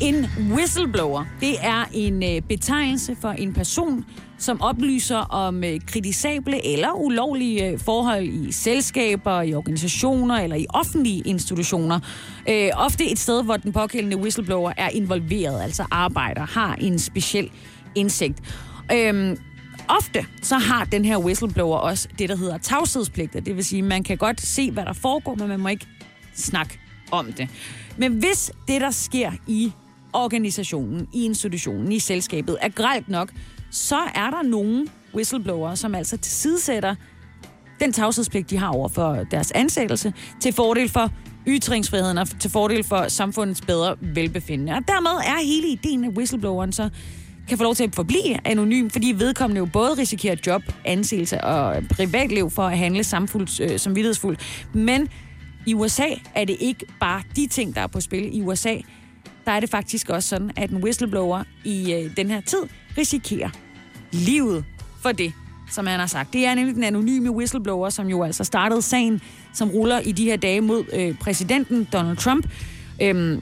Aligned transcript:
En 0.00 0.26
whistleblower, 0.50 1.24
det 1.40 1.56
er 1.60 1.84
en 1.92 2.22
øh, 2.22 2.42
betegnelse 2.42 3.16
for 3.20 3.28
en 3.28 3.54
person, 3.54 4.04
som 4.38 4.60
oplyser 4.60 5.16
om 5.16 5.64
øh, 5.64 5.80
kritisable 5.86 6.66
eller 6.66 6.92
ulovlige 6.92 7.68
øh, 7.68 7.78
forhold 7.78 8.24
i 8.24 8.52
selskaber, 8.52 9.42
i 9.42 9.54
organisationer 9.54 10.34
eller 10.34 10.56
i 10.56 10.66
offentlige 10.68 11.22
institutioner. 11.26 12.00
Øh, 12.48 12.70
ofte 12.74 13.10
et 13.10 13.18
sted, 13.18 13.44
hvor 13.44 13.56
den 13.56 13.72
pågældende 13.72 14.16
whistleblower 14.16 14.72
er 14.76 14.88
involveret, 14.88 15.62
altså 15.62 15.84
arbejder, 15.90 16.46
har 16.46 16.74
en 16.74 16.98
speciel 16.98 17.50
indsigt. 17.94 18.38
Øh, 18.92 19.36
ofte 19.88 20.26
så 20.42 20.58
har 20.58 20.84
den 20.84 21.04
her 21.04 21.18
whistleblower 21.18 21.76
også 21.76 22.08
det, 22.18 22.28
der 22.28 22.36
hedder 22.36 22.58
tavshedspligt. 22.58 23.32
Det 23.32 23.56
vil 23.56 23.64
sige, 23.64 23.82
at 23.82 23.88
man 23.88 24.02
kan 24.02 24.16
godt 24.16 24.40
se, 24.40 24.70
hvad 24.70 24.84
der 24.84 24.92
foregår, 24.92 25.34
men 25.34 25.48
man 25.48 25.60
må 25.60 25.68
ikke 25.68 25.86
snakke 26.34 26.78
om 27.10 27.32
det. 27.32 27.48
Men 27.96 28.12
hvis 28.12 28.52
det, 28.68 28.80
der 28.80 28.90
sker 28.90 29.32
i 29.46 29.72
organisationen, 30.14 31.08
i 31.12 31.24
institutionen, 31.24 31.92
i 31.92 31.98
selskabet, 31.98 32.58
er 32.60 32.68
gralt 32.68 33.08
nok, 33.08 33.32
så 33.70 33.98
er 34.14 34.30
der 34.30 34.42
nogle 34.42 34.86
whistleblower, 35.14 35.74
som 35.74 35.94
altså 35.94 36.16
tilsidesætter 36.16 36.94
den 37.80 37.92
tavshedspligt, 37.92 38.50
de 38.50 38.56
har 38.56 38.68
over 38.68 38.88
for 38.88 39.14
deres 39.30 39.50
ansættelse, 39.50 40.12
til 40.40 40.52
fordel 40.52 40.88
for 40.88 41.10
ytringsfriheden 41.46 42.18
og 42.18 42.40
til 42.40 42.50
fordel 42.50 42.84
for 42.84 43.08
samfundets 43.08 43.60
bedre 43.60 43.96
velbefindende. 44.00 44.72
Og 44.72 44.88
dermed 44.88 45.10
er 45.10 45.44
hele 45.44 45.68
ideen 45.68 46.04
af 46.04 46.08
whistlebloweren 46.08 46.72
så 46.72 46.88
kan 47.48 47.58
få 47.58 47.64
lov 47.64 47.74
til 47.74 47.84
at 47.84 47.94
forblive 47.94 48.46
anonym, 48.46 48.88
fordi 48.88 49.14
vedkommende 49.16 49.58
jo 49.58 49.66
både 49.66 49.94
risikerer 49.94 50.36
job, 50.46 50.62
anseelse 50.84 51.40
og 51.40 51.82
privatliv 51.90 52.50
for 52.50 52.62
at 52.62 52.78
handle 52.78 53.04
samfunds, 53.04 53.60
øh, 53.60 53.78
som 53.78 53.96
vidtighedsfuldt. 53.96 54.66
Men 54.74 55.08
i 55.66 55.74
USA 55.74 56.08
er 56.34 56.44
det 56.44 56.56
ikke 56.60 56.86
bare 57.00 57.22
de 57.36 57.46
ting, 57.46 57.74
der 57.74 57.80
er 57.80 57.86
på 57.86 58.00
spil. 58.00 58.36
I 58.38 58.42
USA 58.42 58.76
der 59.46 59.52
er 59.52 59.60
det 59.60 59.70
faktisk 59.70 60.08
også 60.08 60.28
sådan, 60.28 60.50
at 60.56 60.70
en 60.70 60.76
whistleblower 60.76 61.44
i 61.64 61.92
øh, 61.92 62.16
den 62.16 62.30
her 62.30 62.40
tid 62.40 62.62
risikerer 62.98 63.50
livet 64.12 64.64
for 65.02 65.12
det, 65.12 65.32
som 65.70 65.86
han 65.86 66.00
har 66.00 66.06
sagt. 66.06 66.32
Det 66.32 66.46
er 66.46 66.54
nemlig 66.54 66.74
den 66.74 66.84
anonyme 66.84 67.30
whistleblower, 67.30 67.90
som 67.90 68.06
jo 68.06 68.22
altså 68.22 68.44
startede 68.44 68.82
sagen, 68.82 69.20
som 69.52 69.70
ruller 69.70 70.00
i 70.00 70.12
de 70.12 70.24
her 70.24 70.36
dage 70.36 70.60
mod 70.60 70.84
øh, 70.92 71.18
præsidenten 71.18 71.88
Donald 71.92 72.16
Trump, 72.16 72.48
øh, 73.02 73.38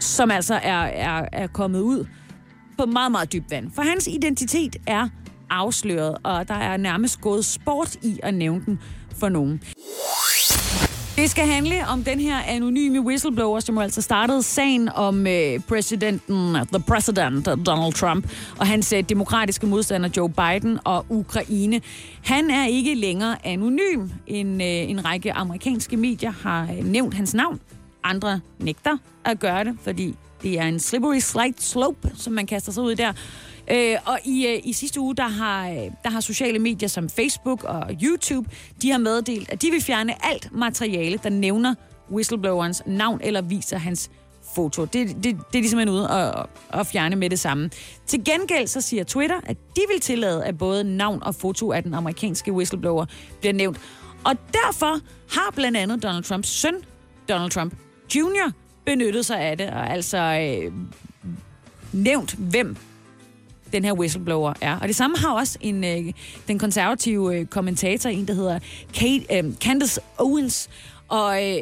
som 0.00 0.30
altså 0.30 0.54
er, 0.54 0.82
er, 0.82 1.28
er 1.32 1.46
kommet 1.46 1.80
ud 1.80 2.06
på 2.78 2.86
meget, 2.86 3.12
meget 3.12 3.32
dybt 3.32 3.50
vand. 3.50 3.70
For 3.74 3.82
hans 3.82 4.06
identitet 4.06 4.76
er 4.86 5.08
afsløret, 5.50 6.16
og 6.22 6.48
der 6.48 6.54
er 6.54 6.76
nærmest 6.76 7.20
gået 7.20 7.44
sport 7.44 7.96
i 8.02 8.20
at 8.22 8.34
nævne 8.34 8.62
den 8.66 8.78
for 9.20 9.28
nogen. 9.28 9.62
Det 11.16 11.30
skal 11.30 11.46
handle 11.46 11.86
om 11.88 12.04
den 12.04 12.20
her 12.20 12.36
anonyme 12.36 13.00
whistleblower, 13.00 13.60
som 13.60 13.74
jo 13.74 13.80
altså 13.80 14.02
startede 14.02 14.42
sagen 14.42 14.88
om 14.88 15.26
øh, 15.26 15.60
præsidenten, 15.68 16.56
the 16.72 16.82
president 16.88 17.46
Donald 17.46 17.92
Trump, 17.92 18.30
og 18.58 18.66
hans 18.66 18.92
øh, 18.92 19.02
demokratiske 19.08 19.66
modstander 19.66 20.08
Joe 20.16 20.28
Biden 20.30 20.78
og 20.84 21.06
Ukraine. 21.08 21.80
Han 22.24 22.50
er 22.50 22.66
ikke 22.66 22.94
længere 22.94 23.46
anonym. 23.46 24.08
En, 24.26 24.60
øh, 24.60 24.66
en 24.66 25.04
række 25.04 25.32
amerikanske 25.32 25.96
medier 25.96 26.30
har 26.30 26.62
øh, 26.62 26.84
nævnt 26.84 27.14
hans 27.14 27.34
navn. 27.34 27.60
Andre 28.04 28.40
nægter 28.58 28.96
at 29.24 29.38
gøre 29.38 29.64
det, 29.64 29.78
fordi 29.82 30.14
det 30.42 30.58
er 30.58 30.64
en 30.64 30.80
slippery 30.80 31.18
slide 31.18 31.54
slope, 31.58 32.10
som 32.14 32.32
man 32.32 32.46
kaster 32.46 32.72
sig 32.72 32.82
ud 32.82 32.92
i 32.92 32.94
der. 32.94 33.12
Øh, 33.70 33.96
og 34.04 34.18
i, 34.24 34.46
øh, 34.46 34.60
i 34.64 34.72
sidste 34.72 35.00
uge, 35.00 35.16
der 35.16 35.28
har, 35.28 35.68
øh, 35.68 35.76
der 35.76 36.10
har 36.10 36.20
sociale 36.20 36.58
medier 36.58 36.88
som 36.88 37.08
Facebook 37.08 37.64
og 37.64 37.90
YouTube, 38.02 38.50
de 38.82 38.90
har 38.90 38.98
meddelt, 38.98 39.52
at 39.52 39.62
de 39.62 39.70
vil 39.70 39.82
fjerne 39.82 40.26
alt 40.26 40.48
materiale, 40.52 41.18
der 41.22 41.30
nævner 41.30 41.74
whistleblowerens 42.10 42.82
navn 42.86 43.20
eller 43.24 43.42
viser 43.42 43.78
hans 43.78 44.10
foto. 44.54 44.84
Det, 44.84 45.08
det, 45.08 45.24
det 45.24 45.58
er 45.58 45.62
de 45.62 45.68
simpelthen 45.68 45.88
ude 45.88 46.10
at, 46.10 46.46
at 46.80 46.86
fjerne 46.86 47.16
med 47.16 47.30
det 47.30 47.40
samme. 47.40 47.70
Til 48.06 48.24
gengæld 48.24 48.66
så 48.66 48.80
siger 48.80 49.04
Twitter, 49.04 49.40
at 49.44 49.56
de 49.76 49.80
vil 49.92 50.00
tillade, 50.00 50.44
at 50.44 50.58
både 50.58 50.84
navn 50.84 51.22
og 51.22 51.34
foto 51.34 51.72
af 51.72 51.82
den 51.82 51.94
amerikanske 51.94 52.52
whistleblower 52.52 53.06
bliver 53.40 53.52
nævnt. 53.52 53.78
Og 54.24 54.36
derfor 54.52 55.00
har 55.30 55.50
blandt 55.54 55.76
andet 55.76 56.02
Donald 56.02 56.24
Trumps 56.24 56.48
søn, 56.48 56.74
Donald 57.28 57.50
Trump 57.50 57.74
Jr., 58.14 58.50
benyttet 58.84 59.26
sig 59.26 59.40
af 59.40 59.58
det, 59.58 59.70
og 59.70 59.90
altså 59.90 60.18
øh, 60.18 60.72
nævnt, 61.92 62.34
hvem 62.34 62.76
den 63.76 63.84
her 63.84 63.92
whistleblower 63.92 64.52
er. 64.60 64.78
Og 64.78 64.88
det 64.88 64.96
samme 64.96 65.16
har 65.16 65.32
også 65.32 65.58
en, 65.60 65.84
øh, 65.84 66.12
den 66.48 66.58
konservative 66.58 67.36
øh, 67.36 67.46
kommentator, 67.46 68.10
en 68.10 68.28
der 68.28 68.34
hedder 68.34 68.58
Kate, 68.94 69.24
øh, 69.36 69.54
Candace 69.54 70.00
Owens. 70.18 70.68
Og 71.08 71.44
øh, 71.44 71.60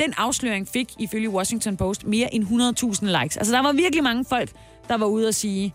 den 0.00 0.14
afsløring 0.16 0.68
fik 0.68 0.88
ifølge 0.98 1.30
Washington 1.30 1.76
Post 1.76 2.06
mere 2.06 2.34
end 2.34 2.44
100.000 2.44 3.22
likes. 3.22 3.36
Altså 3.36 3.52
der 3.52 3.62
var 3.62 3.72
virkelig 3.72 4.04
mange 4.04 4.24
folk, 4.24 4.50
der 4.88 4.96
var 4.96 5.06
ude 5.06 5.28
og 5.28 5.34
sige, 5.34 5.74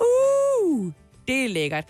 uh, 0.00 0.92
det 1.28 1.44
er 1.44 1.48
lækkert. 1.48 1.84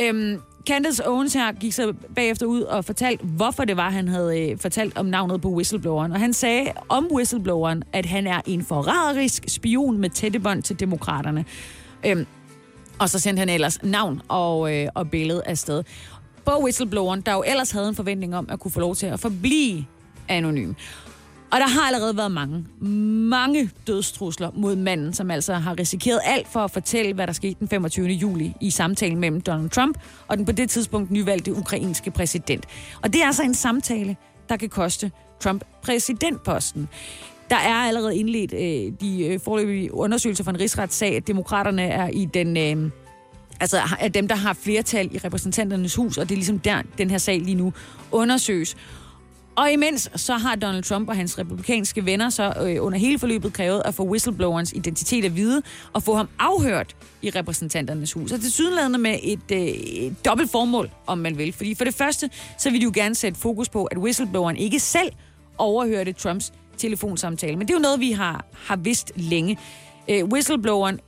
Øhm, 0.00 0.40
Candace 0.66 1.08
Owens 1.08 1.34
her 1.34 1.52
gik 1.52 1.72
så 1.72 1.92
bagefter 2.14 2.46
ud 2.46 2.62
og 2.62 2.84
fortalte, 2.84 3.24
hvorfor 3.24 3.64
det 3.64 3.76
var, 3.76 3.90
han 3.90 4.08
havde 4.08 4.50
øh, 4.50 4.58
fortalt 4.58 4.96
om 4.98 5.06
navnet 5.06 5.40
på 5.40 5.48
whistlebloweren. 5.48 6.12
Og 6.12 6.20
han 6.20 6.32
sagde 6.32 6.72
om 6.88 7.08
whistlebloweren, 7.12 7.84
at 7.92 8.06
han 8.06 8.26
er 8.26 8.40
en 8.46 8.64
forræderisk 8.64 9.44
spion 9.48 9.98
med 9.98 10.10
tætte 10.10 10.38
bånd 10.38 10.62
til 10.62 10.80
demokraterne. 10.80 11.44
Øhm, 12.06 12.26
og 12.98 13.10
så 13.10 13.18
sendte 13.18 13.40
han 13.40 13.48
ellers 13.48 13.82
navn 13.82 14.22
og, 14.28 14.74
øh, 14.74 14.88
og 14.94 15.10
billede 15.10 15.42
afsted. 15.46 15.84
På 16.44 16.62
whistlebloweren, 16.62 17.20
der 17.20 17.32
jo 17.32 17.44
ellers 17.46 17.70
havde 17.70 17.88
en 17.88 17.94
forventning 17.94 18.36
om 18.36 18.46
at 18.50 18.60
kunne 18.60 18.70
få 18.70 18.80
lov 18.80 18.96
til 18.96 19.06
at 19.06 19.20
forblive 19.20 19.84
anonym. 20.28 20.74
Og 21.52 21.60
der 21.60 21.68
har 21.68 21.86
allerede 21.86 22.16
været 22.16 22.32
mange, 22.32 22.66
mange 23.28 23.70
dødstrusler 23.86 24.50
mod 24.54 24.76
manden, 24.76 25.14
som 25.14 25.30
altså 25.30 25.54
har 25.54 25.78
risikeret 25.78 26.20
alt 26.24 26.48
for 26.48 26.60
at 26.60 26.70
fortælle, 26.70 27.12
hvad 27.12 27.26
der 27.26 27.32
skete 27.32 27.56
den 27.60 27.68
25. 27.68 28.06
juli 28.06 28.54
i 28.60 28.70
samtalen 28.70 29.18
mellem 29.18 29.40
Donald 29.40 29.70
Trump 29.70 29.98
og 30.28 30.36
den 30.36 30.44
på 30.44 30.52
det 30.52 30.70
tidspunkt 30.70 31.10
nyvalgte 31.10 31.54
ukrainske 31.54 32.10
præsident. 32.10 32.66
Og 33.02 33.12
det 33.12 33.22
er 33.22 33.26
altså 33.26 33.42
en 33.42 33.54
samtale, 33.54 34.16
der 34.48 34.56
kan 34.56 34.68
koste 34.68 35.10
Trump 35.40 35.64
præsidentposten. 35.82 36.88
Der 37.52 37.58
er 37.58 37.74
allerede 37.74 38.16
indledt 38.16 38.52
øh, 38.52 38.92
de 39.00 39.26
øh, 39.26 39.40
forløbige 39.40 39.94
undersøgelser 39.94 40.44
fra 40.44 40.50
en 40.50 40.60
rigsretssag, 40.60 41.16
at 41.16 41.26
demokraterne 41.26 41.82
er 41.82 42.08
i 42.08 42.24
den... 42.24 42.56
Øh, 42.56 42.90
altså 43.60 43.80
er 44.00 44.08
dem, 44.08 44.28
der 44.28 44.34
har 44.34 44.52
flertal 44.52 45.14
i 45.14 45.18
repræsentanternes 45.18 45.94
hus, 45.94 46.18
og 46.18 46.28
det 46.28 46.34
er 46.34 46.36
ligesom 46.36 46.58
der, 46.58 46.82
den 46.98 47.10
her 47.10 47.18
sag 47.18 47.40
lige 47.40 47.54
nu 47.54 47.72
undersøges. 48.12 48.76
Og 49.56 49.72
imens 49.72 50.10
så 50.16 50.34
har 50.34 50.56
Donald 50.56 50.82
Trump 50.82 51.08
og 51.08 51.16
hans 51.16 51.38
republikanske 51.38 52.06
venner 52.06 52.30
så 52.30 52.54
øh, 52.62 52.84
under 52.84 52.98
hele 52.98 53.18
forløbet 53.18 53.52
krævet 53.52 53.82
at 53.84 53.94
få 53.94 54.04
whistleblowerens 54.04 54.72
identitet 54.72 55.24
at 55.24 55.36
vide 55.36 55.62
og 55.92 56.02
få 56.02 56.14
ham 56.14 56.28
afhørt 56.38 56.96
i 57.22 57.30
repræsentanternes 57.30 58.12
hus. 58.12 58.32
Og 58.32 58.38
det 58.38 58.52
sydenladende 58.52 58.98
med 58.98 59.18
et, 59.22 59.52
øh, 59.52 59.58
et 59.58 60.24
dobbelt 60.24 60.50
formål, 60.50 60.90
om 61.06 61.18
man 61.18 61.38
vil. 61.38 61.52
Fordi 61.52 61.74
for 61.74 61.84
det 61.84 61.94
første, 61.94 62.30
så 62.58 62.70
vil 62.70 62.80
de 62.80 62.84
jo 62.84 62.92
gerne 62.94 63.14
sætte 63.14 63.40
fokus 63.40 63.68
på, 63.68 63.84
at 63.84 63.98
whistlebloweren 63.98 64.56
ikke 64.56 64.80
selv 64.80 65.12
overhørte 65.58 66.12
Trumps 66.12 66.52
telefonsamtale. 66.76 67.56
Men 67.56 67.66
det 67.66 67.74
er 67.74 67.78
jo 67.78 67.82
noget, 67.82 68.00
vi 68.00 68.12
har, 68.12 68.44
har 68.66 68.76
vidst 68.76 69.12
længe. 69.16 69.58
Øh, 70.08 70.24
whistlebloweren 70.24 71.00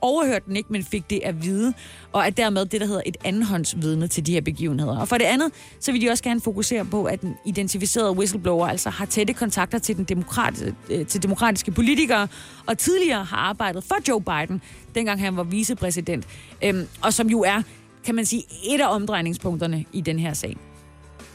overhørte 0.00 0.46
den 0.46 0.56
ikke, 0.56 0.72
men 0.72 0.84
fik 0.84 1.10
det 1.10 1.20
at 1.24 1.42
vide, 1.42 1.74
og 2.12 2.26
er 2.26 2.30
dermed 2.30 2.66
det, 2.66 2.80
der 2.80 2.86
hedder 2.86 3.02
et 3.06 3.16
andenhåndsvidne 3.24 4.08
til 4.08 4.26
de 4.26 4.32
her 4.32 4.40
begivenheder. 4.40 4.98
Og 4.98 5.08
for 5.08 5.18
det 5.18 5.24
andet, 5.24 5.52
så 5.80 5.92
vil 5.92 6.00
de 6.00 6.10
også 6.10 6.24
gerne 6.24 6.40
fokusere 6.40 6.84
på, 6.84 7.04
at 7.04 7.20
den 7.20 7.34
identificerede 7.44 8.12
whistleblower 8.12 8.66
altså 8.66 8.90
har 8.90 9.06
tætte 9.06 9.32
kontakter 9.32 9.78
til, 9.78 9.96
den 9.96 10.04
demokrat, 10.04 10.74
øh, 10.90 11.06
til 11.06 11.22
demokratiske 11.22 11.70
politikere, 11.70 12.28
og 12.66 12.78
tidligere 12.78 13.24
har 13.24 13.36
arbejdet 13.36 13.84
for 13.84 13.96
Joe 14.08 14.20
Biden, 14.20 14.62
dengang 14.94 15.20
han 15.20 15.36
var 15.36 15.42
vicepræsident, 15.42 16.26
øhm, 16.64 16.86
og 17.02 17.12
som 17.12 17.28
jo 17.28 17.40
er, 17.40 17.62
kan 18.04 18.14
man 18.14 18.26
sige, 18.26 18.42
et 18.74 18.80
af 18.80 18.94
omdrejningspunkterne 18.94 19.84
i 19.92 20.00
den 20.00 20.18
her 20.18 20.34
sag. 20.34 20.56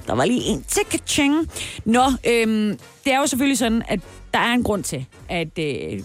der 0.06 0.14
var 0.14 0.24
lige 0.24 0.42
en 0.42 0.64
til 0.68 0.82
kaching. 0.90 1.50
Nå, 1.84 2.02
øhm, 2.26 2.78
det 3.04 3.12
er 3.12 3.18
jo 3.18 3.26
selvfølgelig 3.26 3.58
sådan, 3.58 3.82
at 3.88 4.00
der 4.34 4.38
er 4.38 4.52
en 4.52 4.62
grund 4.62 4.84
til, 4.84 5.06
at 5.28 5.58
øh, 5.58 6.00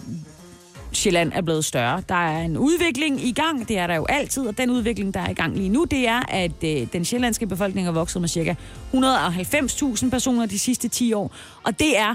Sjælland 0.98 1.32
er 1.34 1.40
blevet 1.40 1.64
større. 1.64 2.02
Der 2.08 2.14
er 2.14 2.42
en 2.42 2.56
udvikling 2.56 3.24
i 3.24 3.32
gang, 3.32 3.68
det 3.68 3.78
er 3.78 3.86
der 3.86 3.94
jo 3.94 4.06
altid, 4.08 4.46
og 4.46 4.58
den 4.58 4.70
udvikling, 4.70 5.14
der 5.14 5.20
er 5.20 5.30
i 5.30 5.34
gang 5.34 5.56
lige 5.56 5.68
nu, 5.68 5.84
det 5.84 6.08
er, 6.08 6.22
at 6.28 6.64
øh, 6.64 6.86
den 6.92 7.04
sjællandske 7.04 7.46
befolkning 7.46 7.86
er 7.86 7.92
vokset 7.92 8.20
med 8.20 8.28
cirka 8.28 8.54
190.000 8.94 10.10
personer 10.10 10.46
de 10.46 10.58
sidste 10.58 10.88
10 10.88 11.12
år, 11.12 11.34
og 11.64 11.78
det 11.78 11.98
er 11.98 12.14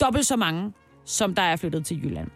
dobbelt 0.00 0.26
så 0.26 0.36
mange, 0.36 0.72
som 1.04 1.34
der 1.34 1.42
er 1.42 1.56
flyttet 1.56 1.86
til 1.86 2.04
Jylland. 2.04 2.28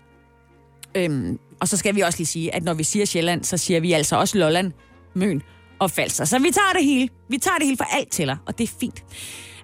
Øhm, 0.95 1.39
og 1.61 1.69
så 1.69 1.77
skal 1.77 1.95
vi 1.95 2.01
også 2.01 2.19
lige 2.19 2.27
sige, 2.27 2.55
at 2.55 2.65
når 2.65 2.75
vi 2.75 2.85
siger 2.85 3.07
Sjælland, 3.07 3.45
så 3.45 3.57
siger 3.57 3.81
vi 3.81 3.93
altså 3.93 4.17
også 4.17 4.39
Lolland, 4.39 4.73
Møn 5.15 5.43
og 5.79 5.91
Falster. 5.91 6.25
Så 6.25 6.39
vi 6.39 6.51
tager 6.51 6.73
det 6.77 6.85
hele. 6.85 7.09
Vi 7.29 7.39
tager 7.39 7.57
det 7.57 7.67
hele 7.67 7.77
for 7.77 7.85
alt 7.85 8.11
tæller, 8.11 8.37
og 8.47 8.59
det 8.59 8.65
er 8.65 8.73
fint. 8.81 9.05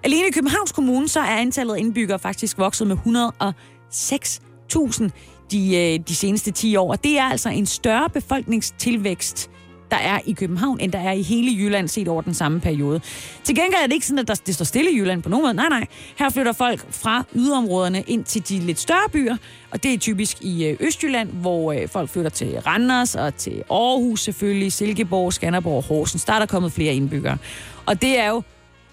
Alene 0.03 0.27
i 0.27 0.31
Københavns 0.31 0.71
Kommune, 0.71 1.07
så 1.07 1.19
er 1.19 1.37
antallet 1.37 1.75
af 1.75 1.79
indbyggere 1.79 2.19
faktisk 2.19 2.57
vokset 2.57 2.87
med 2.87 2.97
106.000 2.97 5.09
de, 5.51 5.75
øh, 5.75 5.99
de 6.07 6.15
seneste 6.15 6.51
10 6.51 6.75
år. 6.75 6.91
Og 6.91 7.03
det 7.03 7.17
er 7.17 7.23
altså 7.23 7.49
en 7.49 7.65
større 7.65 8.09
befolkningstilvækst, 8.09 9.49
der 9.91 9.97
er 9.97 10.19
i 10.25 10.33
København, 10.33 10.79
end 10.79 10.91
der 10.91 10.99
er 10.99 11.11
i 11.11 11.21
hele 11.21 11.63
Jylland 11.63 11.87
set 11.87 12.07
over 12.07 12.21
den 12.21 12.33
samme 12.33 12.59
periode. 12.59 13.01
Til 13.43 13.55
gengæld 13.55 13.81
er 13.83 13.87
det 13.87 13.93
ikke 13.93 14.05
sådan, 14.05 14.19
at 14.19 14.27
der, 14.27 14.35
det 14.45 14.55
står 14.55 14.65
stille 14.65 14.91
i 14.91 14.97
Jylland 14.97 15.23
på 15.23 15.29
nogen 15.29 15.43
måde. 15.43 15.53
Nej, 15.53 15.69
nej. 15.69 15.87
Her 16.19 16.29
flytter 16.29 16.51
folk 16.51 16.93
fra 16.93 17.23
yderområderne 17.35 18.03
ind 18.07 18.23
til 18.23 18.49
de 18.49 18.59
lidt 18.59 18.79
større 18.79 19.09
byer, 19.11 19.37
og 19.71 19.83
det 19.83 19.93
er 19.93 19.97
typisk 19.97 20.37
i 20.41 20.65
øh, 20.65 20.77
Østjylland, 20.79 21.29
hvor 21.29 21.73
øh, 21.73 21.87
folk 21.87 22.09
flytter 22.09 22.29
til 22.29 22.59
Randers 22.59 23.15
og 23.15 23.35
til 23.35 23.63
Aarhus 23.69 24.21
selvfølgelig, 24.21 24.73
Silkeborg, 24.73 25.33
Skanderborg 25.33 25.77
og 25.77 25.83
Horsens. 25.83 26.25
Der 26.25 26.33
er 26.33 26.39
der 26.39 26.45
kommet 26.45 26.71
flere 26.71 26.93
indbyggere. 26.93 27.37
Og 27.85 28.01
det 28.01 28.19
er 28.19 28.29
jo 28.29 28.41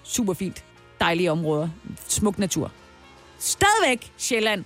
super 0.03 0.33
fint. 0.33 0.63
Dejlige 0.99 1.31
områder. 1.31 1.69
Smuk 2.07 2.39
natur. 2.39 2.71
Stadigvæk 3.39 4.11
Sjælland, 4.17 4.63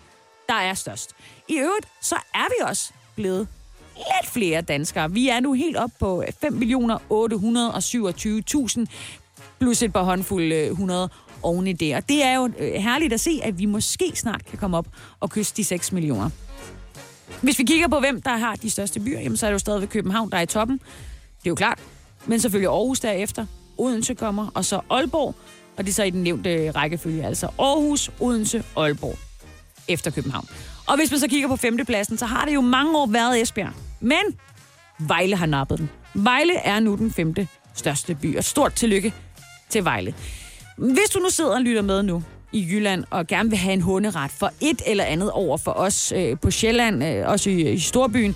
der 0.49 0.55
er 0.55 0.73
størst. 0.73 1.15
I 1.49 1.57
øvrigt, 1.57 1.87
så 2.01 2.15
er 2.33 2.49
vi 2.49 2.55
også 2.69 2.91
blevet 3.15 3.47
lidt 3.95 4.29
flere 4.33 4.61
danskere. 4.61 5.11
Vi 5.11 5.29
er 5.29 5.39
nu 5.39 5.53
helt 5.53 5.77
op 5.77 5.91
på 5.99 6.21
øh, 6.21 6.27
5.827.000 6.43 8.85
plus 9.59 9.81
et 9.81 9.93
par 9.93 10.03
håndfulde 10.03 10.55
øh, 10.55 10.67
100 10.67 11.09
oven 11.41 11.67
i 11.67 11.73
det. 11.73 11.95
Og 11.95 12.09
det 12.09 12.23
er 12.23 12.35
jo 12.35 12.49
øh, 12.59 12.73
herligt 12.73 13.13
at 13.13 13.19
se, 13.19 13.39
at 13.43 13.59
vi 13.59 13.65
måske 13.65 14.11
snart 14.15 14.45
kan 14.45 14.57
komme 14.57 14.77
op 14.77 14.87
og 15.19 15.29
kysse 15.29 15.53
de 15.57 15.63
6 15.63 15.91
millioner. 15.91 16.29
Hvis 17.41 17.59
vi 17.59 17.63
kigger 17.63 17.87
på, 17.87 17.99
hvem 17.99 18.21
der 18.21 18.37
har 18.37 18.55
de 18.55 18.69
største 18.69 18.99
byer, 18.99 19.19
jamen, 19.19 19.37
så 19.37 19.45
er 19.45 19.49
det 19.49 19.53
jo 19.53 19.59
stadigvæk 19.59 19.89
København, 19.89 20.31
der 20.31 20.37
er 20.37 20.41
i 20.41 20.45
toppen. 20.45 20.77
Det 20.77 21.45
er 21.45 21.49
jo 21.49 21.55
klart. 21.55 21.79
Men 22.25 22.39
selvfølgelig 22.39 22.69
Aarhus 22.69 22.99
derefter. 22.99 23.45
Odense 23.77 24.13
kommer, 24.13 24.47
og 24.53 24.65
så 24.65 24.81
Aalborg. 24.89 25.35
Og 25.77 25.83
det 25.83 25.89
er 25.89 25.93
så 25.93 26.03
i 26.03 26.09
den 26.09 26.23
nævnte 26.23 26.71
rækkefølge, 26.71 27.25
altså 27.25 27.47
Aarhus, 27.59 28.11
Odense, 28.19 28.63
Aalborg 28.77 29.17
efter 29.87 30.11
København. 30.11 30.47
Og 30.87 30.95
hvis 30.95 31.11
man 31.11 31.19
så 31.19 31.27
kigger 31.27 31.47
på 31.47 31.55
femtepladsen, 31.55 32.17
så 32.17 32.25
har 32.25 32.45
det 32.45 32.53
jo 32.53 32.61
mange 32.61 32.97
år 32.97 33.05
været 33.05 33.41
Esbjerg. 33.41 33.73
Men 33.99 34.23
Vejle 34.99 35.35
har 35.35 35.45
nappet 35.45 35.79
den. 35.79 35.89
Vejle 36.13 36.55
er 36.55 36.79
nu 36.79 36.95
den 36.95 37.13
femte 37.13 37.47
største 37.73 38.15
by, 38.15 38.37
og 38.37 38.43
stort 38.43 38.73
tillykke 38.73 39.13
til 39.69 39.85
Vejle. 39.85 40.13
Hvis 40.77 41.09
du 41.13 41.19
nu 41.19 41.29
sidder 41.29 41.55
og 41.55 41.61
lytter 41.61 41.81
med 41.81 42.03
nu 42.03 42.23
i 42.51 42.67
Jylland, 42.71 43.03
og 43.09 43.27
gerne 43.27 43.49
vil 43.49 43.57
have 43.57 43.73
en 43.73 43.81
hunderet 43.81 44.31
for 44.31 44.51
et 44.61 44.81
eller 44.85 45.03
andet 45.03 45.31
over 45.31 45.57
for 45.57 45.71
os 45.71 46.13
øh, 46.15 46.37
på 46.39 46.51
Sjælland, 46.51 47.03
øh, 47.03 47.27
også 47.27 47.49
i, 47.49 47.71
i 47.71 47.79
Storbyen, 47.79 48.35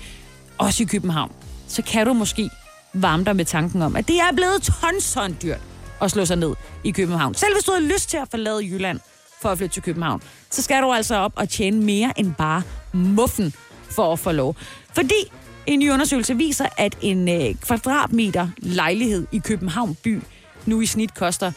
også 0.58 0.84
i 0.84 0.86
København, 0.86 1.32
så 1.68 1.82
kan 1.82 2.08
du 2.08 2.14
måske 2.14 2.50
varme 2.94 3.24
dig 3.24 3.36
med 3.36 3.46
tanken 3.46 3.82
om, 3.82 3.96
at 3.96 4.08
det 4.08 4.20
er 4.20 4.32
blevet 4.36 4.62
tonsondyrt 4.62 5.62
at 6.02 6.12
slå 6.12 6.26
sig 6.26 6.38
ned 6.38 6.54
i 6.84 6.92
København. 6.92 7.34
Selv 7.36 7.54
hvis 7.56 7.64
du 7.64 7.72
har 7.72 7.80
lyst 7.80 8.10
til 8.10 8.18
at 8.18 8.28
forlade 8.32 8.66
Jylland 8.66 9.00
for 9.42 9.50
at 9.50 9.58
flytte 9.58 9.74
til 9.74 9.84
København, 9.84 10.22
så 10.50 10.62
skal 10.62 10.82
du 10.82 10.92
altså 10.92 11.16
op 11.16 11.34
og 11.36 11.50
tjene 11.50 11.86
mere 11.86 12.20
end 12.20 12.34
bare 12.38 12.62
muffen 12.94 13.54
for 13.90 14.14
at 14.14 14.20
få 14.20 14.32
lov. 14.32 14.56
Fordi 14.96 15.32
en 15.66 15.80
ny 15.80 15.92
undersøgelse 15.92 16.38
viser, 16.38 16.66
at 16.78 16.98
en 17.02 17.30
øh, 17.30 17.56
kvadratmeter 17.56 18.50
lejlighed 18.58 19.28
i 19.32 19.38
København 19.38 19.96
by 20.04 20.22
nu 20.66 20.82
i 20.82 20.86
snit 20.86 21.16
koster 21.16 21.52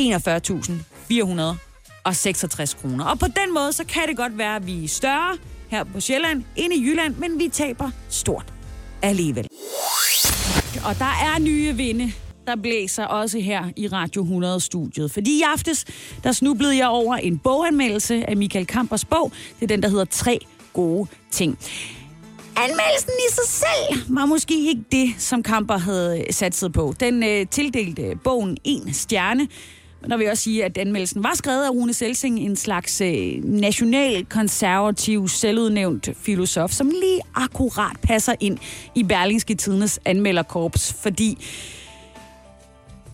41.466 0.00 2.80
kroner. 2.80 3.04
Og 3.04 3.18
på 3.18 3.26
den 3.26 3.54
måde, 3.54 3.72
så 3.72 3.84
kan 3.84 4.02
det 4.08 4.16
godt 4.16 4.38
være, 4.38 4.56
at 4.56 4.66
vi 4.66 4.84
er 4.84 4.88
større 4.88 5.36
her 5.68 5.84
på 5.84 6.00
Sjælland 6.00 6.44
end 6.56 6.72
i 6.72 6.86
Jylland, 6.86 7.16
men 7.16 7.38
vi 7.38 7.48
taber 7.48 7.90
stort 8.08 8.52
alligevel. 9.02 9.48
Og 10.84 10.98
der 10.98 11.04
er 11.04 11.38
nye 11.40 11.76
vinde 11.76 12.12
der 12.48 12.56
blæser 12.56 13.04
også 13.04 13.38
her 13.38 13.64
i 13.76 13.88
Radio 13.88 14.24
100-studiet. 14.24 15.10
Fordi 15.10 15.38
i 15.38 15.42
aftes, 15.42 15.84
der 16.24 16.32
snublede 16.32 16.76
jeg 16.76 16.88
over 16.88 17.16
en 17.16 17.38
boganmeldelse 17.38 18.30
af 18.30 18.36
Michael 18.36 18.66
Kampers 18.66 19.04
bog. 19.04 19.32
Det 19.60 19.62
er 19.62 19.66
den, 19.66 19.82
der 19.82 19.88
hedder 19.88 20.04
Tre 20.04 20.38
gode 20.72 21.08
ting. 21.30 21.58
Anmeldelsen 22.56 23.10
i 23.28 23.32
sig 23.32 23.44
selv 23.48 24.16
var 24.16 24.26
måske 24.26 24.68
ikke 24.68 24.84
det, 24.92 25.14
som 25.18 25.42
Kamper 25.42 25.78
havde 25.78 26.24
satset 26.30 26.72
på. 26.72 26.94
Den 27.00 27.22
øh, 27.22 27.46
tildelte 27.50 28.18
bogen 28.24 28.56
en 28.64 28.94
stjerne. 28.94 29.48
Men 30.00 30.10
der 30.10 30.16
vil 30.16 30.24
jeg 30.24 30.30
også 30.30 30.42
sige, 30.42 30.64
at 30.64 30.78
anmeldelsen 30.78 31.22
var 31.22 31.34
skrevet 31.34 31.64
af 31.64 31.70
Rune 31.70 31.92
Selsing, 31.92 32.38
en 32.40 32.56
slags 32.56 33.00
øh, 33.00 33.44
nationalkonservativ, 33.44 35.28
selvudnævnt 35.28 36.08
filosof, 36.16 36.70
som 36.70 36.88
lige 36.88 37.20
akkurat 37.34 37.96
passer 38.02 38.34
ind 38.40 38.58
i 38.94 39.02
Berlingske 39.02 39.54
Tidendes 39.54 40.00
anmelderkorps, 40.04 40.92
fordi 41.02 41.38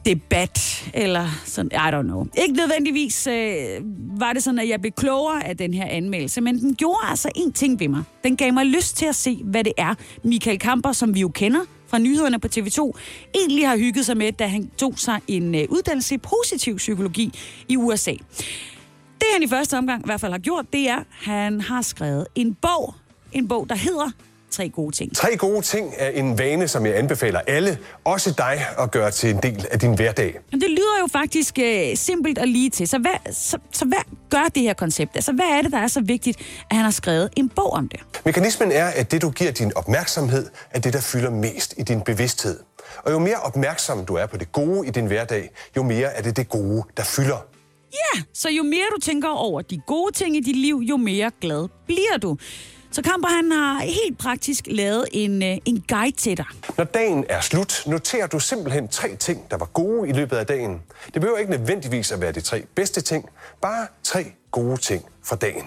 debat, 0.06 0.84
eller 0.94 1.28
sådan, 1.44 1.70
I 1.72 1.90
don't 1.94 2.02
know. 2.02 2.26
Ikke 2.38 2.54
nødvendigvis 2.54 3.26
øh, 3.26 3.80
var 4.20 4.32
det 4.32 4.42
sådan, 4.42 4.58
at 4.58 4.68
jeg 4.68 4.80
blev 4.80 4.92
klogere 4.92 5.46
af 5.46 5.56
den 5.56 5.74
her 5.74 5.86
anmeldelse, 5.86 6.40
men 6.40 6.60
den 6.60 6.74
gjorde 6.74 6.98
altså 7.04 7.28
en 7.34 7.52
ting 7.52 7.80
ved 7.80 7.88
mig. 7.88 8.02
Den 8.24 8.36
gav 8.36 8.52
mig 8.52 8.66
lyst 8.66 8.96
til 8.96 9.06
at 9.06 9.16
se, 9.16 9.40
hvad 9.44 9.64
det 9.64 9.72
er, 9.76 9.94
Michael 10.24 10.58
Kamper, 10.58 10.92
som 10.92 11.14
vi 11.14 11.20
jo 11.20 11.28
kender 11.28 11.60
fra 11.86 11.98
nyhederne 11.98 12.38
på 12.38 12.48
TV2, 12.56 12.92
egentlig 13.34 13.68
har 13.68 13.76
hygget 13.76 14.06
sig 14.06 14.16
med, 14.16 14.32
da 14.32 14.46
han 14.46 14.70
tog 14.78 14.98
sig 14.98 15.20
en 15.28 15.54
øh, 15.54 15.64
uddannelse 15.68 16.14
i 16.14 16.18
positiv 16.18 16.76
psykologi 16.76 17.38
i 17.68 17.76
USA. 17.76 18.12
Det 19.18 19.26
han 19.32 19.42
i 19.42 19.48
første 19.48 19.78
omgang 19.78 20.02
i 20.02 20.06
hvert 20.06 20.20
fald 20.20 20.32
har 20.32 20.38
gjort, 20.38 20.72
det 20.72 20.88
er, 20.88 20.96
at 20.96 21.04
han 21.10 21.60
har 21.60 21.82
skrevet 21.82 22.26
en 22.34 22.54
bog. 22.54 22.94
En 23.32 23.48
bog, 23.48 23.68
der 23.68 23.74
hedder 23.74 24.10
tre 24.54 24.68
gode 24.68 24.96
ting. 24.96 25.16
Tre 25.16 25.36
gode 25.36 25.62
ting 25.62 25.94
er 25.98 26.08
en 26.08 26.38
vane, 26.38 26.68
som 26.68 26.86
jeg 26.86 26.96
anbefaler 26.96 27.40
alle, 27.46 27.78
også 28.04 28.34
dig, 28.38 28.66
at 28.78 28.90
gøre 28.90 29.10
til 29.10 29.30
en 29.30 29.38
del 29.42 29.66
af 29.70 29.78
din 29.78 29.94
hverdag. 29.94 30.38
Men 30.50 30.60
det 30.60 30.70
lyder 30.70 30.98
jo 31.00 31.06
faktisk 31.12 31.58
uh, 31.58 31.64
simpelt 31.94 32.38
og 32.38 32.46
lige 32.46 32.70
til. 32.70 32.88
Så 32.88 32.98
hvad, 32.98 33.32
så, 33.32 33.58
så 33.72 33.84
hvad 33.84 33.98
gør 34.30 34.44
det 34.54 34.62
her 34.62 34.74
koncept? 34.74 35.10
Altså, 35.14 35.32
hvad 35.32 35.46
er 35.46 35.62
det, 35.62 35.72
der 35.72 35.78
er 35.78 35.86
så 35.86 36.00
vigtigt, 36.00 36.38
at 36.70 36.76
han 36.76 36.84
har 36.84 36.90
skrevet 36.90 37.30
en 37.36 37.48
bog 37.48 37.72
om 37.72 37.88
det? 37.88 38.00
Mekanismen 38.24 38.72
er, 38.72 38.86
at 38.86 39.10
det, 39.12 39.22
du 39.22 39.30
giver 39.30 39.50
din 39.50 39.72
opmærksomhed, 39.76 40.46
er 40.70 40.80
det, 40.80 40.92
der 40.92 41.00
fylder 41.00 41.30
mest 41.30 41.74
i 41.78 41.82
din 41.82 42.00
bevidsthed. 42.00 42.60
Og 43.04 43.12
jo 43.12 43.18
mere 43.18 43.36
opmærksom 43.36 44.06
du 44.06 44.14
er 44.14 44.26
på 44.26 44.36
det 44.36 44.52
gode 44.52 44.88
i 44.88 44.90
din 44.90 45.06
hverdag, 45.06 45.50
jo 45.76 45.82
mere 45.82 46.12
er 46.14 46.22
det 46.22 46.36
det 46.36 46.48
gode, 46.48 46.82
der 46.96 47.02
fylder. 47.02 47.46
Ja, 47.92 48.22
så 48.34 48.48
jo 48.50 48.62
mere 48.62 48.84
du 48.96 49.00
tænker 49.00 49.28
over 49.28 49.62
de 49.62 49.80
gode 49.86 50.12
ting 50.12 50.36
i 50.36 50.40
dit 50.40 50.56
liv, 50.56 50.76
jo 50.76 50.96
mere 50.96 51.30
glad 51.40 51.68
bliver 51.86 52.16
du. 52.22 52.36
Så 52.94 53.02
Kamper 53.02 53.28
han 53.28 53.52
har 53.52 53.80
helt 53.80 54.18
praktisk 54.18 54.64
lavet 54.66 55.08
en, 55.12 55.42
øh, 55.42 55.56
en 55.64 55.84
guide 55.88 56.16
til 56.16 56.36
dig. 56.36 56.44
Når 56.78 56.84
dagen 56.84 57.24
er 57.28 57.40
slut, 57.40 57.82
noterer 57.86 58.26
du 58.26 58.38
simpelthen 58.38 58.88
tre 58.88 59.16
ting, 59.16 59.50
der 59.50 59.56
var 59.56 59.66
gode 59.66 60.08
i 60.08 60.12
løbet 60.12 60.36
af 60.36 60.46
dagen. 60.46 60.82
Det 61.14 61.20
behøver 61.20 61.38
ikke 61.38 61.50
nødvendigvis 61.50 62.12
at 62.12 62.20
være 62.20 62.32
de 62.32 62.40
tre 62.40 62.64
bedste 62.74 63.00
ting, 63.00 63.28
bare 63.62 63.86
tre 64.02 64.32
gode 64.50 64.76
ting 64.76 65.04
fra 65.24 65.36
dagen. 65.36 65.64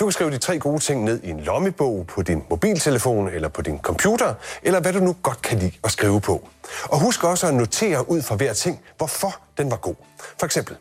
Du 0.00 0.04
kan 0.04 0.12
skrive 0.12 0.30
de 0.30 0.38
tre 0.38 0.58
gode 0.58 0.78
ting 0.78 1.04
ned 1.04 1.20
i 1.22 1.30
en 1.30 1.40
lommebog 1.40 2.06
på 2.06 2.22
din 2.22 2.42
mobiltelefon 2.50 3.28
eller 3.28 3.48
på 3.48 3.62
din 3.62 3.78
computer, 3.78 4.34
eller 4.62 4.80
hvad 4.80 4.92
du 4.92 4.98
nu 4.98 5.16
godt 5.22 5.42
kan 5.42 5.58
lide 5.58 5.72
at 5.84 5.90
skrive 5.90 6.20
på. 6.20 6.48
Og 6.84 7.00
husk 7.00 7.24
også 7.24 7.46
at 7.46 7.54
notere 7.54 8.10
ud 8.10 8.22
fra 8.22 8.34
hver 8.34 8.52
ting, 8.52 8.80
hvorfor 8.96 9.40
den 9.58 9.70
var 9.70 9.76
god. 9.76 9.94
For 10.38 10.46
eksempel, 10.46 10.76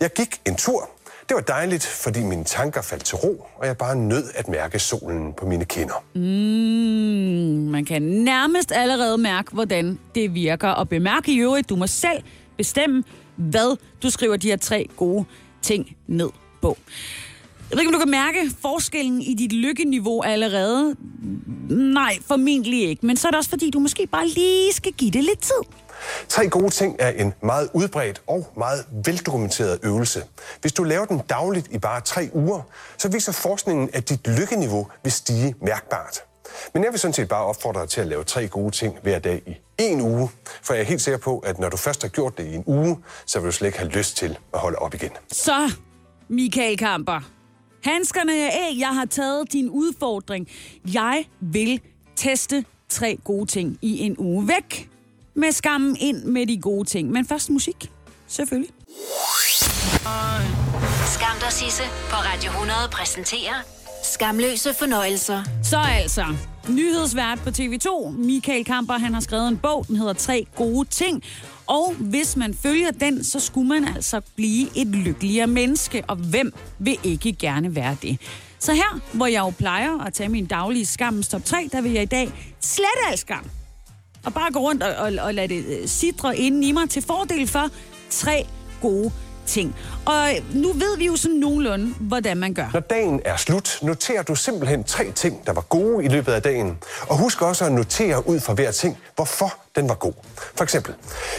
jeg 0.00 0.10
gik 0.12 0.40
en 0.46 0.56
tur, 0.56 0.90
det 1.28 1.34
var 1.34 1.40
dejligt, 1.40 1.86
fordi 1.86 2.22
mine 2.22 2.44
tanker 2.44 2.82
faldt 2.82 3.04
til 3.04 3.16
ro, 3.16 3.46
og 3.56 3.66
jeg 3.66 3.76
bare 3.76 3.96
nød 3.96 4.24
at 4.34 4.48
mærke 4.48 4.78
solen 4.78 5.32
på 5.32 5.46
mine 5.46 5.64
kinder. 5.64 6.04
Mm, 6.14 6.20
man 7.70 7.84
kan 7.84 8.02
nærmest 8.02 8.72
allerede 8.72 9.18
mærke, 9.18 9.52
hvordan 9.52 9.98
det 10.14 10.34
virker. 10.34 10.68
Og 10.68 10.88
bemærk 10.88 11.28
i 11.28 11.38
øvrigt, 11.38 11.68
du 11.68 11.76
må 11.76 11.86
selv 11.86 12.22
bestemme, 12.56 13.04
hvad 13.36 13.76
du 14.02 14.10
skriver 14.10 14.36
de 14.36 14.48
her 14.48 14.56
tre 14.56 14.88
gode 14.96 15.24
ting 15.62 15.96
ned 16.06 16.28
på. 16.62 16.76
Jeg 17.70 17.76
ved 17.76 17.80
ikke, 17.80 17.88
om 17.88 17.92
du 17.92 17.98
kan 17.98 18.10
mærke 18.10 18.50
forskellen 18.62 19.22
i 19.22 19.34
dit 19.34 19.52
lykkeniveau 19.52 20.22
allerede. 20.22 20.96
Nej, 21.68 22.18
formentlig 22.26 22.88
ikke. 22.88 23.06
Men 23.06 23.16
så 23.16 23.28
er 23.28 23.30
det 23.30 23.38
også 23.38 23.50
fordi, 23.50 23.70
du 23.70 23.78
måske 23.78 24.06
bare 24.06 24.28
lige 24.28 24.72
skal 24.72 24.92
give 24.92 25.10
det 25.10 25.24
lidt 25.24 25.40
tid. 25.40 25.72
Tre 26.28 26.48
gode 26.48 26.70
ting 26.70 26.96
er 26.98 27.10
en 27.10 27.34
meget 27.42 27.68
udbredt 27.74 28.22
og 28.26 28.52
meget 28.56 28.84
veldokumenteret 29.04 29.78
øvelse. 29.82 30.22
Hvis 30.60 30.72
du 30.72 30.84
laver 30.84 31.04
den 31.04 31.20
dagligt 31.28 31.68
i 31.70 31.78
bare 31.78 32.00
tre 32.00 32.30
uger, 32.32 32.62
så 32.98 33.08
viser 33.08 33.32
forskningen, 33.32 33.90
at 33.92 34.08
dit 34.08 34.26
lykkeniveau 34.26 34.86
vil 35.02 35.12
stige 35.12 35.54
mærkbart. 35.62 36.18
Men 36.74 36.84
jeg 36.84 36.92
vil 36.92 37.00
sådan 37.00 37.14
set 37.14 37.28
bare 37.28 37.44
opfordre 37.44 37.80
dig 37.80 37.88
til 37.88 38.00
at 38.00 38.06
lave 38.06 38.24
tre 38.24 38.48
gode 38.48 38.70
ting 38.70 38.98
hver 39.02 39.18
dag 39.18 39.42
i 39.78 39.82
en 39.82 40.00
uge, 40.00 40.30
for 40.62 40.74
jeg 40.74 40.80
er 40.80 40.86
helt 40.86 41.02
sikker 41.02 41.18
på, 41.18 41.38
at 41.38 41.58
når 41.58 41.68
du 41.68 41.76
først 41.76 42.02
har 42.02 42.08
gjort 42.08 42.38
det 42.38 42.46
i 42.46 42.54
en 42.54 42.64
uge, 42.66 42.98
så 43.26 43.40
vil 43.40 43.46
du 43.46 43.52
slet 43.52 43.68
ikke 43.68 43.78
have 43.78 43.90
lyst 43.90 44.16
til 44.16 44.38
at 44.54 44.60
holde 44.60 44.78
op 44.78 44.94
igen. 44.94 45.10
Så, 45.32 45.72
Michael 46.28 46.78
Kamper. 46.78 47.20
Handskerne 47.84 48.38
er 48.38 48.50
af. 48.50 48.74
Jeg 48.78 48.88
har 48.88 49.04
taget 49.04 49.52
din 49.52 49.68
udfordring. 49.68 50.48
Jeg 50.94 51.24
vil 51.40 51.80
teste 52.16 52.64
tre 52.88 53.18
gode 53.24 53.46
ting 53.46 53.78
i 53.82 53.98
en 53.98 54.14
uge. 54.18 54.48
Væk 54.48 54.90
med 55.34 55.52
skammen 55.52 55.96
ind 56.00 56.24
med 56.24 56.46
de 56.46 56.60
gode 56.60 56.84
ting. 56.84 57.10
Men 57.10 57.26
først 57.26 57.50
musik. 57.50 57.90
Selvfølgelig. 58.26 58.70
Skam 61.14 61.36
dig, 61.40 61.52
Sisse 61.52 61.82
på 62.10 62.16
Radio 62.16 62.50
100 62.50 62.78
præsenterer 62.92 63.54
Skamløse 64.04 64.74
fornøjelser. 64.74 65.42
Så 65.64 65.78
altså, 65.78 66.24
nyhedsvært 66.68 67.38
på 67.38 67.50
TV2, 67.50 68.10
Michael 68.10 68.64
Kamper, 68.64 68.94
han 68.94 69.14
har 69.14 69.20
skrevet 69.20 69.48
en 69.48 69.56
bog, 69.56 69.84
den 69.88 69.96
hedder 69.96 70.12
Tre 70.12 70.46
gode 70.56 70.88
ting. 70.88 71.22
Og 71.68 71.94
hvis 71.94 72.36
man 72.36 72.54
følger 72.54 72.90
den, 72.90 73.24
så 73.24 73.40
skulle 73.40 73.68
man 73.68 73.88
altså 73.96 74.20
blive 74.36 74.68
et 74.76 74.86
lykkeligere 74.86 75.46
menneske. 75.46 76.04
Og 76.06 76.16
hvem 76.16 76.52
vil 76.78 76.98
ikke 77.04 77.32
gerne 77.32 77.74
være 77.74 77.96
det? 78.02 78.20
Så 78.58 78.72
her, 78.72 79.00
hvor 79.12 79.26
jeg 79.26 79.40
jo 79.40 79.50
plejer 79.50 80.04
at 80.06 80.12
tage 80.14 80.28
min 80.28 80.46
daglige 80.46 80.86
skammens 80.86 81.28
top 81.28 81.44
3, 81.44 81.68
der 81.72 81.80
vil 81.80 81.92
jeg 81.92 82.02
i 82.02 82.06
dag 82.06 82.54
slette 82.60 83.10
al 83.10 83.18
skam. 83.18 83.50
Og 84.24 84.34
bare 84.34 84.52
gå 84.52 84.58
rundt 84.58 84.82
og, 84.82 84.94
og, 84.94 85.12
og 85.20 85.34
lade 85.34 85.48
det 85.48 85.64
øh, 85.64 85.88
sidre 85.88 86.36
inden 86.36 86.62
i 86.62 86.72
mig 86.72 86.90
til 86.90 87.02
fordel 87.02 87.48
for 87.48 87.70
tre 88.10 88.46
gode 88.82 89.12
ting. 89.46 89.76
Og 90.06 90.30
øh, 90.30 90.56
nu 90.56 90.72
ved 90.72 90.98
vi 90.98 91.06
jo 91.06 91.16
sådan 91.16 91.36
nogenlunde, 91.36 91.94
hvordan 92.00 92.36
man 92.36 92.54
gør. 92.54 92.70
Når 92.72 92.80
dagen 92.80 93.20
er 93.24 93.36
slut, 93.36 93.78
noterer 93.82 94.22
du 94.22 94.34
simpelthen 94.34 94.84
tre 94.84 95.12
ting, 95.12 95.46
der 95.46 95.52
var 95.52 95.60
gode 95.60 96.04
i 96.04 96.08
løbet 96.08 96.32
af 96.32 96.42
dagen. 96.42 96.78
Og 97.08 97.18
husk 97.18 97.42
også 97.42 97.64
at 97.64 97.72
notere 97.72 98.28
ud 98.28 98.40
fra 98.40 98.54
hver 98.54 98.70
ting, 98.70 98.98
hvorfor 99.14 99.54
den 99.80 99.88
var 99.88 99.94
god. 99.94 100.12
For 100.56 100.64
eksempel, 100.64 100.94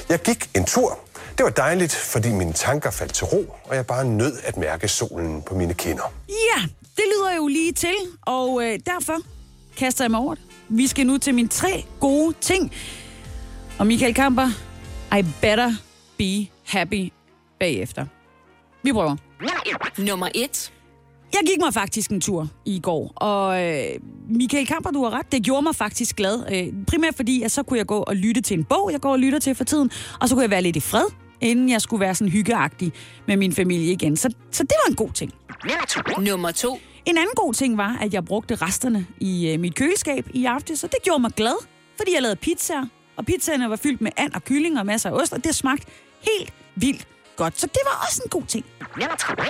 jeg 0.09 0.19
gik 0.19 0.49
en 0.55 0.65
tur. 0.65 0.99
Det 1.37 1.43
var 1.43 1.49
dejligt, 1.49 1.95
fordi 1.95 2.29
mine 2.29 2.53
tanker 2.53 2.91
faldt 2.91 3.13
til 3.13 3.25
ro, 3.25 3.55
og 3.63 3.75
jeg 3.75 3.85
bare 3.85 4.05
nød 4.05 4.37
at 4.43 4.57
mærke 4.57 4.87
solen 4.87 5.41
på 5.41 5.55
mine 5.55 5.73
kinder. 5.73 6.13
Ja, 6.29 6.61
det 6.95 7.03
lyder 7.15 7.35
jo 7.35 7.47
lige 7.47 7.71
til, 7.71 7.95
og 8.21 8.63
øh, 8.63 8.79
derfor 8.85 9.17
kaster 9.77 10.03
jeg 10.03 10.11
mig 10.11 10.19
over 10.19 10.35
det. 10.35 10.43
Vi 10.69 10.87
skal 10.87 11.07
nu 11.07 11.17
til 11.17 11.33
mine 11.35 11.47
tre 11.47 11.85
gode 11.99 12.33
ting. 12.41 12.73
Og 13.79 13.87
Michael 13.87 14.13
Kamper, 14.13 14.47
I 15.17 15.25
better 15.41 15.71
be 16.17 16.47
happy 16.65 17.13
bagefter. 17.59 18.05
Vi 18.83 18.93
prøver. 18.93 19.15
Nummer 19.97 20.29
et. 20.35 20.71
Jeg 21.33 21.41
gik 21.47 21.59
mig 21.59 21.73
faktisk 21.73 22.11
en 22.11 22.21
tur 22.21 22.47
i 22.65 22.79
går, 22.79 23.13
og 23.15 23.63
øh, 23.63 23.83
Michael 24.29 24.67
Kamper, 24.67 24.91
du 24.91 25.03
har 25.03 25.09
ret, 25.11 25.31
det 25.31 25.43
gjorde 25.43 25.61
mig 25.61 25.75
faktisk 25.75 26.15
glad. 26.15 26.43
Øh, 26.53 26.73
primært 26.87 27.15
fordi, 27.15 27.43
at 27.43 27.51
så 27.51 27.63
kunne 27.63 27.77
jeg 27.77 27.85
gå 27.85 27.97
og 27.97 28.15
lytte 28.15 28.41
til 28.41 28.57
en 28.57 28.63
bog, 28.63 28.91
jeg 28.91 29.01
går 29.01 29.11
og 29.11 29.19
lytter 29.19 29.39
til 29.39 29.55
for 29.55 29.63
tiden, 29.63 29.91
og 30.21 30.29
så 30.29 30.35
kunne 30.35 30.41
jeg 30.43 30.49
være 30.49 30.61
lidt 30.61 30.75
i 30.75 30.79
fred, 30.79 31.05
inden 31.41 31.69
jeg 31.69 31.81
skulle 31.81 32.01
være 32.01 32.15
sådan 32.15 32.31
hyggeagtig 32.31 32.91
med 33.27 33.37
min 33.37 33.53
familie 33.53 33.91
igen. 33.91 34.17
Så, 34.17 34.29
så 34.51 34.63
det 34.63 34.75
var 34.85 34.89
en 34.89 34.95
god 34.95 35.11
ting. 35.11 35.31
Nummer 36.21 36.51
to. 36.51 36.79
En 37.05 37.17
anden 37.17 37.35
god 37.35 37.53
ting 37.53 37.77
var, 37.77 37.97
at 38.01 38.13
jeg 38.13 38.25
brugte 38.25 38.55
resterne 38.55 39.07
i 39.19 39.49
øh, 39.49 39.59
mit 39.59 39.75
køleskab 39.75 40.29
i 40.33 40.45
aften, 40.45 40.77
så 40.77 40.87
det 40.87 40.97
gjorde 41.03 41.19
mig 41.21 41.31
glad, 41.31 41.65
fordi 41.97 42.13
jeg 42.13 42.21
lavede 42.21 42.35
pizzaer, 42.35 42.85
og 43.17 43.25
pizzaerne 43.25 43.69
var 43.69 43.75
fyldt 43.75 44.01
med 44.01 44.11
and 44.17 44.33
og 44.33 44.43
kylling 44.43 44.79
og 44.79 44.85
masser 44.85 45.09
af 45.09 45.13
ost, 45.21 45.33
og 45.33 45.43
det 45.43 45.55
smagte 45.55 45.85
helt 46.21 46.53
vildt 46.75 47.07
godt. 47.39 47.59
Så 47.59 47.67
det 47.67 47.81
var 47.85 48.05
også 48.07 48.21
en 48.25 48.29
god 48.29 48.43
ting. 48.47 48.65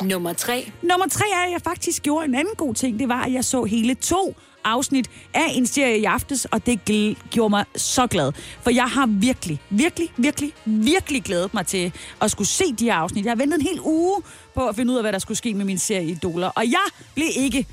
Nummer 0.01 0.34
tre. 0.34 0.72
Nummer 0.81 1.08
tre 1.08 1.25
er, 1.34 1.46
at 1.46 1.51
jeg 1.51 1.62
faktisk 1.62 2.03
gjorde 2.03 2.25
en 2.25 2.36
anden 2.36 2.55
god 2.58 2.74
ting. 2.74 3.00
Det 3.00 3.10
var, 3.10 3.24
at 3.24 3.34
jeg 3.34 3.46
så 3.46 3.63
hele 3.63 3.96
to 3.96 4.36
afsnit 4.63 5.10
af 5.34 5.46
en 5.50 5.67
serie 5.67 5.98
i 6.00 6.03
aftes, 6.03 6.46
og 6.46 6.65
det 6.65 6.79
gl- 6.89 7.29
gjorde 7.29 7.50
mig 7.50 7.65
så 7.75 8.08
glad. 8.08 8.31
For 8.62 8.69
jeg 8.69 8.86
har 8.88 9.05
virkelig, 9.05 9.62
virkelig, 9.69 10.10
virkelig, 10.17 10.53
virkelig 10.65 11.24
glædet 11.24 11.53
mig 11.53 11.67
til 11.67 11.91
at 12.22 12.31
skulle 12.31 12.48
se 12.48 12.74
de 12.74 12.86
her 12.86 12.93
afsnit. 12.93 13.25
Jeg 13.25 13.31
har 13.31 13.36
ventet 13.36 13.60
en 13.60 13.65
hel 13.67 13.79
uge 13.81 14.22
på 14.55 14.67
at 14.67 14.75
finde 14.75 14.91
ud 14.93 14.98
af, 14.98 15.03
hvad 15.03 15.13
der 15.13 15.19
skulle 15.19 15.38
ske 15.38 15.53
med 15.53 15.65
min 15.65 15.77
serie 15.79 16.05
Idoler, 16.05 16.48
og 16.48 16.65
jeg 16.65 16.86
blev 17.15 17.27
ikke 17.36 17.67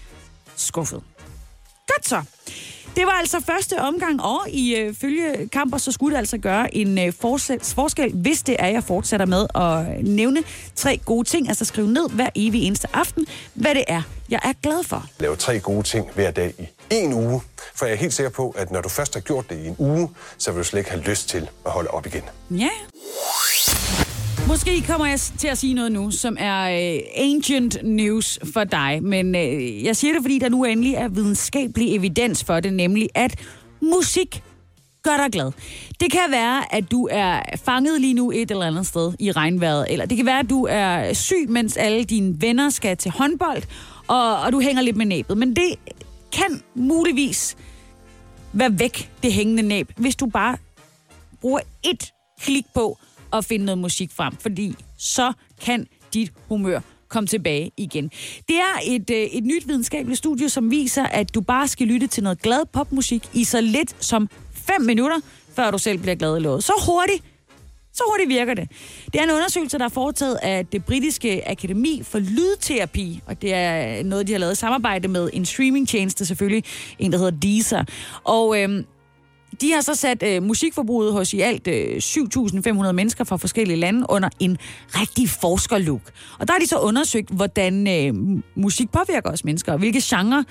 skuffet. 0.57 1.03
Godt 1.87 2.09
så. 2.09 2.23
Det 2.97 3.07
var 3.07 3.13
altså 3.13 3.41
første 3.47 3.81
omgang, 3.81 4.23
og 4.23 4.41
i 4.49 4.75
øh, 4.77 4.95
følge 4.95 5.49
kamper, 5.53 5.79
så 5.79 5.93
skulle 5.93 6.15
det 6.15 6.19
altså 6.19 6.39
gøre 6.39 6.75
en 6.75 6.99
øh, 6.99 7.13
forsæt, 7.21 7.73
forskel, 7.75 8.13
hvis 8.13 8.43
det 8.43 8.57
er, 8.59 8.67
jeg 8.67 8.85
fortsætter 8.85 9.27
med 9.27 9.47
at 9.55 10.05
nævne 10.05 10.43
tre 10.77 11.01
gode 11.05 11.29
ting, 11.29 11.49
altså 11.49 11.65
skrive 11.65 11.89
ned 11.89 12.11
hver 12.11 12.29
evig 12.35 12.63
eneste 12.63 12.89
aften, 12.93 13.27
hvad 13.55 13.75
det 13.75 13.85
er, 13.89 14.03
jeg 14.29 14.41
er 14.45 14.53
glad 14.63 14.85
for. 14.85 15.07
Lav 15.19 15.37
tre 15.37 15.61
gode 15.61 15.83
ting 15.83 16.11
hver 16.15 16.31
dag 16.31 16.55
i 16.59 16.67
en 16.91 17.13
uge, 17.13 17.43
for 17.75 17.87
jeg 17.87 17.93
er 17.93 17.99
helt 17.99 18.15
sikker 18.15 18.31
på, 18.31 18.55
at 18.59 18.71
når 18.71 18.81
du 18.81 18.89
først 18.89 19.15
har 19.15 19.21
gjort 19.21 19.51
det 19.51 19.59
i 19.65 19.67
en 19.67 19.77
uge, 19.79 20.11
så 20.39 20.53
vil 20.53 20.59
du 20.59 20.65
slet 20.65 20.81
ikke 20.81 20.91
have 20.91 21.03
lyst 21.03 21.29
til 21.29 21.49
at 21.67 21.73
holde 21.73 21.91
op 21.91 22.07
igen. 22.07 22.23
Ja. 22.51 22.71
Måske 24.49 24.83
kommer 24.83 25.07
jeg 25.07 25.21
til 25.21 25.49
at 25.49 25.59
sige 25.59 25.75
noget 25.75 25.93
nu, 25.93 26.11
som 26.11 26.37
er 26.41 26.95
øh, 26.95 27.01
ancient 27.17 27.79
news 27.83 28.39
for 28.55 28.65
dig, 28.65 29.03
men 29.03 29.35
øh, 29.35 29.85
jeg 29.85 29.97
siger 29.97 30.15
det, 30.15 30.23
fordi 30.23 30.39
der 30.39 30.49
nu 30.49 30.65
endelig 30.65 30.95
er 30.95 31.09
videnskabelig 31.09 31.97
evidens 31.97 32.45
for 32.45 32.61
det, 32.61 32.73
nemlig 32.73 33.09
at 33.15 33.41
musik 33.81 34.43
gør 35.03 35.17
dig 35.17 35.33
glad. 35.33 35.53
Det 36.01 36.13
kan 36.13 36.21
være, 36.31 36.75
at 36.75 36.91
du 36.91 37.09
er 37.11 37.43
fanget 37.65 38.01
lige 38.01 38.15
nu 38.15 38.31
et 38.31 38.51
eller 38.51 38.67
andet 38.67 38.87
sted 38.87 39.13
i 39.19 39.33
regnvejret, 39.33 39.87
eller 39.91 40.07
det 40.07 40.17
kan 40.17 40.27
være, 40.27 40.39
at 40.39 40.51
du 40.51 40.67
er 40.71 41.13
syg, 41.13 41.47
mens 41.49 41.77
alle 41.77 42.05
dine 42.05 42.35
venner 42.41 42.71
skal 42.71 42.97
til 42.97 43.11
håndbold, 43.11 43.63
og, 44.09 44.41
og 44.41 44.53
du 44.53 44.61
hænger 44.61 44.83
lidt 44.83 44.97
med 44.97 45.07
næbet. 45.07 45.39
Men 45.39 45.57
det 45.57 45.75
kan 46.33 46.63
muligvis 46.75 47.57
være 48.53 48.79
væk, 48.79 49.11
det 49.23 49.33
hængende 49.33 49.63
næb, 49.63 49.93
hvis 49.97 50.17
du 50.17 50.27
bare 50.27 50.57
bruger 51.41 51.61
et 51.85 52.13
klik 52.41 52.65
på 52.75 52.99
at 53.33 53.45
finde 53.45 53.65
noget 53.65 53.79
musik 53.79 54.11
frem, 54.13 54.37
fordi 54.37 54.75
så 54.99 55.33
kan 55.61 55.87
dit 56.15 56.33
humør 56.49 56.81
komme 57.09 57.27
tilbage 57.27 57.71
igen. 57.77 58.11
Det 58.49 58.57
er 58.57 58.81
et, 58.87 59.11
øh, 59.11 59.17
et 59.17 59.45
nyt 59.45 59.69
videnskabeligt 59.69 60.19
studie, 60.19 60.49
som 60.49 60.71
viser, 60.71 61.05
at 61.05 61.35
du 61.35 61.41
bare 61.41 61.69
skal 61.69 61.87
lytte 61.87 62.07
til 62.07 62.23
noget 62.23 62.43
glad 62.43 62.67
popmusik 62.73 63.29
i 63.35 63.45
så 63.45 63.61
lidt 63.61 64.05
som 64.05 64.29
5 64.53 64.81
minutter, 64.81 65.21
før 65.55 65.71
du 65.71 65.79
selv 65.79 65.99
bliver 65.99 66.15
glad 66.15 66.37
i 66.37 66.41
låget. 66.41 66.65
Så 66.65 66.73
hurtigt 66.87 67.25
så 67.97 68.03
hurtigt 68.11 68.29
virker 68.29 68.55
det. 68.55 68.71
Det 69.13 69.21
er 69.21 69.25
en 69.25 69.31
undersøgelse, 69.31 69.79
der 69.79 69.85
er 69.85 69.89
foretaget 69.89 70.39
af 70.43 70.67
det 70.67 70.85
britiske 70.85 71.49
akademi 71.49 72.03
for 72.05 72.19
lydterapi, 72.19 73.23
og 73.27 73.43
det 73.43 73.55
er 73.55 74.03
noget, 74.03 74.27
de 74.27 74.33
har 74.33 74.39
lavet 74.39 74.53
i 74.53 74.57
samarbejde 74.57 75.09
med 75.09 75.31
en 75.33 75.45
streamingtjeneste 75.45 76.27
selvfølgelig, 76.27 76.65
en 76.99 77.13
der 77.13 77.19
hedder 77.19 77.39
Deezer. 77.41 77.85
Og 78.25 78.63
øhm, 78.63 78.87
de 79.61 79.73
har 79.73 79.81
så 79.81 79.95
sat 79.95 80.23
øh, 80.23 80.43
musikforbruget 80.43 81.13
hos 81.13 81.35
i 81.35 81.41
alt 81.41 81.67
øh, 81.69 81.97
7.500 81.97 82.93
mennesker 82.93 83.25
fra 83.25 83.37
forskellige 83.37 83.77
lande 83.77 84.07
under 84.09 84.29
en 84.41 84.59
rigtig 84.87 85.29
forskerlook. 85.29 86.03
Og 86.39 86.49
der 86.49 86.55
har 86.55 86.59
de 86.59 86.67
så 86.67 86.79
undersøgt, 86.79 87.31
hvordan 87.31 87.89
øh, 87.89 88.43
musik 88.55 88.91
påvirker 88.93 89.31
os 89.31 89.45
mennesker, 89.45 89.73
og 89.73 89.79
hvilke 89.79 90.01
genrer, 90.05 90.43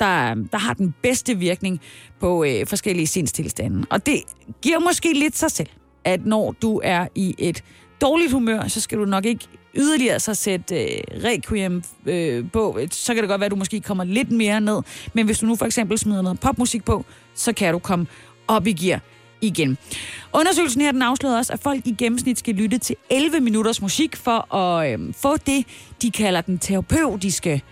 der, 0.00 0.34
der 0.34 0.58
har 0.58 0.74
den 0.74 0.94
bedste 1.02 1.34
virkning 1.34 1.80
på 2.20 2.44
øh, 2.44 2.66
forskellige 2.66 3.06
sindstilstande. 3.06 3.86
Og 3.90 4.06
det 4.06 4.22
giver 4.62 4.78
måske 4.78 5.12
lidt 5.12 5.38
sig 5.38 5.50
selv, 5.50 5.68
at 6.04 6.26
når 6.26 6.54
du 6.62 6.80
er 6.84 7.06
i 7.14 7.34
et 7.38 7.64
dårligt 8.00 8.32
humør, 8.32 8.68
så 8.68 8.80
skal 8.80 8.98
du 8.98 9.04
nok 9.04 9.24
ikke 9.24 9.46
yderligere 9.74 10.20
så 10.20 10.34
sætte 10.34 10.82
øh, 10.84 11.00
Requiem 11.24 11.82
øh, 12.06 12.44
på. 12.52 12.78
Så 12.90 13.14
kan 13.14 13.22
det 13.22 13.28
godt 13.28 13.40
være, 13.40 13.46
at 13.46 13.50
du 13.50 13.56
måske 13.56 13.80
kommer 13.80 14.04
lidt 14.04 14.30
mere 14.30 14.60
ned. 14.60 14.82
Men 15.14 15.26
hvis 15.26 15.38
du 15.38 15.46
nu 15.46 15.56
for 15.56 15.66
eksempel 15.66 15.98
smider 15.98 16.22
noget 16.22 16.40
popmusik 16.40 16.84
på, 16.84 17.04
så 17.34 17.52
kan 17.52 17.72
du 17.72 17.78
komme 17.78 18.06
op 18.50 18.66
i 18.66 18.72
gear 18.72 19.00
igen. 19.40 19.78
Undersøgelsen 20.32 20.80
her 20.80 20.92
den 20.92 21.02
afslørede 21.02 21.38
også, 21.38 21.52
at 21.52 21.60
folk 21.60 21.86
i 21.86 21.94
gennemsnit 21.98 22.38
skal 22.38 22.54
lytte 22.54 22.78
til 22.78 22.96
11 23.10 23.40
minutters 23.40 23.82
musik 23.82 24.16
for 24.16 24.54
at 24.54 24.92
øhm, 24.92 25.14
få 25.14 25.36
det, 25.36 25.66
de 26.02 26.10
kalder 26.10 26.40
den 26.40 26.58
terapeutiske 26.58 27.62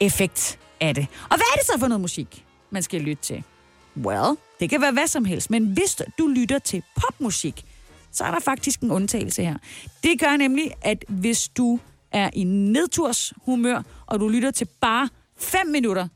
effekt 0.00 0.58
af 0.80 0.94
det. 0.94 1.06
Og 1.22 1.36
hvad 1.36 1.46
er 1.54 1.56
det 1.56 1.66
så 1.66 1.72
for 1.78 1.88
noget 1.88 2.00
musik, 2.00 2.44
man 2.70 2.82
skal 2.82 3.00
lytte 3.00 3.22
til? 3.22 3.42
Well, 3.96 4.36
det 4.60 4.70
kan 4.70 4.80
være 4.80 4.92
hvad 4.92 5.06
som 5.06 5.24
helst, 5.24 5.50
men 5.50 5.66
hvis 5.66 6.02
du 6.18 6.26
lytter 6.26 6.58
til 6.58 6.82
popmusik, 6.96 7.64
så 8.12 8.24
er 8.24 8.30
der 8.30 8.40
faktisk 8.40 8.80
en 8.80 8.90
undtagelse 8.90 9.42
her. 9.42 9.56
Det 10.02 10.20
gør 10.20 10.36
nemlig, 10.36 10.72
at 10.82 11.04
hvis 11.08 11.48
du 11.48 11.78
er 12.12 12.30
i 12.32 12.44
nedturshumør, 12.44 13.82
og 14.06 14.20
du 14.20 14.28
lytter 14.28 14.50
til 14.50 14.68
bare 14.80 15.08
5 15.36 15.66
minutter, 15.66 16.08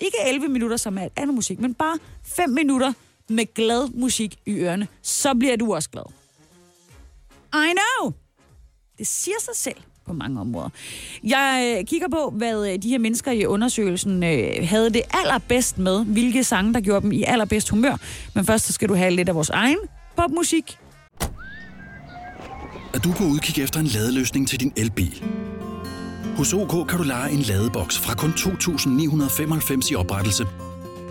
ikke 0.00 0.16
11 0.26 0.48
minutter 0.48 0.76
som 0.76 0.98
er 0.98 1.08
andet 1.16 1.34
musik, 1.34 1.60
men 1.60 1.74
bare 1.74 1.98
5 2.24 2.50
minutter 2.50 2.92
med 3.30 3.54
glad 3.54 3.88
musik 3.94 4.36
i 4.46 4.52
ørerne, 4.52 4.88
så 5.02 5.34
bliver 5.34 5.56
du 5.56 5.74
også 5.74 5.90
glad. 5.90 6.02
I 7.54 7.72
know! 7.72 8.12
Det 8.98 9.06
siger 9.06 9.36
sig 9.40 9.56
selv 9.56 9.76
på 10.06 10.12
mange 10.12 10.40
områder. 10.40 10.68
Jeg 11.24 11.76
øh, 11.78 11.86
kigger 11.86 12.08
på, 12.08 12.30
hvad 12.36 12.72
øh, 12.72 12.82
de 12.82 12.88
her 12.88 12.98
mennesker 12.98 13.32
i 13.32 13.46
undersøgelsen 13.46 14.22
øh, 14.22 14.68
havde 14.68 14.90
det 14.90 15.02
allerbedst 15.10 15.78
med, 15.78 16.04
hvilke 16.04 16.44
sange, 16.44 16.74
der 16.74 16.80
gjorde 16.80 17.02
dem 17.02 17.12
i 17.12 17.22
allerbedst 17.22 17.68
humør. 17.68 17.96
Men 18.34 18.44
først 18.44 18.66
så 18.66 18.72
skal 18.72 18.88
du 18.88 18.94
have 18.94 19.10
lidt 19.10 19.28
af 19.28 19.34
vores 19.34 19.50
egen 19.50 19.78
popmusik. 20.16 20.78
Er 22.94 22.98
du 22.98 23.12
på 23.12 23.24
udkig 23.24 23.62
efter 23.62 23.80
en 23.80 23.86
ladeløsning 23.86 24.48
til 24.48 24.60
din 24.60 24.72
elbil? 24.76 25.24
Hos 26.36 26.52
OK 26.52 26.88
kan 26.88 26.98
du 26.98 27.04
lege 27.04 27.32
en 27.32 27.38
ladeboks 27.40 27.98
fra 27.98 28.14
kun 28.14 28.30
2.995 28.30 29.92
i 29.92 29.94
oprettelse, 29.94 30.46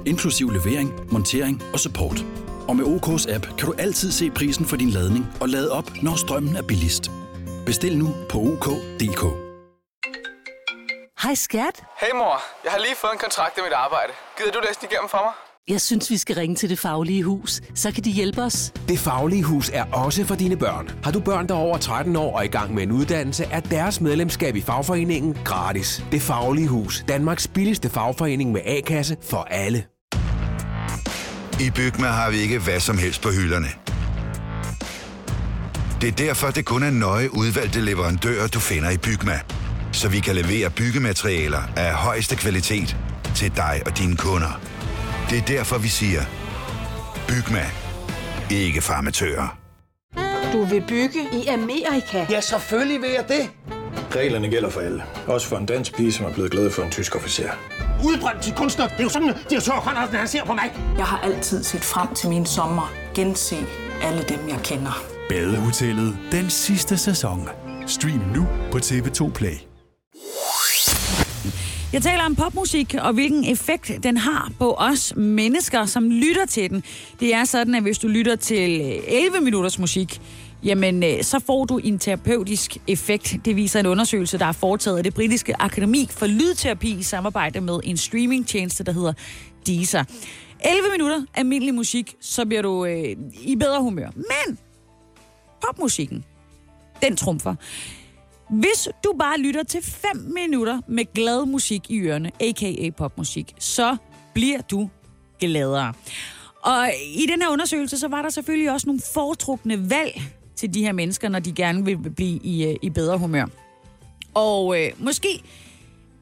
inklusiv 0.06 0.50
levering, 0.50 1.12
montering 1.12 1.63
og 1.74 1.79
support. 1.79 2.25
Og 2.68 2.75
med 2.75 2.86
OK's 2.86 3.34
app 3.36 3.46
kan 3.58 3.68
du 3.68 3.74
altid 3.77 4.12
se 4.12 4.29
prisen 4.29 4.65
for 4.65 4.75
din 4.77 4.89
ladning 4.89 5.25
og 5.41 5.50
lade 5.50 5.72
op, 5.72 5.91
når 6.01 6.15
strømmen 6.15 6.56
er 6.56 6.62
billigst. 6.62 7.12
Bestil 7.65 7.98
nu 7.98 8.08
på 8.29 8.38
OK.dk. 8.38 9.24
Hej 11.24 11.36
skat. 11.36 11.84
Hey 12.01 12.13
mor, 12.13 12.36
jeg 12.63 12.72
har 12.72 12.79
lige 12.79 12.96
fået 12.96 13.13
en 13.13 13.20
kontrakt 13.20 13.58
med 13.58 13.63
mit 13.63 13.74
arbejde. 13.74 14.13
Gider 14.38 14.51
du 14.51 14.60
læse 14.68 14.79
den 14.82 14.88
igennem 14.91 15.10
for 15.10 15.22
mig? 15.25 15.49
Jeg 15.70 15.82
synes, 15.82 16.10
vi 16.10 16.18
skal 16.18 16.36
ringe 16.36 16.56
til 16.56 16.70
Det 16.70 16.80
Faglige 16.80 17.24
Hus. 17.24 17.62
Så 17.76 17.92
kan 17.92 18.04
de 18.04 18.12
hjælpe 18.12 18.42
os. 18.42 18.74
Det 18.88 19.00
Faglige 19.00 19.44
Hus 19.44 19.72
er 19.74 19.84
også 19.84 20.26
for 20.26 20.36
dine 20.36 20.58
børn. 20.58 20.90
Har 21.04 21.12
du 21.12 21.20
børn, 21.20 21.48
der 21.48 21.54
er 21.54 21.60
over 21.60 21.78
13 21.78 22.16
år 22.16 22.38
og 22.38 22.46
i 22.46 22.48
gang 22.48 22.74
med 22.74 22.84
en 22.84 22.92
uddannelse, 22.92 23.44
er 23.44 23.60
deres 23.60 24.02
medlemskab 24.02 24.56
i 24.56 24.62
fagforeningen 24.62 25.38
gratis. 25.46 26.04
Det 26.12 26.22
Faglige 26.22 26.68
Hus. 26.68 27.06
Danmarks 27.08 27.48
billigste 27.48 27.90
fagforening 27.90 28.52
med 28.52 28.62
A-kasse 28.66 29.18
for 29.30 29.48
alle. 29.52 29.84
I 31.60 31.70
Bygma 31.76 32.08
har 32.08 32.32
vi 32.32 32.38
ikke 32.38 32.60
hvad 32.60 32.80
som 32.80 32.98
helst 32.98 33.22
på 33.22 33.30
hylderne. 33.30 33.68
Det 36.02 36.08
er 36.08 36.12
derfor, 36.12 36.48
det 36.48 36.66
kun 36.66 36.84
er 36.84 36.92
nøje 36.92 37.34
udvalgte 37.34 37.82
leverandører, 37.82 38.48
du 38.48 38.60
finder 38.60 38.90
i 38.90 38.98
Bygma. 38.98 39.40
Så 39.92 40.10
vi 40.10 40.20
kan 40.20 40.36
levere 40.36 40.70
byggematerialer 40.70 41.62
af 41.76 41.94
højeste 41.94 42.36
kvalitet 42.36 42.98
til 43.36 43.56
dig 43.56 43.82
og 43.86 43.98
dine 43.98 44.16
kunder. 44.16 44.69
Det 45.29 45.38
er 45.38 45.41
derfor, 45.41 45.77
vi 45.77 45.88
siger, 45.88 46.21
Bygma. 47.27 47.65
Ikke 48.51 48.81
farmatører. 48.81 49.57
Du 50.53 50.63
vil 50.63 50.83
bygge 50.88 51.19
i 51.33 51.48
Amerika? 51.48 52.25
Ja, 52.29 52.41
selvfølgelig 52.41 53.01
vil 53.01 53.09
jeg 53.09 53.25
det. 53.27 53.50
Reglerne 54.15 54.50
gælder 54.50 54.69
for 54.69 54.79
alle. 54.79 55.03
Også 55.27 55.48
for 55.48 55.57
en 55.57 55.65
dansk 55.65 55.95
pige, 55.95 56.13
som 56.13 56.25
er 56.25 56.33
blevet 56.33 56.51
glad 56.51 56.71
for 56.71 56.83
en 56.83 56.91
tysk 56.91 57.15
officer. 57.15 57.50
Udbrændt 58.05 58.41
til 58.41 58.53
kunstner. 58.53 58.88
Det 58.88 59.00
er 59.00 59.03
jo 59.03 59.09
sådan, 59.09 59.29
at 59.29 59.36
direktør 59.50 59.71
Conradsen, 59.71 60.15
han 60.17 60.27
ser 60.27 60.45
på 60.45 60.53
mig. 60.53 60.74
Jeg 60.98 61.05
har 61.05 61.17
altid 61.19 61.63
set 61.63 61.81
frem 61.81 62.15
til 62.15 62.29
min 62.29 62.45
sommer. 62.45 62.93
Gense 63.15 63.55
alle 64.01 64.24
dem, 64.24 64.50
jeg 64.50 64.59
kender. 64.63 65.03
Badehotellet 65.29 66.17
den 66.31 66.50
sidste 66.50 66.98
sæson. 66.98 67.50
Stream 67.88 68.21
nu 68.36 68.48
på 68.71 68.77
TV2 68.77 69.31
Play. 69.31 69.69
Jeg 71.93 72.01
taler 72.01 72.24
om 72.24 72.36
popmusik, 72.36 72.96
og 73.01 73.13
hvilken 73.13 73.46
effekt 73.46 73.91
den 74.03 74.17
har 74.17 74.51
på 74.60 74.74
os 74.74 75.15
mennesker, 75.15 75.86
som 75.86 76.10
lytter 76.10 76.46
til 76.46 76.69
den. 76.69 76.84
Det 77.19 77.34
er 77.34 77.46
sådan, 77.46 77.75
at 77.75 77.81
hvis 77.81 78.00
du 78.00 78.08
lytter 78.08 78.36
til 78.36 78.81
øh, 78.81 79.03
11 79.08 79.41
minutters 79.41 79.79
musik, 79.79 80.22
jamen 80.63 81.03
øh, 81.03 81.24
så 81.24 81.39
får 81.39 81.65
du 81.65 81.77
en 81.77 82.00
terapeutisk 82.00 82.77
effekt. 82.88 83.36
Det 83.46 83.55
viser 83.55 83.79
en 83.79 83.86
undersøgelse, 83.86 84.38
der 84.38 84.46
er 84.46 84.51
foretaget 84.51 84.98
af 84.98 85.03
det 85.03 85.13
britiske 85.13 85.62
akademi 85.62 86.08
for 86.12 86.27
lydterapi 86.27 86.98
i 87.00 87.03
samarbejde 87.03 87.62
med 87.62 87.79
en 87.84 87.98
streamingtjeneste, 87.98 88.84
der 88.84 88.91
hedder 88.91 89.13
Deezer. 89.67 90.03
11 90.65 90.84
minutter 90.91 91.25
almindelig 91.36 91.74
musik, 91.74 92.15
så 92.22 92.46
bliver 92.46 92.62
du 92.62 92.86
øh, 92.86 93.15
i 93.41 93.55
bedre 93.55 93.81
humør. 93.81 94.09
Men 94.16 94.57
popmusikken, 95.68 96.25
den 97.01 97.16
trumfer. 97.16 97.55
Hvis 98.50 98.88
du 99.03 99.14
bare 99.20 99.40
lytter 99.40 99.64
til 99.64 99.83
5 99.83 100.33
minutter 100.33 100.81
med 100.88 101.14
glad 101.14 101.46
musik 101.46 101.92
i 101.92 102.00
ørerne, 102.00 102.31
a.k.a. 102.40 102.90
popmusik, 102.98 103.53
så 103.59 103.98
bliver 104.33 104.62
du 104.62 104.90
gladere. 105.40 105.94
Og 106.64 106.90
i 107.16 107.25
den 107.31 107.42
her 107.42 107.50
undersøgelse, 107.50 107.98
så 107.98 108.07
var 108.07 108.22
der 108.22 108.29
selvfølgelig 108.29 108.72
også 108.72 108.88
nogle 108.88 109.01
foretrukne 109.14 109.90
valg 109.90 110.22
til 110.55 110.74
de 110.74 110.81
her 110.81 110.92
mennesker, 110.92 111.29
når 111.29 111.40
de 111.40 111.51
gerne 111.51 111.85
vil 111.85 111.98
blive 111.98 112.40
i, 112.44 112.66
øh, 112.66 112.75
i 112.81 112.90
bedre 112.90 113.18
humør. 113.18 113.46
Og 114.33 114.81
øh, 114.81 114.92
måske 114.98 115.44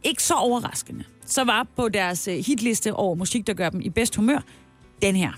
ikke 0.03 0.23
så 0.23 0.33
overraskende, 0.33 1.03
så 1.25 1.43
var 1.43 1.67
på 1.75 1.89
deres 1.89 2.27
øh, 2.27 2.35
hitliste 2.35 2.93
over 2.93 3.15
musik, 3.15 3.47
der 3.47 3.53
gør 3.53 3.69
dem 3.69 3.81
i 3.81 3.89
bedst 3.89 4.15
humør, 4.15 4.39
den 5.01 5.15
her. 5.15 5.31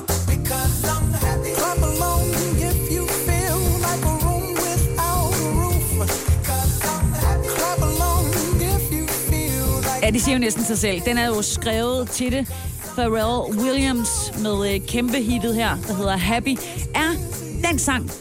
Ja, 10.09 10.13
det 10.13 10.21
siger 10.21 10.35
jo 10.35 10.39
næsten 10.39 10.63
sig 10.63 10.77
selv. 10.77 11.01
Den 11.05 11.17
er 11.17 11.27
jo 11.27 11.41
skrevet 11.41 12.09
til 12.09 12.31
det. 12.31 12.47
Pharrell 12.95 13.59
Williams 13.59 14.09
med 14.43 14.73
øh, 14.73 14.87
kæmpe 14.87 15.17
hittet 15.17 15.55
her, 15.55 15.69
der 15.87 15.93
hedder 15.93 16.17
Happy, 16.17 16.57
er 16.95 17.09
den 17.69 17.79
sang, 17.79 18.11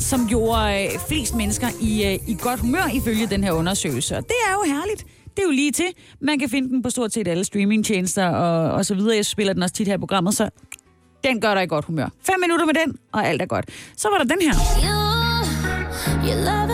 som 0.00 0.28
gjorde 0.28 0.84
øh, 0.84 0.98
flest 1.08 1.34
mennesker 1.34 1.68
i, 1.80 2.04
øh, 2.04 2.28
i 2.28 2.36
godt 2.40 2.60
humør 2.60 2.90
ifølge 2.94 3.26
den 3.26 3.44
her 3.44 3.52
undersøgelse. 3.52 4.16
Og 4.16 4.22
det 4.22 4.36
er 4.48 4.52
jo 4.52 4.74
herligt. 4.74 5.06
Det 5.24 5.38
er 5.38 5.42
jo 5.42 5.50
lige 5.50 5.72
til. 5.72 5.86
Man 6.20 6.38
kan 6.38 6.48
finde 6.48 6.68
den 6.68 6.82
på 6.82 6.90
stort 6.90 7.12
set 7.12 7.28
alle 7.28 7.44
streamingtjenester 7.44 8.26
og, 8.28 8.72
og 8.72 8.86
så 8.86 8.94
videre. 8.94 9.16
Jeg 9.16 9.26
spiller 9.26 9.52
den 9.52 9.62
også 9.62 9.74
tit 9.74 9.86
her 9.86 9.94
i 9.94 9.98
programmet, 9.98 10.34
så 10.34 10.48
den 11.24 11.40
gør 11.40 11.54
dig 11.54 11.62
i 11.62 11.66
godt 11.66 11.84
humør. 11.84 12.08
Fem 12.22 12.40
minutter 12.40 12.66
med 12.66 12.74
den, 12.74 12.96
og 13.12 13.26
alt 13.28 13.42
er 13.42 13.46
godt. 13.46 13.64
Så 13.96 14.08
var 14.08 14.18
der 14.18 14.24
den 14.24 14.42
her. 14.42 14.54
You, 14.84 16.28
you 16.28 16.44
love 16.44 16.69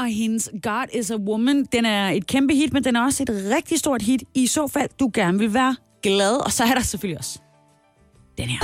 og 0.00 0.06
hendes 0.06 0.50
God 0.62 0.86
is 0.94 1.10
a 1.10 1.16
Woman, 1.16 1.64
den 1.64 1.84
er 1.84 2.10
et 2.10 2.26
kæmpe 2.26 2.54
hit, 2.54 2.72
men 2.72 2.84
den 2.84 2.96
er 2.96 3.04
også 3.04 3.22
et 3.22 3.30
rigtig 3.56 3.78
stort 3.78 4.02
hit, 4.02 4.22
i 4.34 4.46
så 4.46 4.68
fald 4.68 4.90
du 5.00 5.10
gerne 5.14 5.38
vil 5.38 5.54
være 5.54 5.76
glad. 6.02 6.36
Og 6.44 6.52
så 6.52 6.64
er 6.64 6.74
der 6.74 6.80
selvfølgelig 6.80 7.18
også 7.18 7.38
den 8.38 8.48
her. 8.48 8.58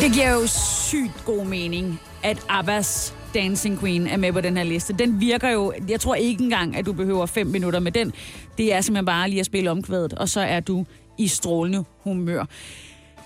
Det 0.00 0.14
giver 0.14 0.32
jo 0.32 0.46
sygt 0.46 1.24
god 1.24 1.44
mening, 1.44 2.00
at 2.22 2.46
Abbas 2.48 3.15
Dancing 3.36 3.80
Queen 3.80 4.06
er 4.06 4.16
med 4.16 4.32
på 4.32 4.40
den 4.40 4.56
her 4.56 4.64
liste. 4.64 4.92
Den 4.92 5.20
virker 5.20 5.50
jo, 5.50 5.72
jeg 5.88 6.00
tror 6.00 6.14
ikke 6.14 6.44
engang, 6.44 6.76
at 6.76 6.86
du 6.86 6.92
behøver 6.92 7.26
fem 7.26 7.46
minutter 7.46 7.80
med 7.80 7.92
den. 7.92 8.12
Det 8.58 8.74
er 8.74 8.80
simpelthen 8.80 9.06
bare 9.06 9.30
lige 9.30 9.40
at 9.40 9.46
spille 9.46 9.70
omkvædet, 9.70 10.12
og 10.12 10.28
så 10.28 10.40
er 10.40 10.60
du 10.60 10.84
i 11.18 11.28
strålende 11.28 11.84
humør. 12.04 12.44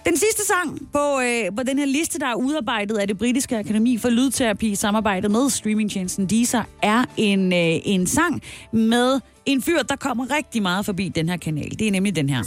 Den 0.05 0.17
sidste 0.17 0.47
sang 0.47 0.89
på, 0.93 1.21
øh, 1.21 1.57
på 1.57 1.63
den 1.63 1.79
her 1.79 1.87
liste, 1.87 2.19
der 2.19 2.27
er 2.27 2.35
udarbejdet 2.35 2.97
af 2.97 3.09
det 3.09 3.19
britiske 3.19 3.59
akademi 3.59 3.99
for 3.99 4.09
lydterapi 4.09 4.71
i 4.71 4.75
samarbejde 4.75 5.29
med 5.29 5.51
streamingtjenesten 5.51 6.27
Deezer, 6.27 6.63
er 6.83 7.05
en, 7.17 7.53
øh, 7.53 7.81
en 7.85 8.07
sang 8.07 8.43
med 8.73 9.21
en 9.47 9.63
fyr, 9.63 9.83
der 9.83 9.97
kommer 9.97 10.37
rigtig 10.37 10.63
meget 10.63 10.87
forbi 10.87 11.09
den 11.09 11.29
her 11.29 11.37
kanal. 11.37 11.71
Det 11.79 11.87
er 11.87 11.91
nemlig 11.91 12.17
den 12.17 12.31
her. 12.31 12.41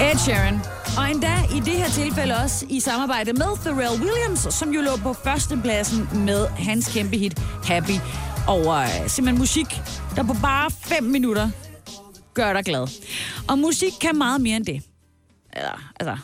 Ed 0.00 0.18
Sheeran. 0.18 0.77
Og 0.98 1.10
endda 1.10 1.34
i 1.56 1.60
det 1.60 1.72
her 1.72 1.88
tilfælde 1.88 2.34
også 2.44 2.66
i 2.68 2.80
samarbejde 2.80 3.32
med 3.32 3.56
Pharrell 3.62 4.02
Williams, 4.02 4.54
som 4.54 4.70
jo 4.70 4.80
lå 4.80 4.96
på 5.02 5.12
førstepladsen 5.12 6.08
med 6.14 6.46
hans 6.46 6.92
kæmpe 6.92 7.16
hit 7.16 7.38
Happy. 7.64 7.96
Og 8.48 8.60
øh, 8.60 9.08
simpelthen 9.08 9.38
musik, 9.38 9.66
der 10.16 10.22
på 10.22 10.34
bare 10.42 10.70
5 10.70 11.04
minutter 11.04 11.50
gør 12.34 12.52
dig 12.52 12.64
glad. 12.64 12.88
Og 13.48 13.58
musik 13.58 13.92
kan 14.00 14.18
meget 14.18 14.40
mere 14.40 14.56
end 14.56 14.66
det. 14.66 14.82
Eller, 15.52 15.92
altså, 16.00 16.16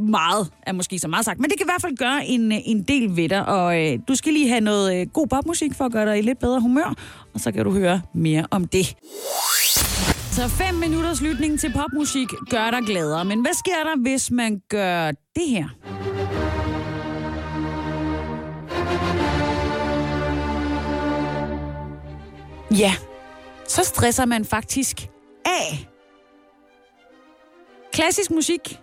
meget 0.00 0.50
er 0.62 0.72
måske 0.72 0.98
så 0.98 1.08
meget 1.08 1.24
sagt, 1.24 1.40
men 1.40 1.50
det 1.50 1.58
kan 1.58 1.66
i 1.66 1.70
hvert 1.70 1.82
fald 1.82 1.96
gøre 1.96 2.26
en, 2.26 2.52
øh, 2.52 2.58
en 2.64 2.82
del 2.82 3.16
ved 3.16 3.28
dig, 3.28 3.46
og 3.48 3.80
øh, 3.82 3.98
du 4.08 4.14
skal 4.14 4.32
lige 4.32 4.48
have 4.48 4.60
noget 4.60 5.00
øh, 5.00 5.06
god 5.06 5.26
popmusik 5.26 5.74
for 5.74 5.84
at 5.84 5.92
gøre 5.92 6.06
dig 6.06 6.18
i 6.18 6.22
lidt 6.22 6.38
bedre 6.38 6.60
humør, 6.60 6.94
og 7.34 7.40
så 7.40 7.52
kan 7.52 7.64
du 7.64 7.70
høre 7.72 8.02
mere 8.14 8.46
om 8.50 8.64
det. 8.64 8.96
Altså, 10.38 10.56
så 10.56 10.64
5 10.64 10.74
minutters 10.74 11.20
lytning 11.20 11.60
til 11.60 11.72
popmusik 11.72 12.28
gør 12.50 12.70
dig 12.70 12.82
gladere, 12.86 13.24
men 13.24 13.40
hvad 13.40 13.52
sker 13.54 13.84
der, 13.84 14.02
hvis 14.02 14.30
man 14.30 14.62
gør 14.68 15.10
det 15.10 15.48
her? 15.48 15.68
Ja, 22.78 22.94
så 23.68 23.84
stresser 23.84 24.24
man 24.24 24.44
faktisk 24.44 25.08
af. 25.44 25.88
Klassisk 27.92 28.30
musik 28.30 28.80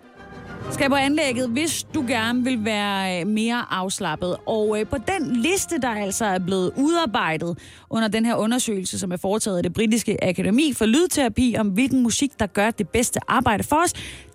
skal 0.74 0.88
på 0.88 0.94
anlægget, 0.94 1.48
hvis 1.48 1.86
du 1.94 2.04
gerne 2.08 2.44
vil 2.44 2.64
være 2.64 3.20
øh, 3.20 3.26
mere 3.26 3.64
afslappet. 3.70 4.36
Og 4.46 4.80
øh, 4.80 4.86
på 4.86 4.96
den 4.98 5.36
liste, 5.36 5.78
der 5.78 5.88
altså 5.88 6.24
er 6.24 6.38
blevet 6.38 6.72
udarbejdet 6.76 7.58
under 7.90 8.08
den 8.08 8.26
her 8.26 8.34
undersøgelse, 8.34 8.98
som 8.98 9.12
er 9.12 9.16
foretaget 9.16 9.56
af 9.56 9.62
det 9.62 9.72
britiske 9.72 10.24
akademi 10.24 10.72
for 10.72 10.86
lydterapi, 10.86 11.56
om 11.58 11.68
hvilken 11.68 12.02
musik, 12.02 12.40
der 12.40 12.46
gør 12.46 12.70
det 12.70 12.88
bedste 12.88 13.20
arbejde 13.28 13.64
for 13.64 13.76
os, 13.84 13.92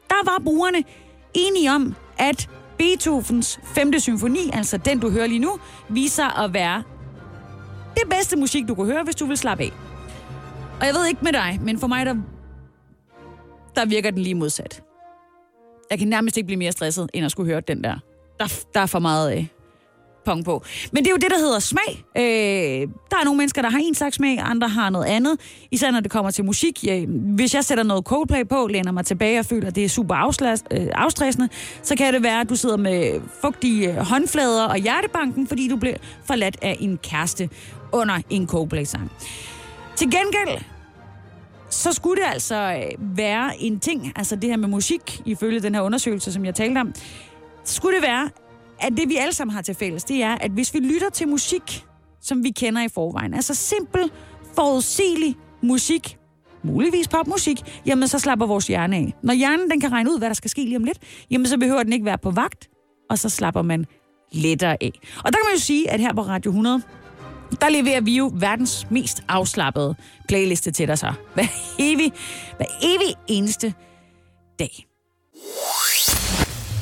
der 0.09 0.31
var 0.31 0.41
brugerne 0.43 0.83
enige 1.33 1.71
om, 1.71 1.95
at 2.17 2.49
Beethovens 2.77 3.59
5. 3.63 3.99
symfoni, 3.99 4.49
altså 4.53 4.77
den, 4.77 4.99
du 4.99 5.09
hører 5.09 5.27
lige 5.27 5.39
nu, 5.39 5.59
viser 5.89 6.39
at 6.43 6.53
være 6.53 6.83
det 7.93 8.09
bedste 8.09 8.37
musik, 8.37 8.67
du 8.67 8.75
kan 8.75 8.85
høre, 8.85 9.03
hvis 9.03 9.15
du 9.15 9.25
vil 9.25 9.37
slappe 9.37 9.63
af. 9.63 9.71
Og 10.79 10.85
jeg 10.85 10.93
ved 10.93 11.07
ikke 11.07 11.23
med 11.23 11.33
dig, 11.33 11.59
men 11.61 11.79
for 11.79 11.87
mig, 11.87 12.05
der, 12.05 12.15
der 13.75 13.85
virker 13.85 14.11
den 14.11 14.21
lige 14.21 14.35
modsat. 14.35 14.88
Jeg 15.91 15.99
kan 15.99 16.07
nærmest 16.07 16.37
ikke 16.37 16.47
blive 16.47 16.57
mere 16.57 16.71
stresset, 16.71 17.09
end 17.13 17.25
at 17.25 17.31
skulle 17.31 17.51
høre 17.51 17.61
den 17.61 17.83
der. 17.83 17.95
Der, 18.39 18.61
der 18.73 18.79
er 18.79 18.85
for 18.85 18.99
meget 18.99 19.37
øh, 19.37 19.45
pong 20.25 20.45
på. 20.45 20.63
Men 20.91 21.03
det 21.03 21.07
er 21.07 21.11
jo 21.11 21.17
det, 21.17 21.31
der 21.31 21.37
hedder 21.37 21.59
smag. 21.59 22.03
Øh, 22.17 22.23
der 23.11 23.17
er 23.21 23.23
nogle 23.23 23.37
mennesker, 23.37 23.61
der 23.61 23.69
har 23.69 23.79
en 23.79 23.95
slags 23.95 24.15
smag, 24.15 24.39
andre 24.41 24.67
har 24.67 24.89
noget 24.89 25.05
andet. 25.05 25.39
Især 25.71 25.91
når 25.91 25.99
det 25.99 26.11
kommer 26.11 26.31
til 26.31 26.45
musik. 26.45 26.85
Ja, 26.85 27.05
hvis 27.07 27.53
jeg 27.53 27.65
sætter 27.65 27.83
noget 27.83 28.05
Coldplay 28.05 28.47
på, 28.47 28.67
læner 28.67 28.91
mig 28.91 29.05
tilbage 29.05 29.39
og 29.39 29.45
føler, 29.45 29.67
at 29.67 29.75
det 29.75 29.85
er 29.85 29.89
super 29.89 30.15
afslas, 30.15 30.63
øh, 30.71 30.87
afstressende, 30.91 31.49
så 31.83 31.95
kan 31.95 32.13
det 32.13 32.23
være, 32.23 32.41
at 32.41 32.49
du 32.49 32.55
sidder 32.55 32.77
med 32.77 33.21
fugtige 33.41 33.89
øh, 33.89 33.97
håndflader 33.97 34.63
og 34.63 34.77
hjertebanken, 34.77 35.47
fordi 35.47 35.67
du 35.67 35.75
bliver 35.75 35.97
forladt 36.25 36.57
af 36.61 36.77
en 36.79 36.97
kæreste 36.97 37.49
under 37.91 38.21
en 38.29 38.47
Coldplay-sang. 38.47 39.11
Til 39.95 40.07
gengæld, 40.11 40.63
så 41.69 41.91
skulle 41.93 42.21
det 42.21 42.29
altså 42.29 42.55
øh, 42.55 43.17
være 43.17 43.51
en 43.59 43.79
ting, 43.79 44.13
altså 44.15 44.35
det 44.35 44.49
her 44.49 44.57
med 44.57 44.67
musik, 44.67 45.21
ifølge 45.25 45.59
den 45.59 45.75
her 45.75 45.81
undersøgelse, 45.81 46.33
som 46.33 46.45
jeg 46.45 46.55
talte 46.55 46.79
om, 46.79 46.93
skulle 47.63 47.95
det 47.95 48.03
være, 48.03 48.29
at 48.79 48.93
det 48.97 49.09
vi 49.09 49.15
alle 49.15 49.33
sammen 49.33 49.55
har 49.55 49.61
til 49.61 49.75
fælles, 49.75 50.03
det 50.03 50.23
er, 50.23 50.35
at 50.35 50.51
hvis 50.51 50.73
vi 50.73 50.79
lytter 50.79 51.09
til 51.09 51.27
musik, 51.27 51.85
som 52.21 52.43
vi 52.43 52.49
kender 52.49 52.81
i 52.81 52.87
forvejen, 52.87 53.33
altså 53.33 53.53
simpel, 53.53 54.11
forudsigelig 54.55 55.35
musik, 55.61 56.17
muligvis 56.63 57.07
popmusik, 57.07 57.81
jamen 57.85 58.07
så 58.07 58.19
slapper 58.19 58.45
vores 58.45 58.67
hjerne 58.67 58.95
af. 58.95 59.13
Når 59.23 59.33
hjernen 59.33 59.71
den 59.71 59.81
kan 59.81 59.91
regne 59.91 60.11
ud, 60.11 60.17
hvad 60.17 60.29
der 60.29 60.33
skal 60.33 60.49
ske 60.49 60.61
lige 60.63 60.77
om 60.77 60.83
lidt, 60.83 60.99
jamen 61.31 61.47
så 61.47 61.57
behøver 61.57 61.83
den 61.83 61.93
ikke 61.93 62.05
være 62.05 62.17
på 62.17 62.31
vagt, 62.31 62.69
og 63.09 63.19
så 63.19 63.29
slapper 63.29 63.61
man 63.61 63.85
lettere 64.31 64.77
af. 64.83 64.91
Og 65.17 65.25
der 65.25 65.31
kan 65.31 65.45
man 65.45 65.53
jo 65.55 65.59
sige, 65.59 65.89
at 65.89 65.99
her 65.99 66.13
på 66.13 66.21
Radio 66.21 66.51
100, 66.51 66.81
der 67.61 67.69
leverer 67.69 68.01
vi 68.01 68.17
jo 68.17 68.31
verdens 68.33 68.87
mest 68.89 69.23
afslappede 69.27 69.95
playliste 70.27 70.71
til 70.71 70.87
dig 70.87 70.97
så. 70.97 71.13
Hver 71.33 71.43
evig, 71.79 72.11
hver 72.57 72.65
evig 72.81 73.15
eneste 73.27 73.73
dag. 74.59 74.85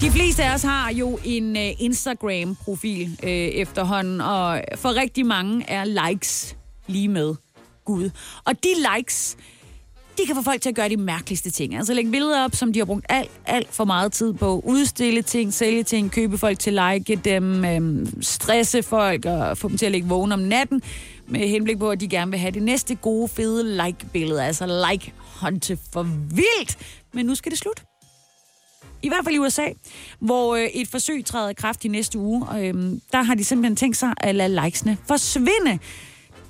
De 0.01 0.11
fleste 0.11 0.43
af 0.43 0.53
os 0.53 0.63
har 0.63 0.91
jo 0.91 1.19
en 1.25 1.55
uh, 1.55 1.81
Instagram-profil 1.81 3.19
uh, 3.23 3.29
efterhånden, 3.29 4.21
og 4.21 4.61
for 4.75 4.95
rigtig 4.95 5.25
mange 5.25 5.69
er 5.69 6.09
likes 6.09 6.57
lige 6.87 7.07
med 7.07 7.35
Gud. 7.85 8.09
Og 8.45 8.53
de 8.63 8.69
likes, 8.95 9.37
de 10.17 10.25
kan 10.25 10.35
få 10.35 10.41
folk 10.41 10.61
til 10.61 10.69
at 10.69 10.75
gøre 10.75 10.89
de 10.89 10.97
mærkeligste 10.97 11.51
ting. 11.51 11.75
Altså 11.75 11.93
lægge 11.93 12.11
billeder 12.11 12.43
op, 12.43 12.55
som 12.55 12.73
de 12.73 12.79
har 12.79 12.85
brugt 12.85 13.05
alt, 13.09 13.31
alt 13.45 13.73
for 13.73 13.85
meget 13.85 14.11
tid 14.11 14.33
på. 14.33 14.61
Udstille 14.65 15.21
ting, 15.21 15.53
sælge 15.53 15.83
ting, 15.83 16.11
købe 16.11 16.37
folk 16.37 16.59
til 16.59 16.73
like 16.73 17.15
dem, 17.15 17.65
øhm, 17.65 18.21
stresse 18.21 18.83
folk 18.83 19.25
og 19.25 19.57
få 19.57 19.69
dem 19.69 19.77
til 19.77 19.85
at 19.85 19.91
ligge 19.91 20.07
vågen 20.07 20.31
om 20.31 20.39
natten 20.39 20.81
med 21.27 21.47
henblik 21.47 21.79
på, 21.79 21.89
at 21.91 21.99
de 21.99 22.07
gerne 22.07 22.31
vil 22.31 22.39
have 22.39 22.51
det 22.51 22.63
næste 22.63 22.95
gode, 22.95 23.27
fede 23.27 23.85
like-billede. 23.85 24.43
Altså 24.43 24.85
like-hunte 24.91 25.77
for 25.93 26.03
vildt. 26.35 26.77
Men 27.13 27.25
nu 27.25 27.35
skal 27.35 27.51
det 27.51 27.59
slut. 27.59 27.83
I 29.01 29.07
hvert 29.07 29.23
fald 29.23 29.35
i 29.35 29.39
USA, 29.39 29.67
hvor 30.19 30.55
øh, 30.55 30.63
et 30.63 30.87
forsøg 30.87 31.25
træder 31.25 31.49
i 31.49 31.53
kraft 31.53 31.85
i 31.85 31.87
næste 31.87 32.19
uge. 32.19 32.45
Og, 32.47 32.65
øhm, 32.65 33.01
der 33.11 33.21
har 33.21 33.35
de 33.35 33.43
simpelthen 33.43 33.75
tænkt 33.75 33.97
sig 33.97 34.13
at 34.17 34.35
lade 34.35 34.63
likesene 34.63 34.97
forsvinde. 35.07 35.79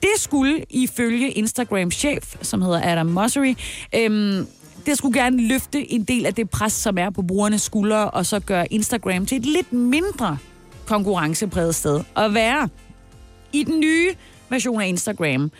Det 0.01 0.09
skulle 0.17 0.63
ifølge 0.69 1.31
Instagram-chef, 1.31 2.35
som 2.41 2.61
hedder 2.61 2.91
Adam 2.91 3.05
Mossery, 3.05 3.55
øhm, 3.95 4.47
det 4.85 4.97
skulle 4.97 5.21
gerne 5.21 5.47
løfte 5.47 5.91
en 5.91 6.03
del 6.03 6.25
af 6.25 6.33
det 6.33 6.49
pres, 6.49 6.73
som 6.73 6.97
er 6.97 7.09
på 7.09 7.21
brugernes 7.21 7.61
skuldre, 7.61 8.09
og 8.09 8.25
så 8.25 8.39
gøre 8.39 8.73
Instagram 8.73 9.25
til 9.25 9.37
et 9.37 9.45
lidt 9.45 9.73
mindre 9.73 10.37
konkurrencepræget 10.85 11.75
sted 11.75 12.03
at 12.15 12.33
være. 12.33 12.69
I 13.53 13.63
den 13.63 13.79
nye 13.79 14.15
version 14.49 14.81
af 14.81 14.87
Instagram, 14.87 15.51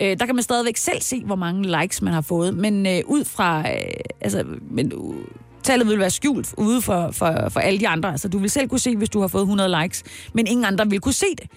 øh, 0.00 0.18
der 0.18 0.26
kan 0.26 0.34
man 0.34 0.42
stadigvæk 0.42 0.76
selv 0.76 1.02
se, 1.02 1.24
hvor 1.24 1.36
mange 1.36 1.80
likes 1.80 2.02
man 2.02 2.12
har 2.12 2.20
fået, 2.20 2.56
men 2.56 2.86
øh, 2.86 3.00
ud 3.06 3.24
fra, 3.24 3.60
øh, 3.60 3.92
altså, 4.20 4.44
men, 4.70 4.92
øh, 4.92 5.24
tallet 5.62 5.88
vil 5.88 5.98
være 5.98 6.10
skjult 6.10 6.54
ude 6.56 6.82
for, 6.82 7.10
for, 7.10 7.48
for 7.48 7.60
alle 7.60 7.80
de 7.80 7.88
andre. 7.88 8.10
Altså, 8.10 8.28
du 8.28 8.38
vil 8.38 8.50
selv 8.50 8.68
kunne 8.68 8.78
se, 8.78 8.96
hvis 8.96 9.08
du 9.08 9.20
har 9.20 9.28
fået 9.28 9.42
100 9.42 9.82
likes, 9.82 10.02
men 10.32 10.46
ingen 10.46 10.64
andre 10.64 10.90
vil 10.90 11.00
kunne 11.00 11.12
se 11.12 11.26
det. 11.38 11.50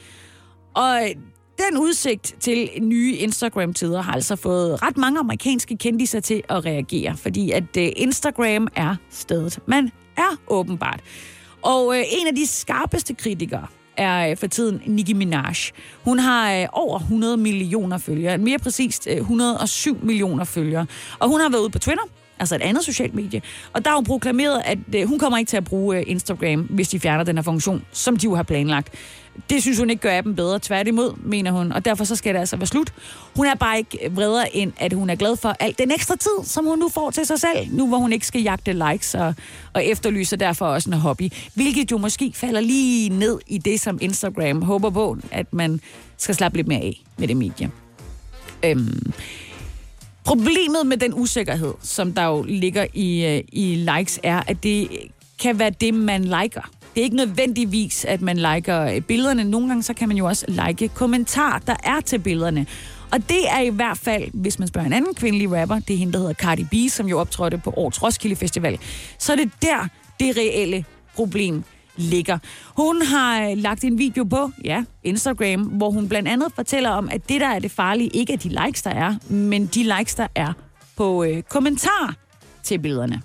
Og 0.74 1.02
øh, 1.04 1.16
den 1.60 1.78
udsigt 1.78 2.36
til 2.40 2.70
nye 2.82 3.16
Instagram-tider 3.16 4.02
har 4.02 4.14
altså 4.14 4.36
fået 4.36 4.82
ret 4.82 4.98
mange 4.98 5.20
amerikanske 5.20 5.78
kendiser 5.78 6.20
til 6.20 6.44
at 6.50 6.66
reagere, 6.66 7.18
fordi 7.18 7.52
at 7.52 7.78
øh, 7.78 7.90
Instagram 7.96 8.68
er 8.76 8.96
stedet, 9.10 9.60
man 9.66 9.92
er 10.18 10.38
åbenbart. 10.48 11.00
Og 11.62 11.96
øh, 11.98 12.04
en 12.22 12.28
af 12.28 12.36
de 12.36 12.48
skarpeste 12.48 13.14
kritikere 13.14 13.68
er 13.98 14.32
øh, 14.32 14.38
for 14.38 14.48
tiden 14.48 14.82
Nicki 14.86 15.14
Minaj. 15.14 15.54
Hun 16.04 16.20
har 16.20 16.68
over 16.74 17.00
100 17.00 17.38
millioner 17.38 17.98
følgere, 17.98 18.38
mere 18.38 18.60
præcist 18.60 19.08
107 19.08 19.98
millioner 20.04 20.44
følgere. 20.44 20.86
Og 21.20 21.30
hun 21.30 21.42
har 21.42 21.50
været 21.50 21.62
ude 21.62 21.70
på 21.70 21.80
Twitter, 21.80 22.04
altså 22.40 22.56
et 22.56 22.62
andet 22.62 22.84
socialt 22.84 23.16
medie. 23.16 23.42
Og 23.74 23.86
der 23.86 23.92
har 23.92 23.96
hun 23.98 24.06
proklameret, 24.06 24.62
at 24.66 24.78
øh, 24.96 25.08
hun 25.08 25.20
kommer 25.20 25.38
ikke 25.38 25.50
til 25.50 25.58
at 25.58 25.66
bruge 25.66 25.98
øh, 25.98 26.04
Instagram, 26.08 26.62
hvis 26.62 26.90
de 26.90 27.00
fjerner 27.00 27.24
den 27.24 27.38
her 27.38 27.44
funktion, 27.44 27.86
som 27.92 28.18
de 28.18 28.24
jo 28.24 28.36
har 28.36 28.44
planlagt. 28.44 28.94
Det 29.50 29.62
synes 29.62 29.78
hun 29.78 29.90
ikke 29.90 30.02
gør 30.02 30.18
appen 30.18 30.36
bedre, 30.36 30.60
tværtimod, 30.62 31.14
mener 31.24 31.52
hun, 31.52 31.72
og 31.72 31.86
derfor 31.86 32.04
så 32.04 32.16
skal 32.16 32.34
det 32.34 32.40
altså 32.40 32.58
være 32.58 32.68
slut. 32.68 32.94
Hun 33.36 33.46
er 33.46 33.56
bare 33.56 33.78
ikke 33.78 34.12
vredere 34.12 34.56
end, 34.56 34.74
at 34.78 34.94
hun 34.94 35.10
er 35.10 35.16
glad 35.16 35.38
for 35.38 35.56
alt 35.60 35.80
den 35.80 35.92
ekstra 35.92 36.16
tid, 36.16 36.46
som 36.46 36.66
hun 36.66 36.80
nu 36.80 36.90
får 36.90 37.12
til 37.12 37.26
sig 37.26 37.40
selv, 37.40 37.68
nu 37.72 37.88
hvor 37.88 37.98
hun 37.98 38.14
ikke 38.14 38.28
skal 38.28 38.42
jagte 38.42 38.74
likes 38.74 39.16
og, 39.16 39.36
og 39.74 39.86
efterlyse 39.86 40.36
derfor 40.36 40.66
også 40.66 40.90
en 40.90 40.94
hobby. 40.94 41.32
Hvilket 41.54 41.92
jo 41.92 41.98
måske 41.98 42.32
falder 42.36 42.62
lige 42.62 43.10
ned 43.10 43.40
i 43.48 43.58
det, 43.58 43.80
som 43.80 43.98
Instagram 44.02 44.62
håber 44.62 44.90
på, 44.90 45.18
at 45.32 45.54
man 45.54 45.80
skal 46.18 46.36
slappe 46.36 46.58
lidt 46.58 46.68
mere 46.68 46.82
af 46.82 47.04
med 47.18 47.28
det 47.28 47.38
medie. 47.38 47.72
Øhm, 48.64 49.14
Problemet 50.24 50.86
med 50.86 50.98
den 50.98 51.14
usikkerhed, 51.14 51.74
som 51.82 52.14
der 52.14 52.26
jo 52.26 52.42
ligger 52.42 52.86
i, 52.94 53.26
øh, 53.26 53.44
i 53.52 53.76
likes, 53.98 54.20
er, 54.24 54.44
at 54.48 54.64
det 54.64 54.90
kan 55.42 55.60
være 55.60 55.70
det, 55.70 55.94
man 55.94 56.24
liker. 56.24 56.70
Det 56.96 57.02
er 57.02 57.04
ikke 57.04 57.16
nødvendigvis, 57.16 58.06
at 58.06 58.22
man 58.22 58.38
liker 58.38 58.82
øh, 58.82 59.02
billederne. 59.02 59.44
Nogle 59.44 59.68
gange 59.68 59.84
så 59.84 59.94
kan 59.94 60.08
man 60.08 60.18
jo 60.18 60.26
også 60.26 60.46
like 60.48 60.88
kommentarer, 60.88 61.60
der 61.60 61.76
er 61.84 62.02
til 62.02 62.20
billederne. 62.20 62.66
Og 63.12 63.30
det 63.30 63.50
er 63.50 63.60
i 63.60 63.70
hvert 63.70 63.98
fald, 63.98 64.24
hvis 64.34 64.60
man 64.60 64.68
spørger 64.68 64.88
en 64.88 64.94
anden 64.94 65.14
kvindelig 65.14 65.62
rapper, 65.62 65.80
det 65.80 65.94
er 65.94 65.98
hende, 65.98 66.14
der 66.14 66.20
hedder 66.20 66.34
Cardi 66.34 66.64
B, 66.64 66.74
som 66.90 67.08
jo 67.08 67.20
optrådte 67.20 67.58
på 67.58 67.74
årets 67.78 68.04
Roskilde 68.04 68.36
Festival, 68.36 68.80
så 69.18 69.32
er 69.32 69.36
det 69.36 69.52
der, 69.62 69.88
det 70.20 70.38
reelle 70.38 70.86
problem 71.16 71.64
ligger. 71.96 72.38
Hun 72.66 73.02
har 73.02 73.50
øh, 73.50 73.58
lagt 73.58 73.84
en 73.84 73.98
video 73.98 74.24
på, 74.24 74.52
ja, 74.64 74.84
Instagram, 75.04 75.62
hvor 75.62 75.92
hun 75.92 76.10
blandt 76.10 76.30
andet 76.30 76.52
fortæller 76.56 76.90
om, 76.90 77.10
at 77.12 77.30
det, 77.30 77.42
der 77.42 77.48
er 77.48 77.60
det 77.60 77.72
farlige, 77.72 78.10
ikke 78.10 78.34
er 78.34 78.38
de 78.38 78.50
likes, 78.66 78.82
der 78.82 78.92
er, 78.92 79.16
men 79.30 79.66
de 79.66 79.84
likes, 79.98 80.16
der 80.16 80.28
er 80.36 80.54
på 80.98 81.24
øh, 81.24 81.44
kommentarer 81.44 82.14
til 82.64 82.80
billederne. 82.80 83.22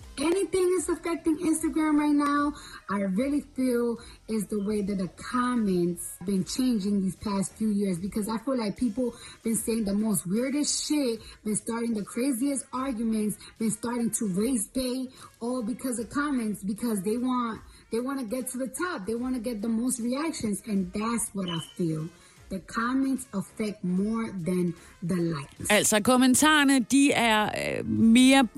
Is 0.85 0.90
affecting 0.90 1.38
Instagram 1.38 1.99
right 1.99 2.14
now, 2.14 2.53
I 2.90 3.01
really 3.20 3.40
feel 3.57 3.97
is 4.29 4.47
the 4.49 4.62
way 4.64 4.83
that 4.83 4.99
the 4.99 5.09
comments 5.33 6.03
been 6.27 6.44
changing 6.44 7.01
these 7.01 7.16
past 7.16 7.55
few 7.55 7.70
years 7.70 7.99
because 7.99 8.29
I 8.29 8.37
feel 8.44 8.59
like 8.59 8.77
people 8.77 9.14
been 9.42 9.57
saying 9.57 9.85
the 9.85 9.94
most 9.94 10.27
weirdest 10.27 10.87
shit, 10.87 11.20
been 11.42 11.57
starting 11.57 11.94
the 11.94 12.05
craziest 12.05 12.66
arguments, 12.75 13.38
been 13.59 13.70
starting 13.70 14.11
to 14.11 14.27
race 14.29 14.66
bait, 14.75 15.09
all 15.40 15.62
because 15.62 15.99
of 15.99 16.11
comments 16.11 16.62
because 16.62 17.01
they 17.03 17.16
want 17.16 17.62
they 17.90 18.01
want 18.01 18.20
to 18.20 18.27
get 18.27 18.49
to 18.49 18.59
the 18.59 18.68
top, 18.68 19.07
they 19.07 19.14
want 19.14 19.35
to 19.37 19.40
get 19.40 19.62
the 19.62 19.68
most 19.68 20.01
reactions, 20.01 20.61
and 20.66 20.92
that's 20.92 21.31
what 21.33 21.49
I 21.49 21.61
feel. 21.77 22.09
The 22.51 22.59
comments 22.59 23.27
affect 23.33 23.83
more 23.85 24.27
than 24.31 24.75
the 25.03 25.16
likes. 25.16 25.70
Altså, 25.70 26.01
kommentarerne, 26.01 26.79
de 26.81 27.12
er 27.12 27.49
øh, 27.79 27.87
mere 27.90 28.49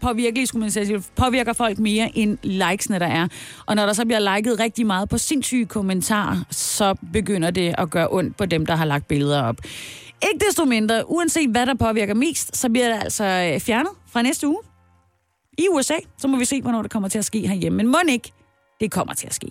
påvirkelige, 0.00 0.46
skulle 0.46 0.60
man 0.60 0.70
sige, 0.70 1.02
påvirker 1.16 1.52
folk 1.52 1.78
mere 1.78 2.10
end 2.14 2.38
likesene, 2.42 2.98
der 2.98 3.06
er. 3.06 3.28
Og 3.66 3.76
når 3.76 3.86
der 3.86 3.92
så 3.92 4.04
bliver 4.04 4.36
liket 4.36 4.60
rigtig 4.60 4.86
meget 4.86 5.08
på 5.08 5.18
sindssyge 5.18 5.66
kommentarer, 5.66 6.36
så 6.50 6.94
begynder 7.12 7.50
det 7.50 7.74
at 7.78 7.90
gøre 7.90 8.08
ondt 8.10 8.36
på 8.36 8.46
dem, 8.46 8.66
der 8.66 8.76
har 8.76 8.84
lagt 8.84 9.08
billeder 9.08 9.42
op. 9.42 9.56
Ikke 10.22 10.46
desto 10.46 10.64
mindre, 10.64 11.10
uanset 11.10 11.50
hvad 11.50 11.66
der 11.66 11.74
påvirker 11.74 12.14
mest, 12.14 12.56
så 12.56 12.68
bliver 12.68 12.88
det 12.88 13.02
altså 13.02 13.24
øh, 13.24 13.60
fjernet 13.60 13.92
fra 14.12 14.22
næste 14.22 14.48
uge. 14.48 14.58
I 15.58 15.68
USA, 15.70 15.94
så 16.18 16.28
må 16.28 16.36
vi 16.36 16.44
se, 16.44 16.62
hvornår 16.62 16.82
det 16.82 16.90
kommer 16.90 17.08
til 17.08 17.18
at 17.18 17.24
ske 17.24 17.48
herhjemme. 17.48 17.76
Men 17.76 17.86
må 17.86 17.98
ikke, 18.08 18.32
det 18.80 18.90
kommer 18.92 19.14
til 19.14 19.26
at 19.26 19.34
ske. 19.34 19.48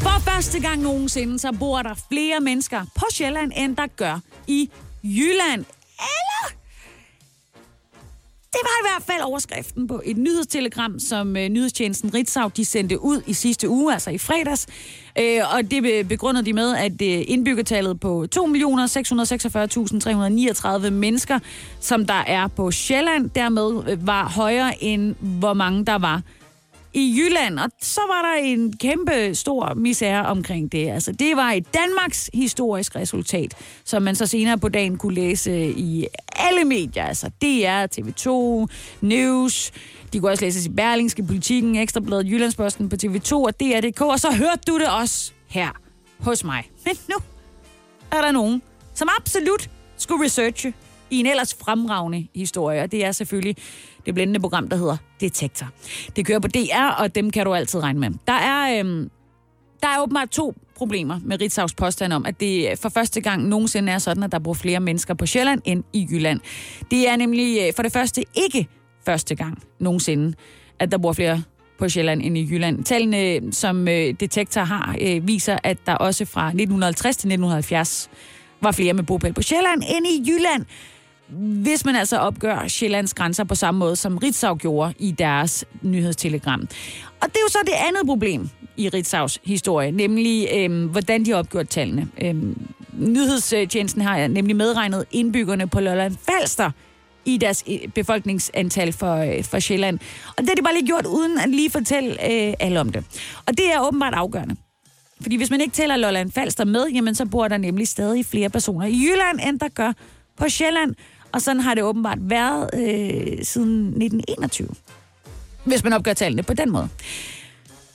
For 0.00 0.20
første 0.30 0.60
gang 0.60 0.82
nogensinde, 0.82 1.38
så 1.38 1.52
bor 1.52 1.82
der 1.82 1.94
flere 2.12 2.40
mennesker 2.40 2.84
på 2.94 3.04
Sjælland, 3.12 3.52
end 3.56 3.76
der 3.76 3.86
gør 3.86 4.20
i 4.46 4.70
Jylland. 5.02 5.64
Eller 5.98 6.55
det 8.56 8.62
var 8.62 8.76
i 8.80 8.84
hvert 8.92 9.02
fald 9.06 9.22
overskriften 9.22 9.88
på 9.88 10.02
et 10.04 10.16
nyhedstelegram, 10.16 10.98
som 10.98 11.36
øh, 11.36 11.48
nyhedstjenesten 11.48 12.14
Ritzau 12.14 12.50
de 12.56 12.64
sendte 12.64 13.02
ud 13.02 13.22
i 13.26 13.32
sidste 13.32 13.68
uge, 13.68 13.92
altså 13.92 14.10
i 14.10 14.18
fredags. 14.18 14.66
Øh, 15.18 15.40
og 15.54 15.70
det 15.70 16.08
begrundede 16.08 16.46
de 16.46 16.52
med, 16.52 16.76
at 16.76 16.92
øh, 16.92 17.24
indbyggertallet 17.28 18.00
på 18.00 18.26
2.646.339 18.36 20.90
mennesker, 20.90 21.38
som 21.80 22.06
der 22.06 22.24
er 22.26 22.46
på 22.46 22.70
Sjælland, 22.70 23.30
dermed 23.30 23.92
øh, 23.92 24.06
var 24.06 24.28
højere 24.28 24.84
end 24.84 25.14
hvor 25.20 25.54
mange 25.54 25.84
der 25.84 25.98
var 25.98 26.22
i 26.96 27.14
Jylland, 27.18 27.58
og 27.58 27.70
så 27.80 28.00
var 28.08 28.22
der 28.22 28.42
en 28.42 28.76
kæmpe 28.76 29.34
stor 29.34 29.74
misære 29.74 30.26
omkring 30.26 30.72
det. 30.72 30.90
Altså, 30.90 31.12
det 31.12 31.36
var 31.36 31.52
et 31.52 31.74
Danmarks 31.74 32.30
historisk 32.34 32.96
resultat, 32.96 33.54
som 33.84 34.02
man 34.02 34.14
så 34.14 34.26
senere 34.26 34.58
på 34.58 34.68
dagen 34.68 34.98
kunne 34.98 35.14
læse 35.14 35.70
i 35.70 36.06
alle 36.36 36.64
medier. 36.64 37.04
Altså 37.04 37.30
DR, 37.42 37.86
TV2, 37.98 38.66
News, 39.00 39.72
de 40.12 40.20
kunne 40.20 40.30
også 40.30 40.44
læses 40.44 40.66
i 40.66 40.70
Berlingske, 40.70 41.22
Politiken, 41.22 41.76
Ekstrabladet, 41.76 42.26
Jyllandsposten 42.26 42.88
på 42.88 42.96
TV2 43.04 43.32
og 43.32 43.60
DR.dk, 43.60 44.00
og 44.00 44.20
så 44.20 44.32
hørte 44.32 44.60
du 44.66 44.78
det 44.78 44.88
også 45.00 45.32
her 45.48 45.68
hos 46.20 46.44
mig. 46.44 46.70
Men 46.86 46.96
nu 47.08 47.16
er 48.12 48.20
der 48.20 48.32
nogen, 48.32 48.62
som 48.94 49.08
absolut 49.18 49.70
skulle 49.96 50.24
researche 50.24 50.74
i 51.10 51.20
en 51.20 51.26
ellers 51.26 51.54
fremragende 51.54 52.26
historie, 52.34 52.82
og 52.82 52.92
det 52.92 53.04
er 53.04 53.12
selvfølgelig 53.12 53.56
det 54.06 54.14
blændende 54.14 54.40
program, 54.40 54.68
der 54.68 54.76
hedder 54.76 54.96
Detektor. 55.20 55.66
Det 56.16 56.26
kører 56.26 56.38
på 56.38 56.48
DR, 56.48 57.02
og 57.02 57.14
dem 57.14 57.30
kan 57.30 57.46
du 57.46 57.54
altid 57.54 57.82
regne 57.82 58.00
med. 58.00 58.10
Der 58.26 58.32
er, 58.32 58.80
øhm, 58.80 59.10
der 59.82 59.88
er 59.88 60.02
åbenbart 60.02 60.28
to 60.28 60.54
problemer 60.76 61.20
med 61.24 61.42
Ritzau's 61.42 61.74
påstand 61.76 62.12
om, 62.12 62.26
at 62.26 62.40
det 62.40 62.78
for 62.78 62.88
første 62.88 63.20
gang 63.20 63.48
nogensinde 63.48 63.92
er 63.92 63.98
sådan, 63.98 64.22
at 64.22 64.32
der 64.32 64.38
bor 64.38 64.54
flere 64.54 64.80
mennesker 64.80 65.14
på 65.14 65.26
Sjælland 65.26 65.62
end 65.64 65.84
i 65.92 66.08
Jylland. 66.10 66.40
Det 66.90 67.08
er 67.08 67.16
nemlig 67.16 67.58
øh, 67.66 67.72
for 67.76 67.82
det 67.82 67.92
første 67.92 68.24
ikke 68.34 68.68
første 69.06 69.34
gang 69.34 69.62
nogensinde, 69.78 70.36
at 70.78 70.92
der 70.92 70.98
bor 70.98 71.12
flere 71.12 71.42
på 71.78 71.88
Sjælland 71.88 72.22
end 72.24 72.38
i 72.38 72.48
Jylland. 72.50 72.84
Tallene, 72.84 73.52
som 73.52 73.88
øh, 73.88 74.14
Detektor 74.20 74.60
har, 74.60 74.96
øh, 75.00 75.28
viser, 75.28 75.58
at 75.62 75.78
der 75.86 75.94
også 75.94 76.24
fra 76.24 76.46
1950 76.46 77.16
til 77.16 77.28
1970 77.28 78.10
var 78.60 78.72
flere 78.72 78.94
med 78.94 79.02
bopæl 79.02 79.32
på 79.32 79.42
Sjælland 79.42 79.82
end 79.96 80.06
i 80.06 80.30
Jylland 80.30 80.64
hvis 81.28 81.84
man 81.84 81.96
altså 81.96 82.18
opgør 82.18 82.68
Sjællands 82.68 83.14
grænser 83.14 83.44
på 83.44 83.54
samme 83.54 83.78
måde, 83.78 83.96
som 83.96 84.18
Ritzau 84.18 84.54
gjorde 84.54 84.94
i 84.98 85.10
deres 85.10 85.64
nyhedstelegram. 85.82 86.60
Og 87.20 87.28
det 87.28 87.36
er 87.36 87.40
jo 87.44 87.48
så 87.48 87.58
det 87.66 87.72
andet 87.88 88.06
problem 88.06 88.50
i 88.76 88.88
Ritzaus 88.88 89.40
historie, 89.44 89.90
nemlig 89.90 90.48
øhm, 90.54 90.86
hvordan 90.86 91.24
de 91.24 91.30
har 91.30 91.38
opgjort 91.38 91.68
tallene. 91.68 92.08
Øhm, 92.22 92.66
nyhedstjenesten 92.92 94.02
har 94.02 94.28
nemlig 94.28 94.56
medregnet 94.56 95.04
indbyggerne 95.10 95.66
på 95.66 95.80
Lolland 95.80 96.16
Falster 96.28 96.70
i 97.24 97.36
deres 97.36 97.64
øh, 97.70 97.88
befolkningsantal 97.88 98.92
for, 98.92 99.16
øh, 99.16 99.44
for 99.44 99.58
Sjælland. 99.58 99.98
Og 100.28 100.38
det 100.38 100.48
har 100.48 100.54
de 100.54 100.62
bare 100.62 100.74
lige 100.74 100.86
gjort, 100.86 101.06
uden 101.06 101.38
at 101.38 101.48
lige 101.48 101.70
fortælle 101.70 102.10
øh, 102.10 102.54
alle 102.60 102.80
om 102.80 102.92
det. 102.92 103.04
Og 103.46 103.58
det 103.58 103.72
er 103.72 103.86
åbenbart 103.88 104.14
afgørende. 104.14 104.56
Fordi 105.22 105.36
hvis 105.36 105.50
man 105.50 105.60
ikke 105.60 105.72
tæller 105.72 105.96
Lolland 105.96 106.32
Falster 106.32 106.64
med, 106.64 106.86
jamen 106.86 107.14
så 107.14 107.26
bor 107.26 107.48
der 107.48 107.56
nemlig 107.56 107.88
stadig 107.88 108.26
flere 108.26 108.50
personer 108.50 108.86
i 108.86 108.92
Jylland, 108.92 109.48
end 109.48 109.60
der 109.60 109.68
gør 109.68 109.92
på 110.36 110.48
Sjælland. 110.48 110.94
Og 111.36 111.42
sådan 111.42 111.60
har 111.60 111.74
det 111.74 111.84
åbenbart 111.84 112.18
været 112.20 112.70
øh, 112.74 113.44
siden 113.44 113.86
1921. 113.86 114.68
Hvis 115.64 115.84
man 115.84 115.92
opgør 115.92 116.12
tallene 116.12 116.42
på 116.42 116.54
den 116.54 116.70
måde. 116.70 116.88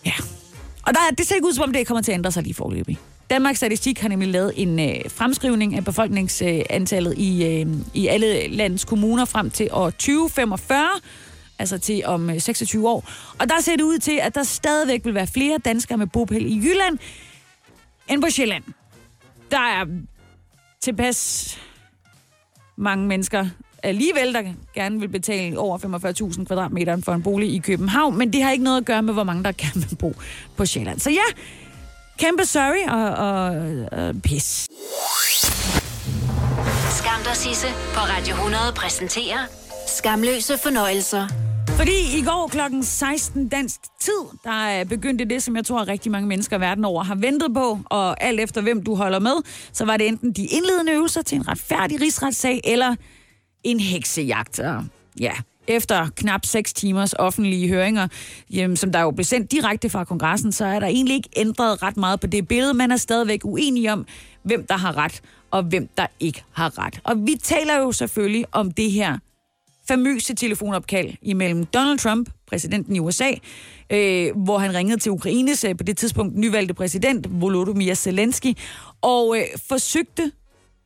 Ja. 0.06 0.14
Og 0.88 0.94
der, 0.94 1.00
det 1.18 1.28
ser 1.28 1.36
ikke 1.36 1.48
ud, 1.48 1.54
som 1.54 1.64
om 1.64 1.74
det 1.74 1.88
kommer 1.88 2.02
til 2.02 2.12
at 2.12 2.16
ændre 2.16 2.32
sig 2.32 2.44
lige 2.44 2.54
forløbig. 2.54 2.98
Danmarks 3.30 3.58
Statistik 3.58 4.00
har 4.00 4.10
nemlig 4.10 4.30
lavet 4.30 4.54
en 4.56 4.80
øh, 4.80 4.96
fremskrivning 5.08 5.76
af 5.76 5.86
befolkningsantallet 5.86 7.12
øh, 7.12 7.20
i, 7.20 7.62
øh, 7.62 7.68
i 7.94 8.08
alle 8.08 8.48
landets 8.48 8.86
kommuner 8.86 9.26
frem 9.26 9.50
til 9.50 9.70
år 9.72 9.90
2045, 9.90 10.88
altså 11.60 11.78
til 11.78 12.06
om 12.06 12.30
øh, 12.30 12.42
26 12.42 12.90
år. 12.90 13.10
Og 13.40 13.50
der 13.50 13.62
ser 13.62 13.76
det 13.76 13.84
ud 13.84 13.98
til, 13.98 14.20
at 14.22 14.36
der 14.36 14.44
stadigvæk 14.44 15.06
vil 15.06 15.14
være 15.14 15.28
flere 15.28 15.58
danskere 15.58 15.98
med 15.98 16.08
bopæl 16.08 16.46
i 16.46 16.58
Jylland 16.58 16.98
end 18.10 18.22
på 18.22 18.30
Sjælland. 18.30 18.64
Der 19.52 19.60
er 19.60 19.86
tilpas 20.82 21.58
mange 22.82 23.08
mennesker 23.08 23.46
alligevel, 23.84 24.34
der 24.34 24.42
gerne 24.76 25.00
vil 25.00 25.08
betale 25.08 25.60
over 25.60 25.78
45.000 26.34 26.46
kvadratmeter 26.46 27.02
for 27.06 27.14
en 27.14 27.24
bolig 27.24 27.54
i 27.54 27.58
København, 27.58 28.18
men 28.18 28.34
det 28.34 28.44
har 28.44 28.52
ikke 28.52 28.64
noget 28.64 28.78
at 28.78 28.86
gøre 28.86 29.02
med, 29.02 29.14
hvor 29.14 29.24
mange 29.24 29.44
der 29.44 29.52
gerne 29.52 29.86
vil 29.90 29.96
bo 29.96 30.14
på 30.58 30.66
Sjælland. 30.66 31.00
Så 31.00 31.10
ja, 31.10 31.42
kæmpe 32.18 32.46
sorry 32.46 32.90
og, 32.90 33.10
og, 33.28 34.08
og 34.08 34.22
pis. 34.22 34.68
Skam 36.90 37.24
dig, 37.24 37.36
Sisse, 37.36 37.68
på 37.68 38.00
Radio 38.00 38.34
100 38.34 38.64
præsenterer 38.76 39.40
Skamløse 39.88 40.58
fornøjelser. 40.58 41.41
Fordi 41.78 42.18
i 42.18 42.22
går 42.22 42.50
klokken 42.52 42.84
16 42.84 43.48
dansk 43.48 43.80
tid, 44.00 44.22
der 44.44 44.80
øh, 44.80 44.86
begyndte 44.86 45.26
det, 45.26 45.44
som 45.44 45.56
jeg 45.56 45.66
tror 45.66 45.88
rigtig 45.88 46.12
mange 46.12 46.28
mennesker 46.28 46.58
verden 46.58 46.86
over 46.86 47.04
har 47.04 47.16
ventet 47.16 47.54
på, 47.54 47.80
og 47.86 48.24
alt 48.24 48.40
efter 48.40 48.62
hvem 48.62 48.84
du 48.84 48.96
holder 48.96 49.20
med, 49.20 49.36
så 49.74 49.86
var 49.86 49.98
det 49.98 50.08
enten 50.08 50.32
de 50.32 50.46
indledende 50.46 50.92
øvelser 50.92 51.22
til 51.22 51.36
en 51.36 51.48
retfærdig 51.48 52.02
rigsretssag, 52.02 52.62
eller 52.64 52.96
en 53.64 53.80
heksejagt. 53.80 54.60
Og 54.60 54.84
ja, 55.20 55.32
efter 55.68 56.10
knap 56.16 56.46
6 56.46 56.74
timers 56.74 57.14
offentlige 57.14 57.68
høringer, 57.68 58.08
jamen, 58.50 58.78
som 58.78 58.92
der 58.92 59.02
jo 59.02 59.12
blev 59.12 59.26
sendt 59.26 59.52
direkte 59.52 59.90
fra 59.90 60.04
kongressen, 60.04 60.52
så 60.52 60.66
er 60.66 60.80
der 60.80 60.88
egentlig 60.88 61.16
ikke 61.16 61.30
ændret 61.36 61.84
ret 61.84 61.98
meget 61.98 62.20
på 62.20 62.28
det 62.28 62.48
billede. 62.48 62.74
Man 62.74 62.92
er 62.92 62.98
stadigvæk 62.98 63.46
uenig 63.46 63.92
om, 63.92 64.06
hvem 64.44 64.66
der 64.66 64.78
har 64.78 64.98
ret, 64.98 65.22
og 65.52 65.64
hvem 65.64 65.90
der 65.98 66.08
ikke 66.20 66.44
har 66.52 66.86
ret. 66.86 67.00
Og 67.04 67.16
vi 67.18 67.36
taler 67.44 67.78
jo 67.78 67.92
selvfølgelig 67.92 68.46
om 68.52 68.72
det 68.72 68.92
her 68.92 69.18
famøse 69.92 70.36
telefonopkald 70.36 71.14
imellem 71.22 71.66
Donald 71.66 72.00
Trump, 72.00 72.30
præsidenten 72.48 72.96
i 72.96 73.00
USA, 73.00 73.32
øh, 73.90 74.32
hvor 74.36 74.58
han 74.58 74.74
ringede 74.74 75.00
til 75.00 75.12
Ukraines 75.12 75.64
øh, 75.64 75.78
på 75.78 75.84
det 75.84 75.98
tidspunkt 75.98 76.38
nyvalgte 76.38 76.74
præsident 76.74 77.42
Volodymyr 77.42 77.94
Zelensky, 77.94 78.54
og 79.02 79.38
øh, 79.38 79.44
forsøgte 79.70 80.32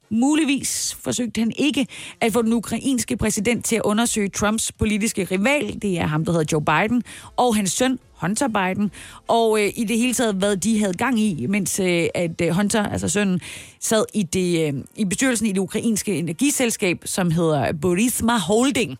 Muligvis 0.10 0.98
forsøgte 1.04 1.40
han 1.40 1.52
ikke 1.58 1.88
at 2.22 2.34
få 2.34 2.42
den 2.42 2.54
ukrainske 2.54 3.18
præsident 3.18 3.66
til 3.66 3.76
at 3.76 3.82
undersøge 3.82 4.30
Trumps 4.30 4.72
politiske 4.72 5.28
rival, 5.32 5.82
det 5.82 6.00
er 6.00 6.06
ham, 6.06 6.26
der 6.26 6.32
hedder 6.32 6.46
Joe 6.52 6.66
Biden, 6.66 7.04
og 7.38 7.56
hans 7.56 7.72
søn 7.72 8.00
Hunter 8.22 8.48
Biden, 8.48 8.92
og 9.28 9.62
øh, 9.62 9.72
i 9.76 9.84
det 9.84 9.98
hele 9.98 10.14
taget, 10.14 10.36
hvad 10.36 10.58
de 10.58 10.80
havde 10.80 10.94
gang 10.94 11.20
i, 11.20 11.46
mens 11.50 11.80
øh, 11.80 12.08
at 12.16 12.42
øh, 12.42 12.50
Hunter, 12.50 12.84
altså 12.84 13.10
sønnen, 13.10 13.42
sad 13.80 14.06
i, 14.14 14.24
det, 14.24 14.68
øh, 14.68 14.74
i 14.96 15.06
bestyrelsen 15.06 15.48
i 15.48 15.52
det 15.52 15.58
ukrainske 15.58 16.16
energiselskab, 16.16 17.02
som 17.06 17.32
hedder 17.32 17.74
Burisma 17.74 18.38
Holding. 18.38 18.98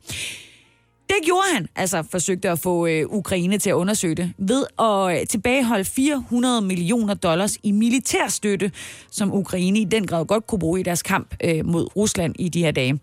Det 1.10 1.16
gjorde 1.26 1.44
han, 1.54 1.68
altså 1.76 2.04
forsøgte 2.12 2.50
at 2.50 2.60
få 2.60 2.88
øh, 2.88 3.06
Ukraine 3.10 3.58
til 3.58 3.70
at 3.70 3.74
undersøge 3.74 4.16
det, 4.16 4.34
ved 4.38 4.66
at 4.80 5.22
øh, 5.22 5.28
tilbageholde 5.28 5.86
400 5.86 6.62
millioner 6.62 7.14
dollars 7.14 7.58
i 7.64 7.72
militærstøtte, 7.72 8.72
som 9.12 9.34
Ukraine 9.34 9.80
i 9.80 9.84
den 9.84 10.08
grad 10.08 10.26
godt 10.26 10.48
kunne 10.48 10.60
bruge 10.60 10.80
i 10.80 10.84
deres 10.84 11.04
kamp 11.04 11.36
øh, 11.44 11.66
mod 11.66 11.96
Rusland 11.96 12.36
i 12.40 12.50
de 12.50 12.64
her 12.64 12.72
dage. 12.72 13.00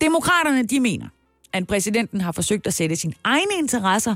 Demokraterne, 0.00 0.62
de 0.62 0.80
mener, 0.80 1.06
at 1.52 1.66
præsidenten 1.66 2.20
har 2.20 2.32
forsøgt 2.32 2.66
at 2.66 2.74
sætte 2.74 2.96
sine 2.96 3.14
egne 3.24 3.52
interesser 3.58 4.14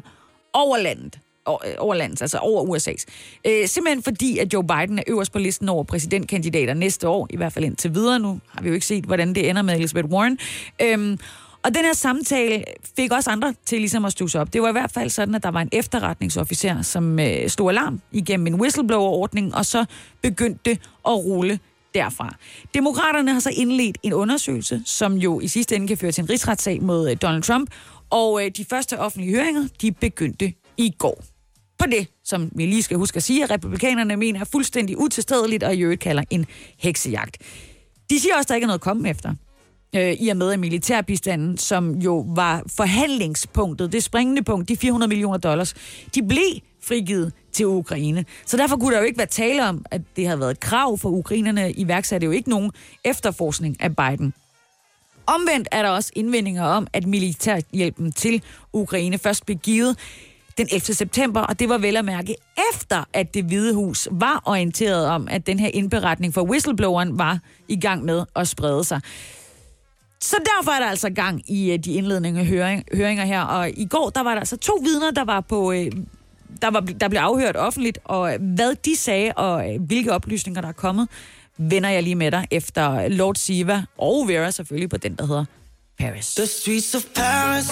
over 0.53 0.79
landet. 0.79 1.18
Øh, 1.48 1.75
over 1.79 1.94
landet, 1.94 2.22
altså 2.22 2.38
over 2.38 2.77
USA's. 2.77 3.05
Øh, 3.46 3.68
simpelthen 3.68 4.03
fordi, 4.03 4.38
at 4.38 4.53
Joe 4.53 4.64
Biden 4.64 4.98
er 4.98 5.03
øverst 5.07 5.33
på 5.33 5.38
listen 5.38 5.68
over 5.68 5.85
præsidentkandidater 5.85 6.75
næste 6.75 7.09
år, 7.09 7.27
i 7.31 7.37
hvert 7.37 7.53
fald 7.53 7.64
indtil 7.64 7.94
videre. 7.94 8.18
Nu 8.18 8.40
har 8.48 8.62
vi 8.62 8.68
jo 8.68 8.75
ikke 8.75 8.87
set, 8.87 9.05
hvordan 9.05 9.35
det 9.35 9.51
ender 9.51 9.62
med 9.62 9.75
Elizabeth 9.75 10.09
Warren. 10.09 10.38
Øhm, 10.83 11.18
og 11.64 11.75
den 11.75 11.85
her 11.85 11.92
samtale 11.92 12.64
fik 12.96 13.12
også 13.12 13.31
andre 13.31 13.55
til 13.66 13.79
ligesom 13.79 14.05
at 14.05 14.12
stuse 14.12 14.40
op. 14.40 14.53
Det 14.53 14.62
var 14.62 14.68
i 14.68 14.72
hvert 14.72 14.90
fald 14.90 15.11
sådan, 15.11 15.35
at 15.35 15.42
der 15.42 15.51
var 15.51 15.61
en 15.61 15.68
efterretningsofficer, 15.72 16.83
som 16.83 17.18
øh, 17.18 17.48
stod 17.48 17.70
alarm 17.70 18.01
igennem 18.12 18.46
en 18.46 18.55
whistleblower-ordning, 18.55 19.55
og 19.55 19.66
så 19.66 19.85
begyndte 20.22 20.70
at 21.07 21.12
rulle 21.12 21.59
derfra. 21.94 22.35
Demokraterne 22.75 23.33
har 23.33 23.40
så 23.40 23.51
indledt 23.57 23.98
en 24.03 24.12
undersøgelse, 24.12 24.83
som 24.85 25.14
jo 25.14 25.40
i 25.40 25.48
sidste 25.48 25.77
ende 25.77 25.88
kan 25.88 25.98
føre 25.98 26.12
til 26.12 26.22
en 26.22 26.31
rigsretssag 26.31 26.83
mod 26.83 27.11
øh, 27.11 27.16
Donald 27.22 27.42
Trump, 27.42 27.70
og 28.11 28.44
øh, 28.44 28.51
de 28.57 28.64
første 28.64 28.98
offentlige 28.98 29.37
høringer, 29.37 29.68
de 29.81 29.92
begyndte 29.92 30.53
i 30.77 30.94
går. 30.98 31.25
På 31.79 31.87
det, 31.87 32.09
som 32.25 32.51
vi 32.55 32.66
lige 32.66 32.83
skal 32.83 32.96
huske 32.96 33.16
at 33.16 33.22
sige, 33.22 33.44
at 33.44 33.51
republikanerne 33.51 34.16
mener 34.16 34.40
er 34.40 34.44
fuldstændig 34.44 34.98
utilstedeligt, 34.98 35.62
og 35.62 35.75
i 35.75 35.81
øvrigt 35.81 36.01
kalder 36.01 36.22
en 36.31 36.46
heksejagt. 36.79 37.37
De 38.11 38.20
siger 38.20 38.35
også, 38.37 38.44
at 38.44 38.48
der 38.48 38.55
ikke 38.55 38.64
er 38.64 38.66
noget 38.66 38.79
at 38.79 38.83
komme 38.83 39.11
efter 39.11 39.35
øh, 39.97 40.13
i 40.13 40.29
og 40.29 40.37
med, 40.37 40.53
at 40.53 40.59
militærbistanden, 40.59 41.59
som 41.59 41.95
jo 41.95 42.27
var 42.29 42.63
forhandlingspunktet, 42.77 43.93
det 43.93 44.03
springende 44.03 44.43
punkt, 44.43 44.69
de 44.69 44.77
400 44.77 45.09
millioner 45.09 45.39
dollars, 45.39 45.75
de 46.15 46.23
blev 46.23 46.61
frigivet 46.83 47.33
til 47.53 47.67
Ukraine. 47.67 48.25
Så 48.47 48.57
derfor 48.57 48.77
kunne 48.77 48.93
der 48.95 49.01
jo 49.01 49.07
ikke 49.07 49.19
være 49.19 49.27
tale 49.27 49.69
om, 49.69 49.85
at 49.91 50.01
det 50.17 50.27
havde 50.27 50.41
været 50.41 50.51
et 50.51 50.61
krav 50.61 50.99
for 50.99 51.09
ukrainerne. 51.09 51.73
iværksatte 51.73 52.25
jo 52.25 52.31
ikke 52.31 52.51
nogen 52.51 52.73
efterforskning 53.05 53.77
af 53.81 53.97
Biden. 53.97 54.35
Omvendt 55.27 55.69
er 55.73 55.83
der 55.83 55.91
også 55.91 56.13
indvendinger 56.17 56.65
om, 56.65 56.87
at 56.93 57.07
militærhjælpen 57.07 58.13
til 58.13 58.43
Ukraine 58.73 59.19
først 59.19 59.47
blev 59.47 59.59
givet 59.59 59.99
den 60.59 60.69
11. 60.73 60.81
september, 60.81 61.41
og 61.41 61.59
det 61.59 61.69
var 61.69 61.79
vel 61.79 61.97
at 61.97 62.05
mærke 62.05 62.37
efter, 62.73 63.05
at 63.13 63.35
det 63.35 63.45
hvide 63.45 63.75
hus 63.75 64.09
var 64.11 64.43
orienteret 64.45 65.07
om, 65.07 65.29
at 65.31 65.47
den 65.47 65.59
her 65.59 65.69
indberetning 65.69 66.35
for 66.35 66.43
whistlebloweren 66.43 67.19
var 67.19 67.39
i 67.69 67.81
gang 67.81 68.05
med 68.05 68.25
at 68.37 68.49
sprede 68.49 68.85
sig. 68.85 69.01
Så 70.23 70.37
derfor 70.57 70.71
er 70.71 70.79
der 70.79 70.87
altså 70.87 71.11
gang 71.11 71.51
i 71.51 71.73
øh, 71.73 71.79
de 71.79 71.93
indledende 71.93 72.45
høring, 72.45 72.85
høringer 72.95 73.25
her, 73.25 73.43
og 73.43 73.71
i 73.71 73.87
går 73.87 74.11
der 74.11 74.23
var 74.23 74.31
der 74.31 74.39
altså 74.39 74.57
to 74.57 74.73
vidner, 74.83 75.11
der 75.11 75.25
var 75.25 75.41
på... 75.41 75.73
Øh, 75.73 75.87
der, 76.63 76.71
var, 76.71 76.81
der 76.81 77.09
blev 77.09 77.21
afhørt 77.21 77.57
offentligt, 77.57 77.99
og 78.05 78.37
hvad 78.41 78.75
de 78.75 78.97
sagde, 78.97 79.33
og 79.33 79.75
øh, 79.75 79.81
hvilke 79.81 80.13
oplysninger 80.13 80.61
der 80.61 80.69
er 80.69 80.73
kommet, 80.73 81.09
vender 81.59 81.91
jeg 81.91 82.03
lige 82.03 82.15
med 82.15 82.31
dig 82.31 82.47
efter 82.51 83.09
Lord 83.09 83.35
Siva 83.35 83.85
og 83.99 84.29
Vera 84.29 84.51
selvfølgelig 84.51 84.91
på 84.91 84.97
den, 84.97 85.15
der 85.15 85.27
hedder 85.27 85.45
Paris. 85.99 86.35
The 86.35 86.47
streets 86.47 86.95
of 86.95 87.03
Paris. 87.15 87.67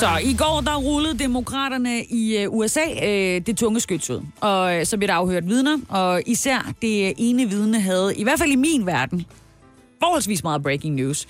Så 0.00 0.08
i 0.22 0.34
går, 0.34 0.60
der 0.60 0.76
rullede 0.76 1.18
demokraterne 1.18 2.04
i 2.04 2.46
USA 2.46 3.06
øh, 3.06 3.40
det 3.46 3.56
tunge 3.56 3.80
skyts 3.80 4.10
ud. 4.10 4.20
Og 4.40 4.86
så 4.86 4.96
blev 4.96 5.08
der 5.08 5.14
afhørt 5.14 5.48
vidner, 5.48 5.78
og 5.88 6.22
især 6.26 6.72
det 6.82 7.12
ene 7.18 7.48
vidne 7.48 7.80
havde, 7.80 8.16
i 8.16 8.22
hvert 8.22 8.38
fald 8.38 8.50
i 8.50 8.56
min 8.56 8.86
verden, 8.86 9.26
forholdsvis 10.04 10.42
meget 10.42 10.62
breaking 10.62 10.94
news. 10.94 11.26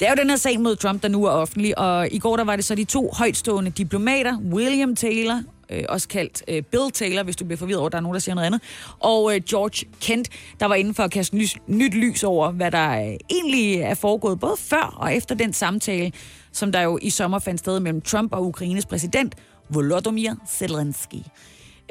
Det 0.00 0.08
er 0.08 0.10
jo 0.10 0.16
den 0.22 0.30
her 0.30 0.36
sag 0.36 0.60
mod 0.60 0.76
Trump, 0.76 1.02
der 1.02 1.08
nu 1.08 1.24
er 1.24 1.30
offentlig, 1.30 1.78
og 1.78 2.08
i 2.12 2.18
går 2.18 2.36
der 2.36 2.44
var 2.44 2.56
det 2.56 2.64
så 2.64 2.74
de 2.74 2.84
to 2.84 3.10
højtstående 3.12 3.70
diplomater, 3.70 4.38
William 4.38 4.96
Taylor, 4.96 5.42
øh, 5.70 5.84
også 5.88 6.08
kaldt 6.08 6.42
øh, 6.48 6.62
Bill 6.62 6.90
Taylor, 6.92 7.22
hvis 7.22 7.36
du 7.36 7.44
bliver 7.44 7.58
forvirret 7.58 7.80
over, 7.80 7.88
der 7.88 7.98
er 7.98 8.02
nogen, 8.02 8.14
der 8.14 8.20
siger 8.20 8.34
noget 8.34 8.46
andet, 8.46 8.60
og 9.00 9.34
øh, 9.34 9.40
George 9.48 9.86
Kent, 10.00 10.28
der 10.60 10.66
var 10.66 10.74
inde 10.74 10.94
for 10.94 11.02
at 11.02 11.10
kaste 11.10 11.36
lys, 11.36 11.56
nyt 11.66 11.94
lys 11.94 12.24
over, 12.24 12.50
hvad 12.50 12.70
der 12.70 12.90
øh, 12.90 13.16
egentlig 13.30 13.76
er 13.76 13.94
foregået, 13.94 14.40
både 14.40 14.56
før 14.58 14.94
og 14.96 15.14
efter 15.14 15.34
den 15.34 15.52
samtale, 15.52 16.12
som 16.52 16.72
der 16.72 16.80
jo 16.80 16.98
i 17.02 17.10
sommer 17.10 17.38
fandt 17.38 17.60
sted 17.60 17.80
mellem 17.80 18.00
Trump 18.00 18.32
og 18.32 18.46
Ukraines 18.46 18.86
præsident, 18.86 19.34
Volodymyr 19.68 20.34
Zelensky. 20.48 21.18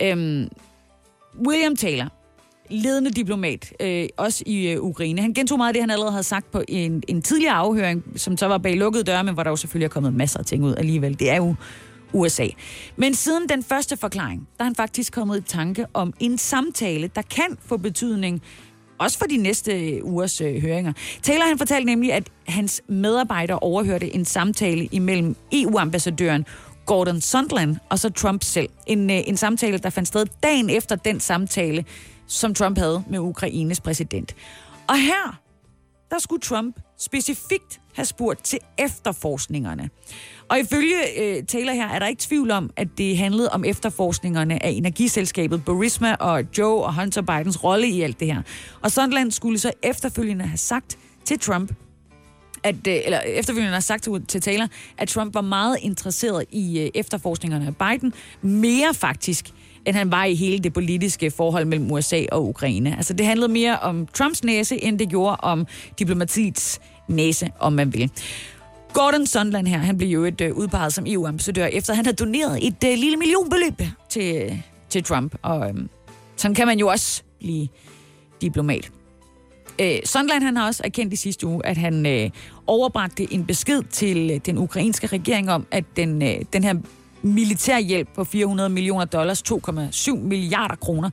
Øhm, 0.01 0.49
William 1.47 1.75
Taylor, 1.75 2.09
ledende 2.69 3.11
diplomat, 3.11 3.73
øh, 3.79 4.07
også 4.17 4.43
i 4.45 4.67
øh, 4.67 4.81
Ukraine. 4.81 5.21
Han 5.21 5.33
gentog 5.33 5.57
meget 5.57 5.69
af 5.69 5.73
det, 5.73 5.83
han 5.83 5.89
allerede 5.89 6.11
havde 6.11 6.23
sagt 6.23 6.51
på 6.51 6.63
en, 6.67 7.03
en 7.07 7.21
tidligere 7.21 7.53
afhøring, 7.53 8.03
som 8.15 8.37
så 8.37 8.47
var 8.47 8.57
bag 8.57 8.77
lukkede 8.77 9.03
døre, 9.03 9.23
men 9.23 9.33
hvor 9.33 9.43
der 9.43 9.49
jo 9.49 9.55
selvfølgelig 9.55 9.85
er 9.85 9.89
kommet 9.89 10.13
masser 10.13 10.39
af 10.39 10.45
ting 10.45 10.63
ud 10.63 10.75
alligevel. 10.75 11.19
Det 11.19 11.29
er 11.29 11.35
jo 11.35 11.55
USA. 12.13 12.47
Men 12.95 13.13
siden 13.13 13.49
den 13.49 13.63
første 13.63 13.97
forklaring, 13.97 14.47
der 14.57 14.63
er 14.63 14.65
han 14.65 14.75
faktisk 14.75 15.13
kommet 15.13 15.37
i 15.37 15.41
tanke 15.41 15.85
om 15.93 16.13
en 16.19 16.37
samtale, 16.37 17.09
der 17.15 17.21
kan 17.21 17.57
få 17.65 17.77
betydning 17.77 18.41
også 18.97 19.17
for 19.17 19.25
de 19.25 19.37
næste 19.37 19.89
øh, 19.89 20.03
ugers 20.03 20.41
øh, 20.41 20.61
høringer. 20.61 20.93
Taylor 21.21 21.45
han 21.45 21.57
fortalte 21.57 21.85
nemlig, 21.85 22.13
at 22.13 22.29
hans 22.47 22.81
medarbejdere 22.89 23.59
overhørte 23.59 24.15
en 24.15 24.25
samtale 24.25 24.85
imellem 24.91 25.35
EU-ambassadøren 25.51 26.45
Gordon 26.85 27.21
Sondland 27.21 27.75
og 27.89 27.99
så 27.99 28.09
Trump 28.09 28.43
selv. 28.43 28.69
En, 28.87 29.09
øh, 29.09 29.17
en 29.27 29.37
samtale, 29.37 29.77
der 29.77 29.89
fandt 29.89 30.07
sted 30.07 30.25
dagen 30.43 30.69
efter 30.69 30.95
den 30.95 31.19
samtale, 31.19 31.85
som 32.27 32.53
Trump 32.53 32.77
havde 32.77 33.03
med 33.09 33.19
Ukraines 33.19 33.81
præsident. 33.81 34.35
Og 34.87 34.97
her, 34.97 35.39
der 36.09 36.19
skulle 36.19 36.41
Trump 36.41 36.79
specifikt 36.97 37.81
have 37.95 38.05
spurgt 38.05 38.43
til 38.43 38.59
efterforskningerne. 38.77 39.89
Og 40.49 40.59
ifølge 40.59 41.19
øh, 41.19 41.43
Taylor 41.43 41.73
her 41.73 41.87
er 41.87 41.99
der 41.99 42.07
ikke 42.07 42.21
tvivl 42.21 42.51
om, 42.51 42.69
at 42.75 42.87
det 42.97 43.17
handlede 43.17 43.49
om 43.49 43.65
efterforskningerne 43.65 44.63
af 44.65 44.69
energiselskabet 44.69 45.65
Burisma 45.65 46.15
og 46.15 46.43
Joe 46.57 46.83
og 46.83 46.95
Hunter 46.95 47.21
Bidens 47.21 47.63
rolle 47.63 47.87
i 47.87 48.01
alt 48.01 48.19
det 48.19 48.33
her. 48.33 48.41
Og 48.81 48.91
Sondland 48.91 49.31
skulle 49.31 49.59
så 49.59 49.71
efterfølgende 49.83 50.45
have 50.45 50.57
sagt 50.57 50.97
til 51.25 51.39
Trump, 51.39 51.71
at, 52.63 52.87
øh, 52.87 53.01
eller 53.05 53.19
efterfølgende 53.19 53.73
har 53.73 53.79
sagt 53.79 54.09
til 54.27 54.41
Taylor, 54.41 54.67
at 54.97 55.07
Trump 55.07 55.33
var 55.33 55.41
meget 55.41 55.77
interesseret 55.81 56.45
i 56.51 56.79
øh, 56.79 56.89
efterforskningerne 56.93 57.67
af 57.67 57.75
Biden, 57.75 58.13
mere 58.41 58.93
faktisk, 58.93 59.53
end 59.85 59.95
han 59.95 60.11
var 60.11 60.25
i 60.25 60.35
hele 60.35 60.59
det 60.59 60.73
politiske 60.73 61.31
forhold 61.31 61.65
mellem 61.65 61.91
USA 61.91 62.25
og 62.31 62.47
Ukraine. 62.47 62.97
Altså 62.97 63.13
det 63.13 63.25
handlede 63.25 63.51
mere 63.51 63.79
om 63.79 64.07
Trumps 64.07 64.43
næse, 64.43 64.83
end 64.83 64.99
det 64.99 65.09
gjorde 65.09 65.35
om 65.35 65.67
diplomatiets 65.99 66.79
næse, 67.07 67.49
om 67.59 67.73
man 67.73 67.93
vil. 67.93 68.11
Gordon 68.93 69.27
Sondland 69.27 69.67
her, 69.67 69.77
han 69.77 69.97
blev 69.97 70.09
jo 70.09 70.23
et 70.25 70.41
øh, 70.41 70.53
udpeget 70.53 70.93
som 70.93 71.05
EU-ambassadør, 71.07 71.65
efter 71.65 71.93
han 71.93 72.05
havde 72.05 72.15
doneret 72.15 72.67
et 72.67 72.83
uh, 72.83 72.89
lille 72.89 73.17
millionbeløb 73.17 73.81
til, 74.09 74.63
til 74.89 75.03
Trump. 75.03 75.35
Og 75.41 75.69
um, 75.69 75.89
sådan 76.35 76.55
kan 76.55 76.67
man 76.67 76.79
jo 76.79 76.87
også 76.87 77.23
blive 77.39 77.67
diplomat. 78.41 78.91
Øh, 79.81 79.97
Sondland 80.05 80.43
han 80.43 80.57
har 80.57 80.67
også 80.67 80.81
erkendt 80.85 81.13
i 81.13 81.15
sidste 81.15 81.47
uge, 81.47 81.65
at 81.65 81.77
han 81.77 82.05
øh, 82.05 82.29
overbragte 82.67 83.33
en 83.33 83.45
besked 83.45 83.83
til 83.83 84.31
øh, 84.31 84.39
den 84.45 84.57
ukrainske 84.57 85.07
regering 85.07 85.51
om, 85.51 85.65
at 85.71 85.83
den, 85.95 86.21
øh, 86.21 86.35
den 86.53 86.63
her 86.63 86.73
militærhjælp 87.25 88.09
på 88.15 88.23
400 88.23 88.69
millioner 88.69 89.05
dollars, 89.05 89.43
2,7 89.51 90.15
milliarder 90.15 90.75
kroner, 90.75 91.09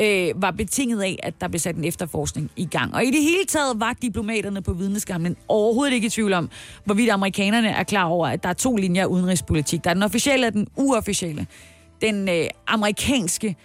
øh, 0.00 0.42
var 0.42 0.50
betinget 0.50 1.02
af, 1.02 1.18
at 1.22 1.40
der 1.40 1.48
blev 1.48 1.58
sat 1.58 1.76
en 1.76 1.84
efterforskning 1.84 2.50
i 2.56 2.64
gang. 2.66 2.94
Og 2.94 3.04
i 3.04 3.10
det 3.10 3.22
hele 3.22 3.44
taget 3.48 3.80
var 3.80 3.96
diplomaterne 4.02 4.62
på 4.62 4.72
vidneskamlen 4.72 5.36
overhovedet 5.48 5.94
ikke 5.94 6.06
i 6.06 6.10
tvivl 6.10 6.32
om, 6.32 6.50
hvorvidt 6.84 7.10
amerikanerne 7.10 7.68
er 7.68 7.82
klar 7.82 8.04
over, 8.04 8.28
at 8.28 8.42
der 8.42 8.48
er 8.48 8.52
to 8.52 8.76
linjer 8.76 9.02
af 9.02 9.06
udenrigspolitik. 9.06 9.84
Der 9.84 9.90
er 9.90 9.94
den 9.94 10.02
officielle 10.02 10.46
og 10.46 10.52
den 10.52 10.66
uofficielle. 10.76 11.46
Den 12.00 12.28
øh, 12.28 12.46
amerikanske 12.66 13.56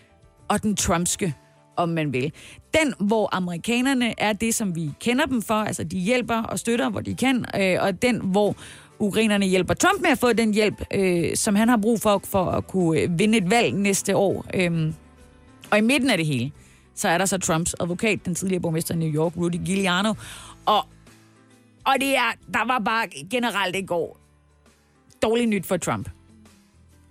og 0.48 0.64
den 0.64 0.76
trumpske 0.76 1.36
om 1.78 1.90
man 1.90 2.14
vil. 2.14 2.32
Den, 2.74 2.94
hvor 3.08 3.30
amerikanerne 3.36 4.14
er 4.18 4.34
det, 4.34 4.56
som 4.56 4.76
vi 4.76 4.92
kender 5.00 5.26
dem 5.26 5.42
for, 5.42 5.54
altså 5.54 5.84
de 5.84 5.98
hjælper 5.98 6.44
og 6.44 6.60
støtter, 6.60 6.90
hvor 6.90 7.02
de 7.02 7.16
kan, 7.16 7.46
øh, 7.60 7.78
og 7.82 8.02
den, 8.02 8.22
hvor 8.24 8.56
urinerne 9.00 9.46
hjælper 9.46 9.74
Trump 9.74 10.02
med 10.02 10.10
at 10.10 10.20
få 10.20 10.34
den 10.34 10.54
hjælp, 10.54 10.86
øh, 10.94 11.36
som 11.36 11.56
han 11.56 11.70
har 11.70 11.78
brug 11.78 12.00
for, 12.02 12.22
for 12.24 12.46
at 12.46 12.68
kunne 12.68 13.00
øh, 13.00 13.20
vinde 13.20 13.38
et 13.38 13.50
valg 13.50 13.74
næste 13.74 14.16
år. 14.16 14.46
Øhm, 14.54 14.96
og 15.72 15.78
i 15.78 15.82
midten 15.82 16.10
af 16.10 16.18
det 16.18 16.26
hele, 16.26 16.52
så 16.96 17.08
er 17.08 17.18
der 17.18 17.26
så 17.26 17.38
Trumps 17.38 17.76
advokat, 17.80 18.26
den 18.26 18.36
tidligere 18.36 18.62
borgmester 18.62 18.94
i 18.94 18.98
New 18.98 19.10
York, 19.10 19.38
Rudy 19.38 19.66
Giuliano. 19.66 20.14
Og, 20.66 20.86
og 21.86 21.94
det 22.00 22.18
er, 22.18 22.32
der 22.54 22.66
var 22.68 22.80
bare 22.80 23.08
generelt 23.30 23.76
i 23.76 23.82
går 23.82 24.18
dårligt 25.22 25.50
nyt 25.50 25.66
for 25.66 25.78
Trump. 25.78 26.10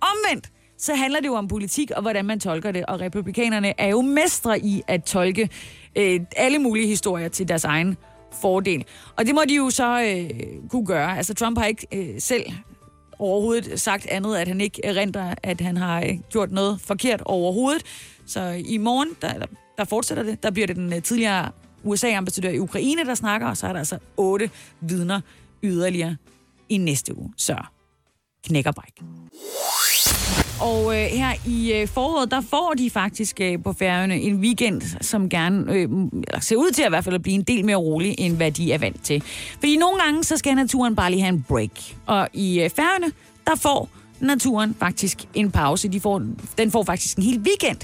Omvendt, 0.00 0.50
så 0.78 0.94
handler 0.94 1.20
det 1.20 1.26
jo 1.26 1.34
om 1.34 1.48
politik 1.48 1.90
og 1.90 2.02
hvordan 2.02 2.24
man 2.24 2.40
tolker 2.40 2.72
det, 2.72 2.86
og 2.86 3.00
republikanerne 3.00 3.80
er 3.80 3.88
jo 3.88 4.00
mestre 4.02 4.60
i 4.60 4.82
at 4.86 5.04
tolke 5.04 5.48
øh, 5.96 6.20
alle 6.36 6.58
mulige 6.58 6.86
historier 6.86 7.28
til 7.28 7.48
deres 7.48 7.64
egen 7.64 7.96
fordel. 8.32 8.84
Og 9.16 9.26
det 9.26 9.34
må 9.34 9.42
de 9.48 9.54
jo 9.54 9.70
så 9.70 10.02
øh, 10.02 10.70
kunne 10.70 10.86
gøre. 10.86 11.16
Altså 11.16 11.34
Trump 11.34 11.58
har 11.58 11.66
ikke 11.66 11.86
øh, 11.92 12.20
selv 12.20 12.44
overhovedet 13.18 13.80
sagt 13.80 14.06
andet, 14.06 14.36
at 14.36 14.48
han 14.48 14.60
ikke 14.60 14.84
erindrer, 14.84 15.34
at 15.42 15.60
han 15.60 15.76
har 15.76 16.00
øh, 16.00 16.18
gjort 16.30 16.52
noget 16.52 16.80
forkert 16.80 17.22
overhovedet. 17.24 17.82
Så 18.26 18.62
i 18.66 18.76
morgen, 18.76 19.08
der, 19.22 19.46
der 19.78 19.84
fortsætter 19.84 20.22
det. 20.22 20.42
Der 20.42 20.50
bliver 20.50 20.66
det 20.66 20.76
den 20.76 20.92
øh, 20.92 21.02
tidligere 21.02 21.50
USA-ambassadør 21.84 22.50
i 22.50 22.58
Ukraine, 22.58 23.04
der 23.04 23.14
snakker, 23.14 23.48
og 23.48 23.56
så 23.56 23.66
er 23.66 23.72
der 23.72 23.78
altså 23.78 23.98
otte 24.16 24.50
vidner 24.80 25.20
yderligere 25.62 26.16
i 26.68 26.76
næste 26.76 27.18
uge. 27.18 27.32
Så 27.36 27.56
knækker 28.44 28.72
bike. 28.72 29.04
Og 30.60 30.96
øh, 30.96 31.06
her 31.06 31.34
i 31.46 31.72
øh, 31.72 31.88
foråret, 31.88 32.30
der 32.30 32.40
får 32.40 32.74
de 32.78 32.90
faktisk 32.90 33.40
øh, 33.40 33.62
på 33.62 33.72
færgerne 33.72 34.20
en 34.20 34.36
weekend, 34.36 34.82
som 35.00 35.28
gerne 35.28 35.72
øh, 35.72 35.88
ser 36.40 36.56
ud 36.56 36.70
til 36.70 36.82
at 36.82 36.88
i 36.88 36.90
hvert 36.90 37.04
fald 37.04 37.14
at 37.14 37.22
blive 37.22 37.34
en 37.34 37.42
del 37.42 37.64
mere 37.64 37.76
rolig, 37.76 38.14
end 38.18 38.36
hvad 38.36 38.52
de 38.52 38.72
er 38.72 38.78
vant 38.78 39.04
til. 39.04 39.22
Fordi 39.52 39.76
nogle 39.76 40.00
gange, 40.00 40.24
så 40.24 40.36
skal 40.36 40.54
naturen 40.54 40.96
bare 40.96 41.10
lige 41.10 41.22
have 41.22 41.34
en 41.34 41.44
break. 41.48 41.94
Og 42.06 42.28
i 42.32 42.60
øh, 42.60 42.70
færgerne, 42.70 43.12
der 43.46 43.56
får 43.56 43.88
naturen 44.20 44.76
faktisk 44.78 45.18
en 45.34 45.50
pause. 45.50 45.88
De 45.88 46.00
får, 46.00 46.22
den 46.58 46.70
får 46.70 46.82
faktisk 46.84 47.16
en 47.16 47.22
hel 47.22 47.38
weekend. 47.38 47.78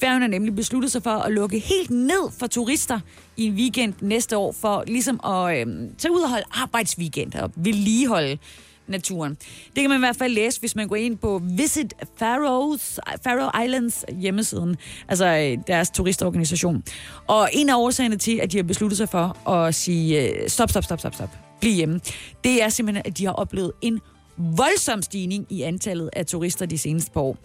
Færgen 0.00 0.20
har 0.20 0.28
nemlig 0.28 0.54
besluttet 0.54 0.92
sig 0.92 1.02
for 1.02 1.10
at 1.10 1.32
lukke 1.32 1.58
helt 1.58 1.90
ned 1.90 2.30
for 2.38 2.46
turister 2.46 3.00
i 3.36 3.46
en 3.46 3.54
weekend 3.54 3.94
næste 4.00 4.36
år, 4.36 4.54
for 4.60 4.84
ligesom 4.86 5.20
at 5.24 5.58
øh, 5.58 5.66
tage 5.98 6.12
ud 6.12 6.20
og 6.20 6.30
holde 6.30 6.44
arbejdsweekend 6.50 7.34
og 7.34 7.50
vedligeholde 7.56 8.38
naturen. 8.88 9.36
Det 9.74 9.80
kan 9.82 9.90
man 9.90 9.98
i 9.98 10.04
hvert 10.04 10.16
fald 10.16 10.32
læse, 10.32 10.60
hvis 10.60 10.76
man 10.76 10.88
går 10.88 10.96
ind 10.96 11.18
på 11.18 11.42
Visit 11.44 11.94
Faroes, 12.18 13.00
Faroe 13.24 13.64
Islands 13.64 14.04
hjemmesiden, 14.20 14.76
altså 15.08 15.26
øh, 15.26 15.58
deres 15.66 15.90
turistorganisation. 15.90 16.84
Og 17.26 17.48
en 17.52 17.68
af 17.68 17.76
årsagerne 17.76 18.16
til, 18.16 18.40
at 18.42 18.52
de 18.52 18.56
har 18.56 18.64
besluttet 18.64 18.96
sig 18.96 19.08
for 19.08 19.48
at 19.48 19.74
sige 19.74 20.28
øh, 20.28 20.48
stop, 20.48 20.70
stop, 20.70 20.84
stop, 20.84 20.98
stop, 20.98 21.14
stop, 21.14 21.30
bliv 21.60 21.72
hjemme, 21.72 22.00
det 22.44 22.62
er 22.62 22.68
simpelthen, 22.68 23.02
at 23.06 23.18
de 23.18 23.24
har 23.24 23.32
oplevet 23.32 23.72
en 23.80 24.00
voldsom 24.36 25.02
stigning 25.02 25.46
i 25.50 25.62
antallet 25.62 26.10
af 26.12 26.26
turister 26.26 26.66
de 26.66 26.78
seneste 26.78 27.10
par 27.10 27.20
år. 27.20 27.38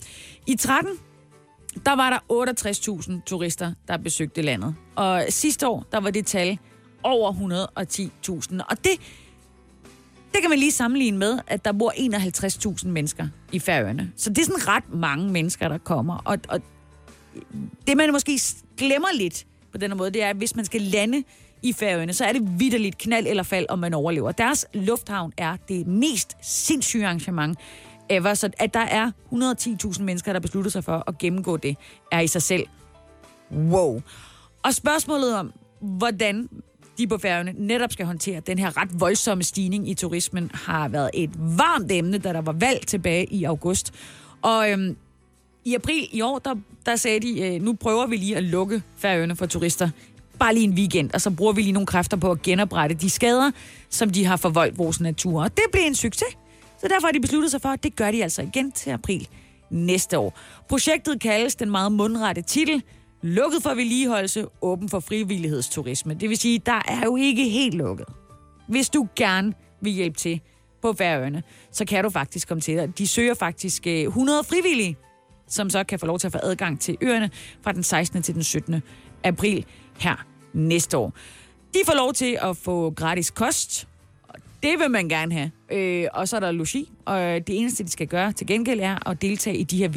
I 0.47 0.55
13 0.55 0.91
der 1.85 1.95
var 1.95 2.09
der 2.09 2.99
68.000 3.01 3.23
turister, 3.25 3.73
der 3.87 3.97
besøgte 3.97 4.41
landet. 4.41 4.75
Og 4.95 5.25
sidste 5.29 5.67
år, 5.67 5.85
der 5.91 5.99
var 5.99 6.09
det 6.09 6.25
tal 6.25 6.57
over 7.03 7.31
110.000. 7.33 8.59
Og 8.69 8.77
det, 8.83 8.91
det 10.34 10.41
kan 10.41 10.49
man 10.49 10.59
lige 10.59 10.71
sammenligne 10.71 11.17
med, 11.17 11.39
at 11.47 11.65
der 11.65 11.71
bor 11.71 11.91
51.000 12.81 12.88
mennesker 12.88 13.27
i 13.51 13.59
Færøerne. 13.59 14.11
Så 14.15 14.29
det 14.29 14.38
er 14.38 14.45
sådan 14.45 14.67
ret 14.67 14.93
mange 14.93 15.31
mennesker, 15.31 15.67
der 15.67 15.77
kommer. 15.77 16.17
Og, 16.25 16.38
og 16.49 16.61
det, 17.88 17.97
man 17.97 18.11
måske 18.11 18.39
glemmer 18.77 19.07
lidt 19.15 19.45
på 19.71 19.77
den 19.77 19.97
måde, 19.97 20.11
det 20.11 20.23
er, 20.23 20.29
at 20.29 20.36
hvis 20.36 20.55
man 20.55 20.65
skal 20.65 20.81
lande 20.81 21.23
i 21.61 21.73
Færøerne, 21.73 22.13
så 22.13 22.25
er 22.25 22.34
det 22.34 22.59
vidderligt 22.59 22.97
knald 22.97 23.27
eller 23.27 23.43
fald, 23.43 23.65
om 23.69 23.79
man 23.79 23.93
overlever. 23.93 24.31
Deres 24.31 24.65
lufthavn 24.73 25.34
er 25.38 25.57
det 25.67 25.88
mest 25.88 26.38
sindssyge 26.41 27.05
arrangement 27.05 27.59
ever. 28.09 28.34
Så 28.34 28.49
at 28.59 28.73
der 28.73 28.79
er 28.79 29.11
110.000 29.31 30.03
mennesker, 30.03 30.34
der 30.34 30.39
beslutter 30.39 30.71
sig 30.71 30.84
for 30.84 31.03
at 31.07 31.17
gennemgå 31.17 31.57
det, 31.57 31.77
er 32.11 32.19
i 32.19 32.27
sig 32.27 32.41
selv 32.41 32.67
wow. 33.51 34.01
Og 34.63 34.73
spørgsmålet 34.73 35.36
om, 35.36 35.53
hvordan 35.79 36.49
de 36.97 37.07
på 37.07 37.17
færgerne 37.17 37.53
netop 37.57 37.91
skal 37.91 38.05
håndtere 38.05 38.39
den 38.39 38.59
her 38.59 38.77
ret 38.77 38.99
voldsomme 38.99 39.43
stigning 39.43 39.89
i 39.89 39.93
turismen, 39.93 40.51
har 40.53 40.87
været 40.87 41.09
et 41.13 41.29
varmt 41.57 41.91
emne, 41.91 42.17
da 42.17 42.33
der 42.33 42.41
var 42.41 42.51
valg 42.51 42.87
tilbage 42.87 43.25
i 43.25 43.43
august. 43.43 43.93
Og 44.41 44.71
øhm, 44.71 44.97
i 45.65 45.75
april 45.75 46.07
i 46.11 46.21
år, 46.21 46.39
der, 46.39 46.55
der 46.85 46.95
sagde 46.95 47.19
de, 47.19 47.41
øh, 47.41 47.61
nu 47.61 47.73
prøver 47.73 48.07
vi 48.07 48.17
lige 48.17 48.37
at 48.37 48.43
lukke 48.43 48.81
færøerne 48.97 49.35
for 49.35 49.45
turister. 49.45 49.89
Bare 50.39 50.53
lige 50.53 50.63
en 50.63 50.73
weekend, 50.73 51.11
og 51.13 51.21
så 51.21 51.31
bruger 51.31 51.53
vi 51.53 51.61
lige 51.61 51.71
nogle 51.71 51.87
kræfter 51.87 52.17
på 52.17 52.31
at 52.31 52.41
genoprette 52.41 52.95
de 52.95 53.09
skader, 53.09 53.51
som 53.89 54.09
de 54.09 54.25
har 54.25 54.37
forvoldt 54.37 54.77
vores 54.77 54.99
natur. 54.99 55.43
Og 55.43 55.57
det 55.57 55.63
blev 55.71 55.83
en 55.85 55.95
succes. 55.95 56.37
Så 56.81 56.87
derfor 56.87 57.07
har 57.07 57.11
de 57.11 57.19
besluttet 57.19 57.51
sig 57.51 57.61
for, 57.61 57.69
at 57.69 57.83
det 57.83 57.95
gør 57.95 58.11
de 58.11 58.23
altså 58.23 58.41
igen 58.41 58.71
til 58.71 58.89
april 58.89 59.27
næste 59.69 60.17
år. 60.17 60.39
Projektet 60.69 61.21
kaldes 61.21 61.55
den 61.55 61.71
meget 61.71 61.91
mundrette 61.91 62.41
titel, 62.41 62.83
Lukket 63.24 63.63
for 63.63 63.74
vedligeholdelse, 63.74 64.45
åben 64.61 64.89
for 64.89 64.99
frivillighedsturisme. 64.99 66.13
Det 66.13 66.30
vil 66.30 66.38
sige, 66.38 66.59
der 66.65 66.82
er 66.88 67.01
jo 67.05 67.15
ikke 67.15 67.49
helt 67.49 67.76
lukket. 67.76 68.05
Hvis 68.67 68.89
du 68.89 69.07
gerne 69.15 69.53
vil 69.82 69.91
hjælpe 69.91 70.17
til 70.17 70.41
på 70.82 70.93
Færøerne, 70.93 71.43
så 71.71 71.86
kan 71.86 72.03
du 72.03 72.09
faktisk 72.09 72.47
komme 72.47 72.61
til 72.61 72.78
dig. 72.78 72.97
De 72.97 73.07
søger 73.07 73.34
faktisk 73.34 73.88
øh, 73.88 74.01
100 74.01 74.43
frivillige, 74.43 74.97
som 75.47 75.69
så 75.69 75.84
kan 75.84 75.99
få 75.99 76.05
lov 76.05 76.19
til 76.19 76.28
at 76.28 76.32
få 76.32 76.39
adgang 76.43 76.80
til 76.80 76.97
øerne 77.01 77.30
fra 77.61 77.71
den 77.71 77.84
16. 77.84 78.24
til 78.24 78.36
den 78.36 78.43
17. 78.43 78.82
april 79.24 79.65
her 79.99 80.26
næste 80.53 80.97
år. 80.97 81.13
De 81.74 81.80
får 81.86 81.95
lov 81.95 82.13
til 82.13 82.38
at 82.41 82.57
få 82.57 82.89
gratis 82.89 83.32
kost, 83.32 83.88
og 84.28 84.36
det 84.63 84.80
vil 84.80 84.91
man 84.91 85.09
gerne 85.09 85.34
have. 85.34 85.51
Øh, 85.71 86.07
og 86.13 86.28
så 86.28 86.36
er 86.36 86.39
der 86.39 86.51
logi, 86.51 86.91
og 87.05 87.21
øh, 87.21 87.41
det 87.47 87.59
eneste, 87.59 87.84
de 87.84 87.89
skal 87.89 88.07
gøre 88.07 88.32
til 88.32 88.47
gengæld, 88.47 88.80
er 88.80 89.09
at 89.09 89.21
deltage 89.21 89.57
i 89.57 89.63
de 89.63 89.78
her 89.78 89.88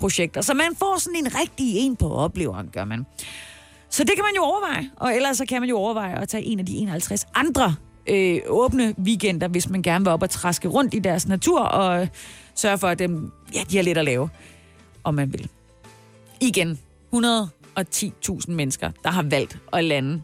projekter. 0.00 0.40
Så 0.40 0.54
man 0.54 0.76
får 0.78 0.98
sådan 0.98 1.18
en 1.18 1.34
rigtig 1.34 1.76
en 1.76 1.96
på 1.96 2.14
opleveren, 2.14 2.68
gør 2.72 2.84
man. 2.84 3.06
Så 3.90 4.04
det 4.04 4.12
kan 4.14 4.24
man 4.24 4.34
jo 4.36 4.42
overveje, 4.42 4.90
og 4.96 5.14
ellers 5.14 5.36
så 5.36 5.46
kan 5.46 5.60
man 5.60 5.68
jo 5.68 5.76
overveje 5.76 6.22
at 6.22 6.28
tage 6.28 6.44
en 6.44 6.58
af 6.58 6.66
de 6.66 6.76
51 6.76 7.26
andre 7.34 7.74
øh, 8.06 8.40
åbne 8.48 8.94
weekender, 8.98 9.48
hvis 9.48 9.68
man 9.68 9.82
gerne 9.82 10.04
vil 10.04 10.12
op 10.12 10.22
og 10.22 10.30
træske 10.30 10.68
rundt 10.68 10.94
i 10.94 10.98
deres 10.98 11.28
natur, 11.28 11.60
og 11.60 12.08
sørge 12.54 12.78
for, 12.78 12.88
at 12.88 12.98
dem, 12.98 13.32
ja, 13.54 13.60
de 13.70 13.76
har 13.76 13.84
lidt 13.84 13.98
at 13.98 14.04
lave, 14.04 14.28
om 15.04 15.14
man 15.14 15.32
vil. 15.32 15.48
Igen, 16.40 16.78
110.000 17.14 18.50
mennesker, 18.50 18.90
der 19.04 19.10
har 19.10 19.22
valgt 19.22 19.58
at 19.72 19.84
lande 19.84 20.22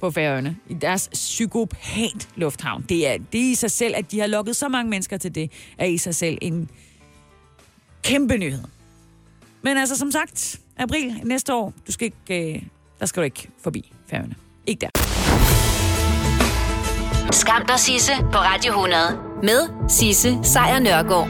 på 0.00 0.10
Færøerne 0.10 0.56
i 0.68 0.74
deres 0.74 1.10
psykopat 1.12 2.28
lufthavn. 2.36 2.84
Det 2.88 3.08
er, 3.08 3.18
det 3.32 3.40
er 3.40 3.50
i 3.50 3.54
sig 3.54 3.70
selv, 3.70 3.94
at 3.96 4.10
de 4.12 4.20
har 4.20 4.26
lukket 4.26 4.56
så 4.56 4.68
mange 4.68 4.90
mennesker 4.90 5.16
til 5.16 5.34
det, 5.34 5.52
er 5.78 5.86
i 5.86 5.98
sig 5.98 6.14
selv 6.14 6.38
en 6.40 6.70
kæmpe 8.02 8.38
nyhed. 8.38 8.64
Men 9.62 9.76
altså, 9.76 9.98
som 9.98 10.10
sagt, 10.12 10.60
april 10.76 11.20
næste 11.24 11.54
år, 11.54 11.72
du 11.86 11.92
skal 11.92 12.04
ikke, 12.28 12.54
øh, 12.54 12.62
der 13.00 13.06
skal 13.06 13.20
du 13.20 13.24
ikke 13.24 13.48
forbi 13.62 13.92
færgerne. 14.10 14.34
Ikke 14.66 14.80
der. 14.80 14.88
Skam 17.32 17.66
dig, 17.66 17.78
Sisse, 17.78 18.12
på 18.32 18.38
Radio 18.38 18.72
100. 18.72 19.02
Med 19.42 19.88
Sisse 19.88 20.38
Sejr 20.42 20.78
Nørgaard. 20.78 21.28